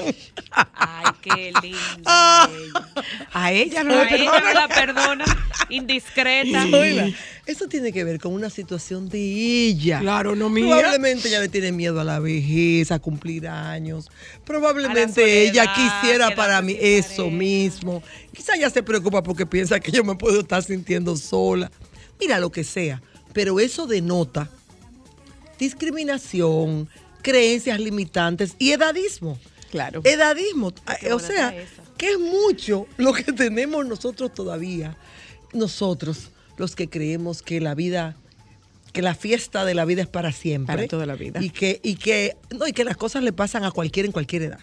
Ay, 0.74 1.04
qué 1.22 1.48
ella. 1.48 2.48
A 3.32 3.52
ella 3.52 3.84
no 3.84 3.94
A 3.94 4.04
la 4.04 4.08
ella 4.08 4.24
no 4.24 4.32
perdona. 4.32 4.54
la 4.54 4.68
perdona. 4.68 5.24
Indiscreta. 5.68 6.64
Oiga, 6.72 7.08
eso 7.46 7.66
tiene 7.68 7.92
que 7.92 8.04
ver 8.04 8.20
con 8.20 8.32
una 8.32 8.50
situación 8.50 9.08
de 9.08 9.18
ella. 9.18 10.00
Claro, 10.00 10.36
no 10.36 10.48
mía. 10.48 10.66
Probablemente 10.76 11.28
ella 11.28 11.40
le 11.40 11.48
tiene 11.48 11.72
miedo 11.72 12.00
a 12.00 12.04
la 12.04 12.18
vejez, 12.20 12.90
a 12.92 12.98
cumplir 12.98 13.48
años. 13.48 14.08
Probablemente 14.44 15.20
soledad, 15.22 15.64
ella 15.64 15.74
quisiera 15.74 16.34
para 16.34 16.62
mí 16.62 16.76
eso 16.80 17.30
mismo. 17.30 18.02
Quizá 18.32 18.54
ella 18.54 18.70
se 18.70 18.82
preocupa 18.82 19.22
porque 19.22 19.46
piensa 19.46 19.80
que 19.80 19.90
yo 19.90 20.04
me 20.04 20.14
puedo 20.14 20.40
estar 20.40 20.62
sintiendo 20.62 21.16
sola. 21.16 21.70
Mira 22.20 22.38
lo 22.38 22.50
que 22.50 22.64
sea. 22.64 23.02
Pero 23.32 23.60
eso 23.60 23.86
denota 23.86 24.50
discriminación, 25.58 26.88
creencias 27.22 27.80
limitantes 27.80 28.54
y 28.58 28.72
edadismo. 28.72 29.38
Claro. 29.70 30.00
Edadismo. 30.04 30.72
Qué 31.00 31.12
o 31.12 31.18
sea, 31.18 31.54
que 31.96 32.10
es 32.10 32.18
mucho 32.18 32.86
lo 32.96 33.12
que 33.12 33.24
tenemos 33.32 33.86
nosotros 33.86 34.32
todavía. 34.32 34.96
Nosotros, 35.52 36.30
los 36.56 36.76
que 36.76 36.88
creemos 36.88 37.42
que 37.42 37.60
la 37.60 37.74
vida, 37.74 38.16
que 38.92 39.02
la 39.02 39.14
fiesta 39.14 39.64
de 39.64 39.74
la 39.74 39.84
vida 39.84 40.02
es 40.02 40.08
para 40.08 40.32
siempre. 40.32 40.74
Para 40.74 40.88
toda 40.88 41.06
la 41.06 41.14
vida. 41.14 41.42
Y 41.42 41.50
que, 41.50 41.80
y 41.82 41.96
que, 41.96 42.36
no, 42.50 42.66
y 42.66 42.72
que 42.72 42.84
las 42.84 42.96
cosas 42.96 43.22
le 43.22 43.32
pasan 43.32 43.64
a 43.64 43.70
cualquiera 43.70 44.06
en 44.06 44.12
cualquier 44.12 44.42
edad. 44.42 44.60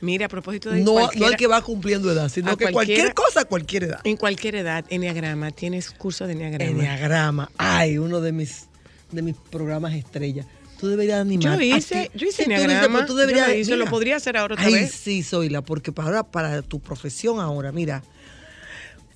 Mira, 0.00 0.26
a 0.26 0.28
propósito 0.28 0.70
de 0.70 0.80
No, 0.80 1.10
no 1.16 1.28
el 1.28 1.36
que 1.36 1.46
va 1.46 1.62
cumpliendo 1.62 2.10
edad, 2.10 2.28
sino 2.28 2.56
que 2.56 2.70
cualquier 2.72 3.14
cosa 3.14 3.40
a 3.42 3.44
cualquier 3.44 3.84
edad. 3.84 4.00
En 4.04 4.16
cualquier 4.16 4.56
edad, 4.56 4.84
Enneagrama, 4.88 5.50
tienes 5.50 5.90
curso 5.90 6.26
de 6.26 6.32
Enneagrama. 6.34 6.70
Enneagrama. 6.70 7.50
Ay, 7.56 7.98
uno 7.98 8.20
de 8.20 8.32
mis, 8.32 8.68
de 9.12 9.22
mis 9.22 9.34
programas 9.50 9.94
estrella. 9.94 10.46
Tú 10.78 10.88
deberías 10.88 11.20
animar. 11.20 11.58
Yo 11.58 11.76
hice, 11.76 12.10
yo 12.14 12.26
hice 12.26 12.44
Sí, 12.44 12.44
tú 12.44 12.50
dices, 12.50 12.64
Enneagrama. 12.64 13.06
tú 13.06 13.14
deberías, 13.14 13.46
yo 13.48 13.52
lo 13.54 13.58
hice, 13.60 13.72
mira. 13.72 13.84
lo 13.84 13.90
podría 13.90 14.16
hacer 14.16 14.36
ahora 14.36 14.54
otra 14.54 14.66
Ay, 14.66 14.74
vez. 14.74 14.92
sí, 14.92 15.22
Zoila, 15.22 15.62
porque 15.62 15.92
para, 15.92 16.24
para 16.24 16.62
tu 16.62 16.80
profesión 16.80 17.40
ahora, 17.40 17.72
mira, 17.72 18.02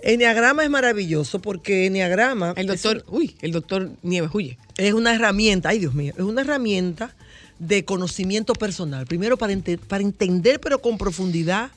Enneagrama 0.01 0.63
es 0.63 0.71
maravilloso 0.71 1.41
porque 1.41 1.87
Enneagrama. 1.87 2.53
El 2.57 2.69
doctor, 2.69 3.05
uy, 3.09 3.37
el 3.41 3.51
doctor 3.51 3.91
Nieves 4.03 4.31
huye. 4.33 4.57
Es 4.77 4.93
una 4.95 5.13
herramienta, 5.15 5.71
ay 5.71 5.81
Dios 5.81 5.95
mío, 5.95 6.15
es 6.17 6.23
una 6.23 6.43
herramienta 6.43 7.15
de 7.59 7.85
conocimiento 7.85 8.53
personal. 8.53 9.07
Primero 9.07 9.37
para, 9.37 9.53
ente- 9.53 9.79
para 9.79 10.03
entender, 10.03 10.61
pero 10.61 10.81
con 10.81 10.97
profundidad, 10.99 11.71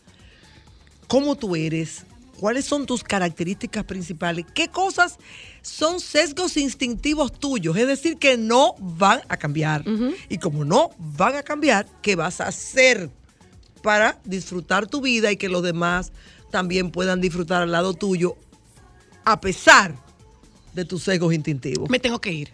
cómo 1.07 1.35
tú 1.35 1.55
eres, 1.55 2.03
cuáles 2.39 2.65
son 2.65 2.85
tus 2.85 3.03
características 3.03 3.83
principales, 3.85 4.45
qué 4.53 4.67
cosas 4.67 5.17
son 5.61 5.99
sesgos 5.99 6.57
instintivos 6.57 7.31
tuyos, 7.31 7.77
es 7.77 7.87
decir, 7.87 8.17
que 8.17 8.37
no 8.37 8.75
van 8.79 9.21
a 9.29 9.37
cambiar. 9.37 9.83
Y 10.29 10.37
como 10.37 10.65
no 10.65 10.89
van 10.97 11.35
a 11.35 11.43
cambiar, 11.43 11.85
¿qué 12.01 12.15
vas 12.15 12.41
a 12.41 12.47
hacer 12.47 13.09
para 13.83 14.19
disfrutar 14.25 14.87
tu 14.87 15.01
vida 15.01 15.31
y 15.31 15.37
que 15.37 15.49
los 15.49 15.63
demás 15.63 16.11
también 16.51 16.91
puedan 16.91 17.21
disfrutar 17.21 17.61
al 17.63 17.71
lado 17.71 17.93
tuyo 17.93 18.35
a 19.23 19.39
pesar 19.39 19.95
de 20.73 20.85
tus 20.85 21.03
sesgos 21.03 21.33
instintivos? 21.33 21.89
Me 21.89 21.99
tengo 21.99 22.19
que 22.19 22.31
ir. 22.31 22.49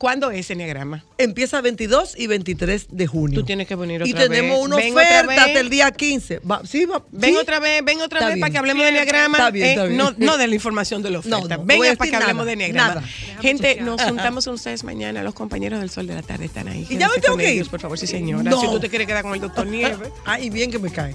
¿Cuándo 0.00 0.30
es 0.30 0.50
Enneagrama? 0.50 1.04
Empieza 1.18 1.60
22 1.60 2.14
y 2.16 2.26
23 2.26 2.86
de 2.90 3.06
junio. 3.06 3.38
Tú 3.40 3.44
tienes 3.44 3.66
que 3.68 3.74
venir 3.74 4.00
y 4.06 4.12
otra 4.12 4.28
tenemos 4.30 4.56
vez. 4.56 4.66
una 4.66 4.76
Ven 4.76 4.92
oferta 4.94 5.44
hasta 5.44 5.60
el 5.60 5.68
día 5.68 5.90
15. 5.90 6.38
Va- 6.38 6.62
sí, 6.64 6.86
va- 6.86 7.04
Ven 7.12 7.32
sí. 7.32 7.36
otra 7.36 7.60
vez, 7.60 7.84
ven 7.84 8.00
otra 8.00 8.20
Está 8.20 8.28
vez 8.28 8.34
bien. 8.36 8.40
para 8.40 8.50
que 8.50 8.56
hablemos 8.58 8.82
de 8.82 8.88
Enneagrama. 8.88 9.36
Está 9.36 9.50
bien, 9.50 9.66
eh, 9.66 9.70
está 9.72 9.84
bien. 9.84 9.98
No, 9.98 10.14
no 10.16 10.38
de 10.38 10.46
la 10.48 10.54
información 10.54 11.02
de 11.02 11.10
la 11.10 11.18
oferta. 11.18 11.38
no, 11.38 11.48
no 11.48 11.64
Venga 11.66 11.94
para 11.96 12.10
que 12.10 12.16
hablemos 12.16 12.46
nada, 12.46 12.46
de 12.46 12.52
Enneagrama. 12.54 13.02
Gente, 13.42 13.78
nos 13.82 14.00
juntamos 14.00 14.46
con 14.46 14.54
ustedes 14.54 14.84
mañana. 14.84 15.22
Los 15.22 15.34
compañeros 15.34 15.80
del 15.80 15.90
Sol 15.90 16.06
de 16.06 16.14
la 16.14 16.22
Tarde 16.22 16.46
están 16.46 16.68
ahí. 16.68 16.86
¿Y 16.88 16.96
ya 16.96 17.06
me 17.10 17.18
tengo 17.20 17.36
que 17.36 17.52
ir? 17.52 17.68
por 17.68 17.78
favor, 17.78 17.98
sí, 17.98 18.06
señora. 18.06 18.50
Si 18.52 18.66
tú 18.68 18.80
te 18.80 18.88
quieres 18.88 19.06
quedar 19.06 19.22
con 19.22 19.34
el 19.34 19.40
doctor 19.42 19.66
Nieves. 19.70 19.98
Ay, 20.24 20.48
bien 20.48 20.70
que 20.70 20.78
me 20.78 20.90
cae. 20.90 21.14